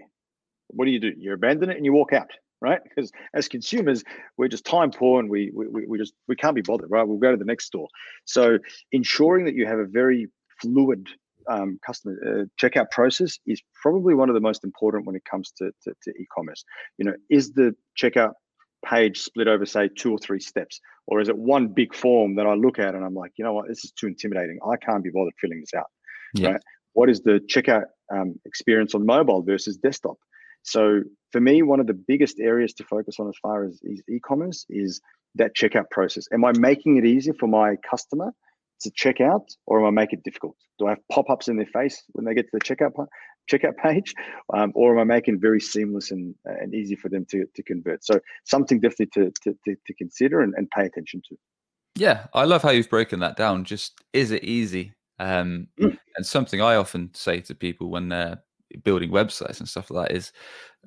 What 0.69 0.85
do 0.85 0.93
you 0.93 1.01
do? 1.01 1.13
You 1.19 1.33
abandon 1.33 1.71
it 1.71 1.77
and 1.77 1.85
you 1.85 1.93
walk 1.93 2.13
out 2.13 2.31
right? 2.61 2.81
Because 2.83 3.11
as 3.35 3.49
consumers, 3.49 4.05
we're 4.37 4.49
just 4.49 4.65
time 4.65 4.91
poor 4.91 5.21
and 5.21 5.31
we, 5.31 5.51
we 5.55 5.87
we 5.87 5.99
just 5.99 6.15
we 6.27 6.37
can't 6.37 6.55
be 6.55 6.63
bothered, 6.63 6.91
right? 6.91 7.07
We'll 7.07 7.19
go 7.19 7.31
to 7.31 7.37
the 7.37 7.45
next 7.45 7.67
store. 7.67 7.89
So 8.25 8.59
ensuring 8.93 9.45
that 9.47 9.55
you 9.55 9.67
have 9.67 9.79
a 9.79 9.87
very 9.87 10.29
fluid 10.61 11.09
um, 11.49 11.79
customer 11.85 12.17
uh, 12.27 12.45
checkout 12.63 12.91
process 12.91 13.39
is 13.47 13.63
probably 13.81 14.15
one 14.15 14.29
of 14.29 14.35
the 14.35 14.41
most 14.41 14.65
important 14.65 15.07
when 15.07 15.17
it 15.17 15.25
comes 15.25 15.51
to, 15.59 15.71
to, 15.85 15.95
to 16.03 16.11
e-commerce. 16.11 16.65
You 16.99 17.07
know, 17.07 17.15
is 17.31 17.53
the 17.53 17.75
checkout 18.01 18.33
page 18.85 19.21
split 19.21 19.49
over 19.49 19.67
say 19.67 19.89
two 19.89 20.13
or 20.13 20.19
three 20.19 20.41
steps, 20.41 20.81
or 21.07 21.21
is 21.21 21.29
it 21.29 21.37
one 21.37 21.69
big 21.69 21.95
form 21.95 22.37
that 22.37 22.47
I 22.47 22.55
look 22.55 22.79
at 22.79 22.95
and 22.95 23.05
I'm 23.05 23.15
like, 23.15 23.33
you 23.37 23.45
know 23.45 23.55
what, 23.55 23.69
this 23.69 23.85
is 23.85 23.93
too 23.93 24.07
intimidating. 24.07 24.59
I 24.65 24.77
can't 24.77 25.03
be 25.03 25.11
bothered 25.11 25.35
filling 25.41 25.61
this 25.61 25.75
out. 25.75 25.87
Yeah. 26.35 26.51
Right? 26.51 26.61
What 26.93 27.09
is 27.09 27.23
the 27.23 27.41
checkout 27.49 27.85
um, 28.13 28.35
experience 28.45 28.95
on 28.95 29.07
mobile 29.07 29.43
versus 29.43 29.77
desktop? 29.77 30.17
So 30.71 31.03
for 31.33 31.41
me, 31.41 31.63
one 31.63 31.81
of 31.81 31.87
the 31.87 31.95
biggest 31.95 32.39
areas 32.41 32.73
to 32.75 32.85
focus 32.85 33.17
on 33.19 33.29
as 33.29 33.37
far 33.41 33.65
as 33.65 33.81
e-commerce 34.09 34.67
is 34.69 35.01
that 35.35 35.55
checkout 35.55 35.91
process. 35.91 36.27
Am 36.33 36.45
I 36.45 36.53
making 36.53 36.97
it 36.97 37.05
easier 37.05 37.35
for 37.35 37.47
my 37.47 37.77
customer 37.89 38.33
to 38.81 38.91
check 38.95 39.21
out, 39.21 39.49
or 39.67 39.81
am 39.81 39.87
I 39.87 40.03
make 40.03 40.13
it 40.13 40.23
difficult? 40.23 40.57
Do 40.79 40.87
I 40.87 40.91
have 40.91 40.99
pop-ups 41.11 41.49
in 41.49 41.57
their 41.57 41.67
face 41.67 42.05
when 42.13 42.25
they 42.25 42.35
get 42.35 42.47
to 42.47 42.51
the 42.53 42.61
checkout 42.61 42.93
checkout 43.51 43.77
page, 43.83 44.15
um, 44.55 44.73
or 44.75 44.93
am 44.93 45.01
I 45.01 45.15
making 45.15 45.37
it 45.37 45.41
very 45.41 45.61
seamless 45.61 46.11
and, 46.11 46.35
and 46.45 46.75
easy 46.75 46.95
for 46.95 47.09
them 47.09 47.27
to, 47.31 47.45
to 47.55 47.63
convert? 47.63 48.05
So 48.05 48.21
something 48.45 48.81
definitely 48.81 49.07
to, 49.15 49.33
to, 49.43 49.59
to, 49.65 49.77
to 49.87 49.95
consider 49.95 50.41
and, 50.41 50.55
and 50.57 50.71
pay 50.71 50.85
attention 50.85 51.23
to. 51.29 51.37
Yeah, 51.97 52.27
I 52.33 52.45
love 52.45 52.63
how 52.63 52.71
you've 52.71 52.91
broken 52.91 53.21
that 53.21 53.37
down. 53.37 53.65
Just 53.65 54.01
is 54.13 54.31
it 54.31 54.45
easy? 54.45 54.93
Um, 55.19 55.67
mm. 55.81 55.99
And 56.17 56.25
something 56.25 56.61
I 56.61 56.77
often 56.77 57.11
say 57.15 57.41
to 57.41 57.55
people 57.55 57.91
when 57.91 58.11
they're 58.11 58.41
building 58.83 59.11
websites 59.11 59.61
and 59.61 59.69
stuff 59.69 59.91
like 59.91 60.09
that 60.09 60.17
is 60.17 60.33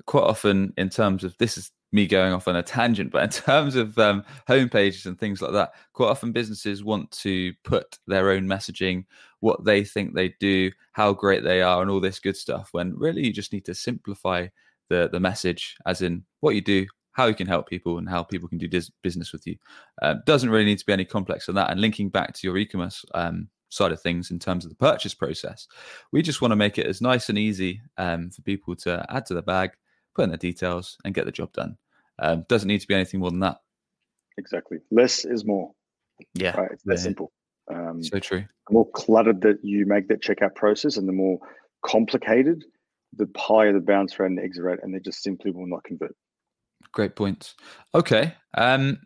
quite 0.06 0.24
often 0.24 0.74
in 0.78 0.90
terms 0.90 1.24
of 1.24 1.38
this 1.38 1.58
is 1.58 1.72
me 1.92 2.08
going 2.08 2.34
off 2.34 2.48
on 2.48 2.56
a 2.56 2.64
tangent, 2.64 3.12
but 3.12 3.24
in 3.24 3.30
terms 3.44 3.76
of 3.76 3.98
um, 3.98 4.24
homepages 4.48 5.06
and 5.06 5.20
things 5.20 5.42
like 5.42 5.52
that, 5.52 5.74
quite 5.94 6.08
often 6.10 6.32
businesses 6.32 6.84
want 6.84 7.12
to 7.12 7.54
put 7.64 8.00
their 8.08 8.30
own 8.30 8.48
messaging, 8.48 9.06
what 9.40 9.64
they 9.66 9.84
think 9.84 10.14
they 10.14 10.34
do, 10.40 10.72
how 10.94 11.14
great 11.14 11.44
they 11.44 11.62
are, 11.62 11.82
and 11.82 11.92
all 11.92 12.00
this 12.00 12.20
good 12.20 12.38
stuff. 12.38 12.70
When 12.72 12.96
really 12.98 13.26
you 13.26 13.34
just 13.34 13.54
need 13.54 13.66
to 13.66 13.76
simplify 13.76 14.48
the 14.90 15.10
the 15.12 15.20
message, 15.20 15.76
as 15.86 16.02
in 16.02 16.24
what 16.40 16.56
you 16.56 16.62
do, 16.62 16.86
how 17.14 17.26
you 17.26 17.36
can 17.36 17.48
help 17.48 17.68
people, 17.68 17.98
and 17.98 18.08
how 18.08 18.24
people 18.24 18.48
can 18.48 18.58
do 18.58 18.68
dis- 18.68 18.92
business 19.04 19.34
with 19.34 19.46
you. 19.46 19.58
Uh, 20.02 20.16
doesn't 20.26 20.50
really 20.50 20.66
need 20.66 20.80
to 20.80 20.86
be 20.86 20.94
any 20.94 21.06
complex 21.06 21.46
than 21.48 21.56
that. 21.56 21.72
And 21.72 21.82
linking 21.82 22.10
back 22.10 22.34
to 22.34 22.48
your 22.48 22.58
e-commerce 22.58 23.04
um, 23.14 23.50
side 23.72 23.92
of 23.92 24.02
things 24.02 24.30
in 24.30 24.38
terms 24.38 24.64
of 24.64 24.70
the 24.70 24.76
purchase 24.76 25.14
process. 25.14 25.68
We 26.12 26.22
just 26.22 26.42
want 26.42 26.52
to 26.52 26.58
make 26.58 26.78
it 26.78 26.86
as 26.86 27.02
nice 27.02 27.30
and 27.30 27.38
easy 27.38 27.82
um, 27.98 28.30
for 28.30 28.42
people 28.44 28.76
to 28.78 29.04
add 29.10 29.26
to 29.28 29.34
the 29.34 29.42
bag, 29.42 29.72
put 30.14 30.26
in 30.26 30.30
the 30.30 30.38
details, 30.38 30.98
and 31.04 31.16
get 31.16 31.26
the 31.26 31.32
job 31.32 31.52
done. 31.54 31.78
Um, 32.20 32.46
doesn't 32.48 32.68
need 32.68 32.82
to 32.82 32.88
be 32.88 32.94
anything 32.94 33.22
more 33.22 33.32
than 33.32 33.40
that. 33.40 33.58
Exactly. 34.38 34.78
Less 34.92 35.26
is 35.26 35.46
more. 35.46 35.72
Yeah. 36.34 36.56
Right. 36.56 36.72
It's 36.72 36.84
that 36.84 36.98
yeah. 36.98 37.02
simple. 37.02 37.32
Um, 37.74 38.04
so 38.04 38.20
true. 38.20 38.44
The 38.68 38.74
more 38.74 38.90
cluttered 38.92 39.42
that 39.42 39.60
you 39.64 39.86
make 39.86 40.08
that 40.10 40.22
checkout 40.22 40.56
process 40.56 40.98
and 40.98 41.08
the 41.08 41.14
more 41.14 41.40
complicated, 41.86 42.64
the 43.16 43.30
higher 43.38 43.74
the 43.74 43.80
bounce 43.80 44.20
rate 44.20 44.28
and 44.28 44.38
the 44.38 44.44
exit 44.44 44.64
rate, 44.64 44.80
and 44.84 44.94
they 44.94 45.00
just 45.00 45.24
simply 45.24 45.52
will 45.52 45.68
not 45.68 45.84
convert. 45.84 46.16
Great 46.92 47.16
points. 47.16 47.56
Okay. 47.96 48.34
Um, 48.58 49.00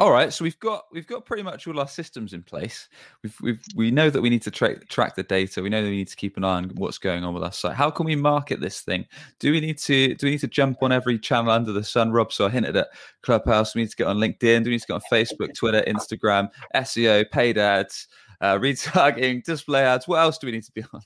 all 0.00 0.10
right, 0.10 0.32
so 0.32 0.42
we've 0.42 0.58
got 0.58 0.86
we've 0.90 1.06
got 1.06 1.24
pretty 1.24 1.44
much 1.44 1.68
all 1.68 1.78
our 1.78 1.86
systems 1.86 2.32
in 2.32 2.42
place. 2.42 2.88
We've, 3.22 3.36
we've 3.40 3.60
we 3.76 3.90
know 3.92 4.10
that 4.10 4.20
we 4.20 4.28
need 4.28 4.42
to 4.42 4.50
tra- 4.50 4.84
track 4.86 5.14
the 5.14 5.22
data. 5.22 5.62
We 5.62 5.68
know 5.68 5.82
that 5.82 5.88
we 5.88 5.96
need 5.96 6.08
to 6.08 6.16
keep 6.16 6.36
an 6.36 6.42
eye 6.42 6.56
on 6.56 6.70
what's 6.74 6.98
going 6.98 7.22
on 7.22 7.32
with 7.32 7.44
our 7.44 7.52
site. 7.52 7.76
How 7.76 7.90
can 7.90 8.04
we 8.04 8.16
market 8.16 8.60
this 8.60 8.80
thing? 8.80 9.06
Do 9.38 9.52
we 9.52 9.60
need 9.60 9.78
to 9.78 10.16
do 10.16 10.26
we 10.26 10.32
need 10.32 10.40
to 10.40 10.48
jump 10.48 10.82
on 10.82 10.90
every 10.90 11.16
channel 11.16 11.52
under 11.52 11.70
the 11.70 11.84
sun, 11.84 12.10
Rob? 12.10 12.32
So 12.32 12.46
I 12.46 12.50
hinted 12.50 12.76
at 12.76 12.88
Clubhouse. 13.22 13.76
We 13.76 13.82
need 13.82 13.90
to 13.90 13.96
get 13.96 14.08
on 14.08 14.16
LinkedIn. 14.18 14.64
Do 14.64 14.70
we 14.70 14.70
need 14.70 14.80
to 14.80 14.86
get 14.88 14.94
on 14.94 15.00
Facebook, 15.12 15.54
Twitter, 15.56 15.84
Instagram, 15.86 16.48
SEO, 16.74 17.30
paid 17.30 17.56
ads, 17.56 18.08
uh, 18.40 18.58
retargeting, 18.58 19.44
display 19.44 19.84
ads? 19.84 20.08
What 20.08 20.18
else 20.18 20.38
do 20.38 20.48
we 20.48 20.52
need 20.52 20.64
to 20.64 20.72
be 20.72 20.82
on? 20.92 21.02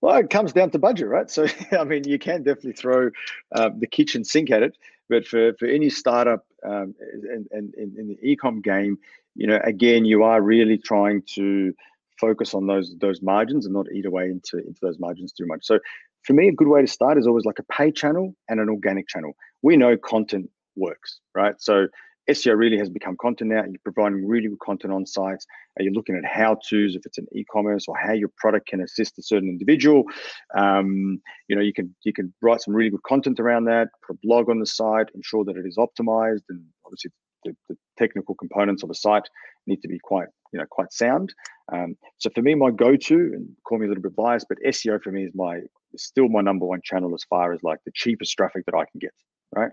Well, 0.00 0.16
it 0.16 0.30
comes 0.30 0.54
down 0.54 0.70
to 0.70 0.78
budget, 0.78 1.08
right? 1.08 1.30
So, 1.30 1.46
I 1.78 1.84
mean, 1.84 2.04
you 2.04 2.18
can 2.18 2.44
definitely 2.44 2.72
throw 2.72 3.10
uh, 3.54 3.68
the 3.76 3.86
kitchen 3.86 4.24
sink 4.24 4.50
at 4.50 4.62
it, 4.62 4.78
but 5.10 5.26
for, 5.26 5.52
for 5.58 5.66
any 5.66 5.90
startup 5.90 6.46
um, 6.64 6.94
and, 7.00 7.46
and, 7.50 7.74
in 7.74 8.08
the 8.08 8.36
ecom 8.36 8.62
game, 8.62 8.98
you 9.34 9.46
know, 9.46 9.60
again, 9.64 10.04
you 10.04 10.22
are 10.22 10.40
really 10.42 10.78
trying 10.78 11.22
to 11.34 11.72
focus 12.18 12.52
on 12.52 12.66
those 12.66 12.94
those 12.98 13.22
margins 13.22 13.64
and 13.64 13.74
not 13.74 13.86
eat 13.92 14.04
away 14.04 14.26
into 14.26 14.58
into 14.58 14.78
those 14.82 14.98
margins 14.98 15.32
too 15.32 15.46
much. 15.46 15.64
So, 15.64 15.78
for 16.22 16.32
me, 16.34 16.48
a 16.48 16.52
good 16.52 16.68
way 16.68 16.80
to 16.82 16.86
start 16.86 17.18
is 17.18 17.26
always 17.26 17.44
like 17.44 17.58
a 17.58 17.72
pay 17.72 17.90
channel 17.90 18.34
and 18.48 18.60
an 18.60 18.68
organic 18.68 19.08
channel. 19.08 19.32
We 19.62 19.76
know 19.76 19.96
content 19.96 20.50
works, 20.76 21.20
right? 21.34 21.54
So 21.58 21.86
SEO 22.30 22.56
really 22.56 22.78
has 22.78 22.88
become 22.88 23.16
content 23.20 23.50
now. 23.50 23.64
You're 23.64 23.80
providing 23.82 24.26
really 24.26 24.48
good 24.48 24.60
content 24.60 24.92
on 24.92 25.04
sites. 25.04 25.46
Are 25.78 25.82
you 25.82 25.92
looking 25.92 26.16
at 26.16 26.24
how 26.24 26.56
to's 26.68 26.94
if 26.94 27.04
it's 27.04 27.18
an 27.18 27.26
e-commerce 27.32 27.86
or 27.88 27.96
how 27.96 28.12
your 28.12 28.30
product 28.36 28.68
can 28.68 28.80
assist 28.80 29.18
a 29.18 29.22
certain 29.22 29.48
individual? 29.48 30.04
Um, 30.56 31.20
you 31.48 31.56
know, 31.56 31.62
you 31.62 31.72
can 31.72 31.94
you 32.04 32.12
can 32.12 32.32
write 32.40 32.60
some 32.60 32.74
really 32.74 32.90
good 32.90 33.02
content 33.02 33.40
around 33.40 33.64
that. 33.64 33.88
Put 34.06 34.16
a 34.16 34.18
blog 34.22 34.48
on 34.48 34.60
the 34.60 34.66
site, 34.66 35.08
ensure 35.14 35.44
that 35.44 35.56
it 35.56 35.66
is 35.66 35.76
optimized, 35.76 36.42
and 36.48 36.64
obviously 36.84 37.10
the, 37.44 37.56
the 37.68 37.76
technical 37.98 38.34
components 38.34 38.82
of 38.82 38.90
a 38.90 38.94
site 38.94 39.28
need 39.66 39.82
to 39.82 39.88
be 39.88 39.98
quite 39.98 40.28
you 40.52 40.60
know 40.60 40.66
quite 40.70 40.92
sound. 40.92 41.34
Um, 41.72 41.96
so 42.18 42.30
for 42.34 42.42
me, 42.42 42.54
my 42.54 42.70
go-to, 42.70 43.14
and 43.14 43.48
call 43.66 43.78
me 43.78 43.86
a 43.86 43.88
little 43.88 44.02
bit 44.02 44.14
biased, 44.14 44.46
but 44.48 44.58
SEO 44.66 45.02
for 45.02 45.10
me 45.10 45.24
is 45.24 45.32
my 45.34 45.60
still 45.96 46.28
my 46.28 46.42
number 46.42 46.66
one 46.66 46.80
channel 46.84 47.12
as 47.14 47.24
far 47.24 47.52
as 47.52 47.62
like 47.62 47.80
the 47.84 47.92
cheapest 47.94 48.36
traffic 48.36 48.64
that 48.66 48.74
I 48.74 48.84
can 48.92 49.00
get 49.00 49.12
right? 49.54 49.70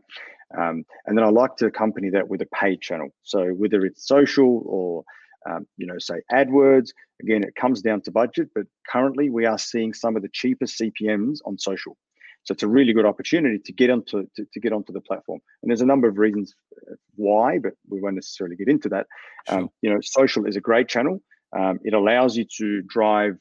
Um, 0.56 0.86
and 1.06 1.18
then 1.18 1.26
I 1.26 1.30
like 1.30 1.56
to 1.58 1.66
accompany 1.66 2.10
that 2.12 2.30
with 2.30 2.42
a 2.42 2.48
paid 2.54 2.82
channel. 2.82 3.10
So 3.24 3.48
whether 3.50 3.86
it's 3.86 4.08
social 4.08 4.64
or 4.66 5.04
um, 5.50 5.68
you 5.78 5.86
know, 5.86 5.98
say 5.98 6.22
AdWords. 6.32 6.90
Again, 7.22 7.44
it 7.44 7.56
comes 7.56 7.82
down 7.82 8.02
to 8.02 8.12
budget, 8.12 8.50
but 8.54 8.66
currently 8.90 9.30
we 9.30 9.46
are 9.46 9.58
seeing 9.58 9.94
some 9.94 10.16
of 10.16 10.22
the 10.22 10.30
cheapest 10.32 10.80
CPMS 10.80 11.40
on 11.46 11.58
social. 11.58 11.98
So 12.44 12.54
it's 12.54 12.64
a 12.64 12.68
really 12.68 12.94
good 12.94 13.06
opportunity 13.06 13.60
to 13.60 13.74
get 13.74 13.90
onto 13.90 14.26
to, 14.36 14.46
to 14.54 14.60
get 14.60 14.72
onto 14.72 14.94
the 14.94 15.02
platform. 15.02 15.42
And 15.62 15.70
there's 15.70 15.82
a 15.82 15.86
number 15.86 16.08
of 16.08 16.18
reasons 16.18 16.54
uh, 16.90 16.96
why, 17.16 17.60
but 17.60 17.74
we 17.90 18.00
won't 18.00 18.16
necessarily 18.16 18.56
get 18.56 18.70
into 18.70 18.90
that. 18.90 19.08
Um, 19.50 19.70
you 19.82 19.94
know, 19.94 20.00
social 20.02 20.46
is 20.46 20.56
a 20.56 20.62
great 20.62 20.88
channel. 20.88 21.22
Um, 21.58 21.80
it 21.84 21.94
allows 21.94 22.38
you 22.38 22.46
to 22.58 22.82
drive, 22.84 23.38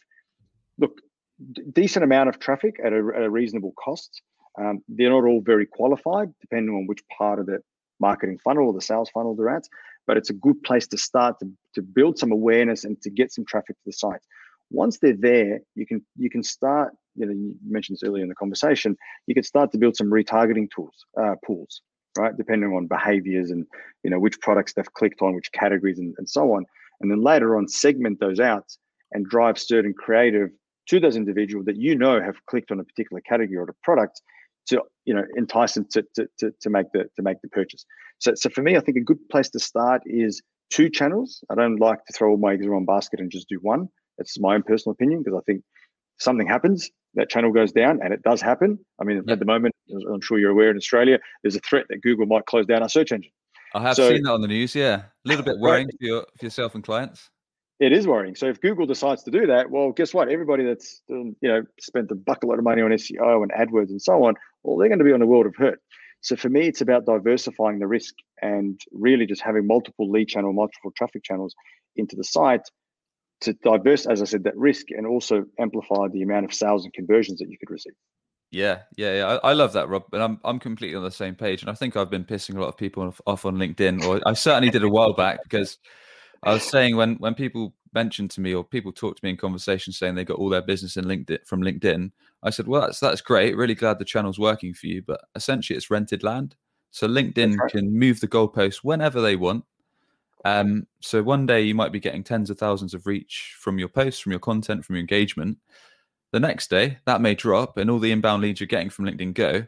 look, 0.79 1.01
d- 1.53 1.63
decent 1.73 2.05
amount 2.05 2.31
of 2.31 2.39
traffic 2.39 2.77
at 2.85 2.93
a, 2.93 3.11
at 3.17 3.23
a 3.23 3.31
reasonable 3.31 3.75
cost. 3.79 4.23
Um, 4.59 4.81
they're 4.89 5.11
not 5.11 5.25
all 5.25 5.43
very 5.45 5.67
qualified, 5.67 6.33
depending 6.41 6.75
on 6.75 6.87
which 6.87 7.03
part 7.17 7.39
of 7.39 7.47
the 7.47 7.59
marketing 8.01 8.39
funnel 8.43 8.69
or 8.69 8.73
the 8.73 8.81
sales 8.81 9.11
funnel 9.11 9.35
they're 9.35 9.49
at. 9.49 9.65
But 10.07 10.17
it's 10.17 10.31
a 10.31 10.35
good 10.35 10.63
place 10.63 10.87
to 10.89 10.99
start 10.99 11.39
to, 11.41 11.51
to 11.75 11.83
build 11.83 12.19
some 12.19 12.33
awareness 12.33 12.85
and 12.85 13.01
to 13.03 13.11
get 13.11 13.33
some 13.33 13.45
traffic 13.45 13.77
to 13.77 13.83
the 13.87 13.93
site. 13.93 14.21
Once 14.71 14.99
they're 14.99 15.17
there, 15.17 15.61
you 15.75 15.87
can 15.87 16.05
you 16.17 16.31
can 16.31 16.43
start. 16.43 16.93
You 17.15 17.27
know, 17.27 17.33
you 17.33 17.55
mentioned 17.67 17.97
this 17.97 18.09
earlier 18.09 18.23
in 18.23 18.29
the 18.29 18.35
conversation. 18.35 18.97
You 19.27 19.35
can 19.35 19.45
start 19.45 19.73
to 19.73 19.79
build 19.79 19.97
some 19.97 20.11
retargeting 20.11 20.69
tools, 20.75 21.07
uh, 21.21 21.35
pools, 21.45 21.81
right? 22.19 22.37
Depending 22.37 22.71
on 22.73 22.87
behaviors 22.87 23.51
and 23.51 23.65
you 24.03 24.11
know 24.11 24.19
which 24.19 24.41
products 24.41 24.75
they've 24.75 24.93
clicked 24.93 25.23
on, 25.23 25.35
which 25.35 25.53
categories, 25.53 25.99
and, 25.99 26.15
and 26.19 26.29
so 26.29 26.53
on. 26.53 26.65
And 27.01 27.11
then 27.11 27.23
later 27.23 27.57
on, 27.57 27.69
segment 27.69 28.21
those 28.21 28.41
out 28.41 28.67
and 29.13 29.27
drive 29.27 29.59
certain 29.59 29.95
creative 29.95 30.51
to 30.89 31.01
those 31.01 31.17
individuals 31.17 31.67
that 31.67 31.77
you 31.77 31.97
know 31.97 32.21
have 32.21 32.37
clicked 32.47 32.71
on 32.71 32.81
a 32.81 32.85
particular 32.85 33.21
category 33.21 33.57
or 33.57 33.65
a 33.65 33.75
product 33.83 34.21
to 34.69 34.83
you 35.05 35.14
know 35.14 35.25
entice 35.37 35.75
them 35.75 35.87
to, 35.93 36.05
to, 36.14 36.27
to, 36.39 36.53
to 36.61 36.71
make 36.71 36.87
the 36.93 37.05
to 37.17 37.23
make 37.23 37.41
the 37.43 37.49
purchase. 37.49 37.85
So 38.19 38.33
so 38.35 38.51
for 38.51 38.62
me, 38.62 38.77
I 38.77 38.81
think 38.81 38.97
a 38.97 39.01
good 39.01 39.29
place 39.31 39.49
to 39.51 39.61
start 39.61 40.03
is 40.07 40.43
two 40.71 40.91
channels. 40.91 41.43
I 41.51 41.55
don't 41.55 41.79
like 41.79 42.05
to 42.07 42.12
throw 42.12 42.31
all 42.31 42.37
my 42.37 42.55
eggs 42.55 42.64
in 42.64 42.73
one 42.73 42.85
basket 42.85 43.21
and 43.21 43.31
just 43.31 43.49
do 43.49 43.59
one. 43.61 43.89
It's 44.19 44.39
my 44.41 44.55
own 44.55 44.62
personal 44.62 44.93
opinion 44.93 45.23
because 45.23 45.39
I 45.39 45.43
think 45.51 45.62
something 46.19 46.47
happens, 46.47 46.91
that 47.14 47.29
channel 47.29 47.53
goes 47.53 47.73
down, 47.73 48.01
and 48.03 48.12
it 48.12 48.23
does 48.23 48.41
happen. 48.41 48.79
I 49.01 49.05
mean, 49.05 49.23
at 49.29 49.39
the 49.39 49.45
moment, 49.45 49.75
I'm 49.91 50.21
sure 50.23 50.39
you're 50.39 50.51
aware 50.51 50.71
in 50.71 50.77
Australia, 50.77 51.19
there's 51.43 51.57
a 51.57 51.61
threat 51.61 51.85
that 51.91 52.01
Google 52.01 52.27
might 52.27 52.47
close 52.47 52.64
down 52.64 52.83
our 52.83 52.89
search 52.89 53.12
engine. 53.12 53.31
I 53.75 53.83
have 53.83 53.97
so, 53.97 54.09
seen 54.09 54.23
that 54.23 54.33
on 54.33 54.41
the 54.41 54.49
news. 54.49 54.75
Yeah, 54.75 54.95
a 54.97 55.29
little 55.29 55.45
bit 55.45 55.59
worrying 55.59 55.89
right. 55.89 55.95
for, 56.01 56.07
your, 56.07 56.27
for 56.39 56.47
yourself 56.47 56.75
and 56.75 56.83
clients 56.83 57.29
it 57.79 57.93
is 57.93 58.07
worrying. 58.07 58.35
So 58.35 58.47
if 58.47 58.61
Google 58.61 58.87
decides 58.87 59.22
to 59.24 59.31
do 59.31 59.47
that, 59.47 59.70
well, 59.70 59.93
guess 59.93 60.14
what? 60.14 60.29
Everybody 60.29 60.64
that's 60.64 61.03
um, 61.11 61.37
you 61.41 61.49
know 61.49 61.62
spent 61.81 62.11
a 62.11 62.14
bucket 62.14 62.51
of 62.51 62.64
money 62.64 62.83
on 62.83 62.91
SEO 62.91 63.43
and 63.43 63.53
AdWords 63.53 63.91
and 63.91 64.01
so 64.01 64.24
on, 64.24 64.35
well, 64.62 64.77
they're 64.77 64.89
going 64.89 64.99
to 64.99 65.05
be 65.05 65.12
on 65.12 65.22
a 65.22 65.27
world 65.27 65.47
of 65.47 65.55
hurt. 65.57 65.81
So 66.22 66.37
for 66.37 66.49
me, 66.49 66.66
it's 66.66 66.81
about 66.81 67.07
diversifying 67.07 67.79
the 67.79 67.87
risk 67.87 68.14
and 68.43 68.81
really 68.93 69.27
just 69.27 69.43
having 69.43 69.66
multiple 69.66 70.11
lead 70.11 70.29
channel, 70.29 70.53
multiple 70.53 70.91
traffic 70.97 71.22
channels 71.22 71.55
into 71.97 72.16
the 72.16 72.24
site 72.24 72.62
to 73.43 73.53
diverse, 73.53 74.07
as 74.07 74.22
I 74.22 74.24
said, 74.24 74.45
that 74.45 74.57
risk 74.57 74.87
and 74.91 75.07
also 75.07 75.45
amplify 75.61 76.09
the 76.11 76.22
amount 76.22 76.47
of 76.47 76.55
sales 76.55 76.85
and 76.85 76.93
conversions 76.95 77.39
that 77.39 77.51
you 77.51 77.59
could 77.59 77.70
receive. 77.70 77.93
Yeah, 78.51 78.83
yeah, 78.97 79.16
yeah. 79.16 79.27
I, 79.27 79.51
I, 79.51 79.53
love 79.53 79.72
that, 79.74 79.89
Rob. 79.89 80.05
And 80.12 80.22
I'm 80.22 80.41
I'm 80.45 80.59
completely 80.59 80.97
on 80.97 81.03
the 81.03 81.11
same 81.11 81.35
page. 81.35 81.62
And 81.62 81.70
I 81.70 81.74
think 81.74 81.97
I've 81.97 82.11
been 82.11 82.24
pissing 82.24 82.57
a 82.57 82.61
lot 82.61 82.68
of 82.68 82.77
people 82.77 83.03
off, 83.03 83.20
off 83.27 83.45
on 83.45 83.57
LinkedIn, 83.57 84.05
or 84.05 84.20
I 84.24 84.33
certainly 84.35 84.70
did 84.70 84.85
a 84.85 84.89
while 84.89 85.12
back 85.12 85.41
because 85.43 85.79
I 86.43 86.53
was 86.53 86.62
saying 86.62 86.97
when 86.97 87.16
when 87.16 87.34
people 87.34 87.74
mentioned 87.93 88.30
to 88.30 88.41
me 88.41 88.55
or 88.55 88.62
people 88.62 88.93
talk 88.93 89.16
to 89.16 89.24
me 89.24 89.30
in 89.30 89.37
conversation 89.37 89.93
saying 89.93 90.14
they 90.14 90.24
got 90.24 90.39
all 90.39 90.51
their 90.51 90.62
business 90.62 90.97
in 90.97 91.07
LinkedIn 91.07 91.47
from 91.47 91.62
LinkedIn, 91.62 92.11
I 92.43 92.51
said, 92.51 92.66
well, 92.66 92.82
that's 92.82 93.01
that's 93.01 93.20
great. 93.20 93.57
Really 93.57 93.74
glad 93.74 93.99
the 93.99 94.05
channel's 94.05 94.39
working 94.39 94.74
for 94.74 94.87
you, 94.87 95.03
but 95.03 95.22
essentially 95.34 95.76
it's 95.76 95.91
rented 95.91 96.22
land. 96.22 96.55
So 96.91 97.09
LinkedIn 97.09 97.59
right. 97.59 97.70
can 97.70 97.99
move 97.99 98.20
the 98.20 98.28
goalposts 98.28 98.76
whenever 98.82 99.20
they 99.20 99.37
want. 99.37 99.64
Um, 100.45 100.87
so 101.01 101.22
one 101.22 101.45
day 101.45 101.62
you 101.62 101.74
might 101.74 101.93
be 101.93 102.01
getting 102.01 102.22
tens 102.22 102.51
of 102.51 102.59
thousands 102.59 102.95
of 102.95 103.07
reach 103.07 103.57
from 103.59 103.78
your 103.78 103.89
posts, 103.89 104.20
from 104.20 104.32
your 104.32 104.39
content, 104.39 104.84
from 104.84 104.95
your 104.95 105.01
engagement. 105.01 105.59
The 106.32 106.41
next 106.41 106.70
day 106.70 106.99
that 107.07 107.20
may 107.20 107.34
drop, 107.34 107.78
and 107.78 107.91
all 107.91 107.99
the 107.99 108.12
inbound 108.12 108.43
leads 108.43 108.61
you're 108.61 108.66
getting 108.66 108.91
from 108.91 109.07
LinkedIn 109.07 109.34
go. 109.34 109.66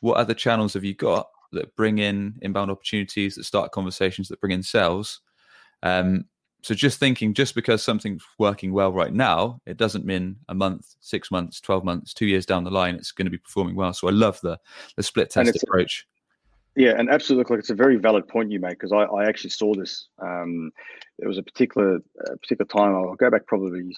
What 0.00 0.16
other 0.16 0.34
channels 0.34 0.74
have 0.74 0.84
you 0.84 0.94
got 0.94 1.28
that 1.52 1.74
bring 1.76 1.98
in 1.98 2.38
inbound 2.42 2.70
opportunities, 2.70 3.34
that 3.34 3.44
start 3.44 3.72
conversations, 3.72 4.28
that 4.28 4.40
bring 4.40 4.52
in 4.52 4.62
sales? 4.62 5.20
Um, 5.82 6.24
so 6.62 6.74
just 6.74 7.00
thinking, 7.00 7.34
just 7.34 7.54
because 7.56 7.82
something's 7.82 8.22
working 8.38 8.72
well 8.72 8.92
right 8.92 9.12
now, 9.12 9.60
it 9.66 9.76
doesn't 9.76 10.04
mean 10.04 10.36
a 10.48 10.54
month, 10.54 10.94
six 11.00 11.30
months, 11.30 11.60
twelve 11.60 11.84
months, 11.84 12.14
two 12.14 12.26
years 12.26 12.46
down 12.46 12.62
the 12.62 12.70
line, 12.70 12.94
it's 12.94 13.10
going 13.10 13.26
to 13.26 13.30
be 13.30 13.38
performing 13.38 13.74
well. 13.74 13.92
So 13.92 14.06
I 14.06 14.12
love 14.12 14.40
the 14.42 14.58
the 14.96 15.02
split 15.02 15.30
test 15.30 15.60
approach. 15.62 16.06
Yeah, 16.76 16.94
and 16.96 17.10
absolutely, 17.10 17.52
like 17.52 17.60
it's 17.60 17.70
a 17.70 17.74
very 17.74 17.96
valid 17.96 18.28
point 18.28 18.50
you 18.50 18.60
make 18.60 18.78
because 18.78 18.92
I, 18.92 19.02
I 19.02 19.28
actually 19.28 19.50
saw 19.50 19.74
this. 19.74 20.08
Um, 20.20 20.70
there 21.18 21.28
was 21.28 21.36
a 21.36 21.42
particular 21.42 21.96
a 22.26 22.36
particular 22.38 22.66
time. 22.66 22.94
I'll 22.94 23.14
go 23.16 23.30
back 23.30 23.46
probably 23.46 23.94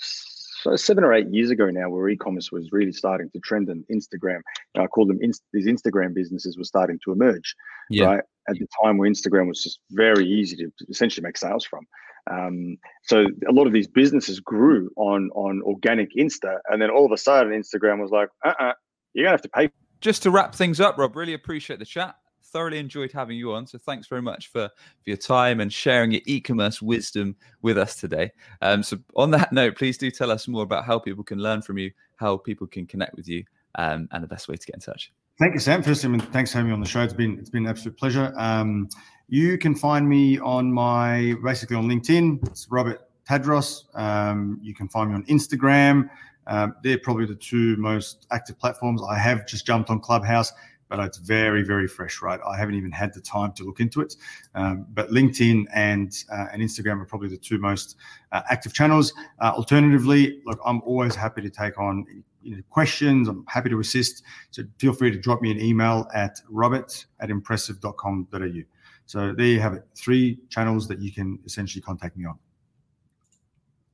seven 0.76 1.04
or 1.04 1.12
eight 1.12 1.28
years 1.30 1.50
ago 1.50 1.70
now, 1.70 1.88
where 1.90 2.08
e-commerce 2.08 2.50
was 2.50 2.70
really 2.72 2.92
starting 2.92 3.30
to 3.30 3.40
trend, 3.40 3.68
and 3.68 3.84
Instagram. 3.92 4.40
I 4.76 4.86
call 4.86 5.06
them 5.06 5.18
inst- 5.20 5.42
these 5.52 5.66
Instagram 5.66 6.14
businesses 6.14 6.56
were 6.56 6.64
starting 6.64 6.98
to 7.04 7.12
emerge. 7.12 7.54
Yeah. 7.90 8.06
Right 8.06 8.24
at 8.48 8.56
the 8.58 8.66
time, 8.82 8.98
where 8.98 9.10
Instagram 9.10 9.48
was 9.48 9.62
just 9.62 9.80
very 9.90 10.26
easy 10.26 10.56
to 10.56 10.70
essentially 10.88 11.22
make 11.22 11.36
sales 11.36 11.64
from. 11.64 11.86
Um, 12.30 12.78
so 13.02 13.26
a 13.48 13.52
lot 13.52 13.66
of 13.66 13.72
these 13.72 13.86
businesses 13.86 14.40
grew 14.40 14.90
on 14.96 15.30
on 15.34 15.62
organic 15.62 16.10
Insta, 16.18 16.58
and 16.70 16.80
then 16.80 16.90
all 16.90 17.04
of 17.04 17.12
a 17.12 17.18
sudden, 17.18 17.52
Instagram 17.52 18.00
was 18.00 18.10
like, 18.10 18.28
"Uh, 18.44 18.54
uh-uh, 18.58 18.72
you're 19.12 19.24
gonna 19.24 19.34
have 19.34 19.42
to 19.42 19.48
pay." 19.50 19.70
Just 20.00 20.22
to 20.24 20.30
wrap 20.30 20.54
things 20.54 20.80
up, 20.80 20.98
Rob, 20.98 21.16
really 21.16 21.34
appreciate 21.34 21.78
the 21.78 21.84
chat. 21.84 22.16
Thoroughly 22.55 22.78
enjoyed 22.78 23.11
having 23.11 23.36
you 23.36 23.52
on. 23.52 23.66
So 23.66 23.78
thanks 23.78 24.07
very 24.07 24.22
much 24.22 24.46
for, 24.46 24.68
for 24.68 25.11
your 25.11 25.16
time 25.16 25.59
and 25.59 25.72
sharing 25.72 26.12
your 26.12 26.20
e-commerce 26.24 26.80
wisdom 26.80 27.34
with 27.62 27.76
us 27.76 27.96
today. 27.96 28.30
Um, 28.62 28.84
so 28.84 28.96
on 29.16 29.32
that 29.32 29.52
note, 29.52 29.76
please 29.76 29.98
do 29.98 30.09
tell 30.09 30.30
us 30.30 30.46
more 30.46 30.62
about 30.62 30.84
how 30.84 31.00
people 31.00 31.24
can 31.24 31.40
learn 31.40 31.62
from 31.62 31.78
you, 31.78 31.90
how 32.14 32.36
people 32.36 32.68
can 32.68 32.86
connect 32.86 33.16
with 33.16 33.26
you, 33.26 33.42
um, 33.74 34.09
and 34.12 34.22
the 34.22 34.28
best 34.28 34.46
way 34.46 34.55
to 34.55 34.64
get 34.64 34.76
in 34.76 34.80
touch. 34.80 35.12
Thank 35.36 35.55
you, 35.55 35.59
Sam. 35.59 35.82
First, 35.82 36.05
I 36.05 36.09
mean, 36.09 36.20
thanks 36.20 36.52
for 36.52 36.59
having 36.59 36.70
me 36.70 36.74
on 36.74 36.80
the 36.80 36.86
show. 36.86 37.02
It's 37.02 37.12
been 37.12 37.40
it's 37.40 37.50
been 37.50 37.64
an 37.64 37.70
absolute 37.70 37.98
pleasure. 37.98 38.32
Um, 38.36 38.88
you 39.28 39.59
can 39.59 39.74
find 39.74 40.09
me 40.09 40.38
on 40.38 40.72
my 40.72 41.34
basically 41.42 41.74
on 41.74 41.88
LinkedIn. 41.88 42.46
It's 42.46 42.68
Robert 42.70 43.00
Tadros. 43.28 43.82
Um, 43.98 44.61
you 44.62 44.76
can 44.76 44.88
find 44.88 45.11
me 45.11 45.16
on 45.16 45.24
Instagram. 45.24 46.09
Um, 46.46 46.74
they're 46.82 46.98
probably 46.98 47.26
the 47.26 47.34
two 47.34 47.76
most 47.76 48.26
active 48.30 48.59
platforms. 48.59 49.02
I 49.09 49.18
have 49.18 49.46
just 49.46 49.66
jumped 49.66 49.90
on 49.90 50.00
Clubhouse, 50.00 50.52
but 50.97 51.07
it's 51.07 51.18
very, 51.18 51.62
very 51.62 51.88
fresh, 51.88 52.22
right? 52.22 52.40
I 52.47 52.57
haven't 52.57 52.76
even 52.76 52.92
had 52.92 53.12
the 53.12 53.20
time 53.20 53.53
to 53.55 53.64
look 53.64 53.80
into 53.80 54.01
it. 54.01 54.14
Um, 54.55 54.86
but 54.95 55.11
LinkedIn 55.11 55.64
and 55.74 56.12
uh, 56.30 56.47
and 56.53 56.62
Instagram 56.62 57.01
are 57.01 57.05
probably 57.05 57.28
the 57.28 57.36
two 57.36 57.59
most 57.59 57.97
uh, 58.32 58.42
active 58.49 58.72
channels. 58.72 59.12
Uh, 59.40 59.53
alternatively, 59.57 60.40
look, 60.47 60.61
I'm 60.64 60.80
always 60.82 61.14
happy 61.16 61.42
to 61.42 61.51
take 61.51 61.78
on 61.78 62.07
you 62.42 62.57
know, 62.57 62.62
questions. 62.70 63.28
I'm 63.28 63.45
happy 63.49 63.70
to 63.70 63.80
assist. 63.80 64.22
So 64.51 64.62
feel 64.78 64.92
free 64.92 65.11
to 65.11 65.18
drop 65.18 65.42
me 65.42 65.51
an 65.51 65.61
email 65.61 66.07
at 66.14 66.40
robert 66.49 67.07
at 67.20 67.30
impressive.com.au. 67.30 68.62
So 69.07 69.32
there 69.32 69.47
you 69.47 69.61
have 69.61 69.74
it. 69.74 69.84
Three 69.97 70.38
channels 70.49 70.86
that 70.88 71.01
you 71.01 71.12
can 71.12 71.38
essentially 71.45 71.82
contact 71.82 72.16
me 72.16 72.24
on. 72.26 72.38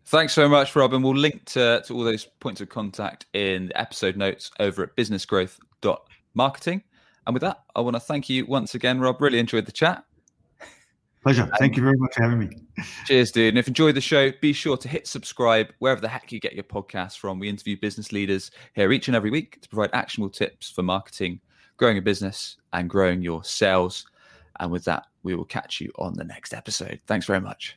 Thanks 0.05 0.33
so 0.35 0.49
much, 0.49 0.77
Rob. 0.77 0.93
And 0.93 1.03
we'll 1.03 1.15
link 1.17 1.47
to, 1.47 1.83
to 1.87 1.95
all 1.95 2.05
those 2.05 2.27
points 2.41 2.61
of 2.61 2.69
contact 2.69 3.27
in 3.33 3.69
the 3.69 3.81
episode 3.81 4.17
notes 4.17 4.51
over 4.61 4.83
at 4.83 4.95
businessgrowth.marketing. 4.97 6.83
And 7.31 7.35
with 7.37 7.43
that, 7.43 7.63
I 7.77 7.81
want 7.81 7.95
to 7.95 8.01
thank 8.01 8.29
you 8.29 8.45
once 8.45 8.75
again, 8.75 8.99
Rob. 8.99 9.21
Really 9.21 9.39
enjoyed 9.39 9.65
the 9.65 9.71
chat. 9.71 10.03
Pleasure. 11.23 11.49
Thank 11.61 11.77
you 11.77 11.83
very 11.85 11.97
much 11.97 12.15
for 12.15 12.25
having 12.25 12.41
me. 12.41 12.49
Cheers, 13.05 13.31
dude. 13.31 13.51
And 13.51 13.59
if 13.59 13.69
you 13.69 13.71
enjoyed 13.71 13.95
the 13.95 14.01
show, 14.01 14.33
be 14.41 14.53
sure 14.53 14.77
to 14.77 14.89
hit 14.89 15.07
subscribe 15.07 15.69
wherever 15.79 16.01
the 16.01 16.09
heck 16.09 16.33
you 16.33 16.41
get 16.41 16.55
your 16.55 16.65
podcasts 16.65 17.17
from. 17.17 17.39
We 17.39 17.49
interview 17.49 17.77
business 17.81 18.11
leaders 18.11 18.51
here 18.75 18.91
each 18.91 19.07
and 19.07 19.17
every 19.17 19.31
week 19.31 19.61
to 19.61 19.69
provide 19.69 19.91
actionable 19.93 20.31
tips 20.31 20.71
for 20.71 20.83
marketing, 20.83 21.39
growing 21.77 21.99
a 21.99 22.03
business, 22.03 22.57
and 22.73 22.91
growing 22.91 23.23
your 23.23 23.45
sales. 23.45 24.05
And 24.59 24.73
with 24.73 24.83
that, 24.87 25.07
we 25.23 25.37
will 25.37 25.45
catch 25.45 25.81
you 25.81 25.93
on 26.01 26.15
the 26.15 26.25
next 26.25 26.53
episode. 26.53 26.99
Thanks 27.07 27.27
very 27.27 27.41
much. 27.41 27.77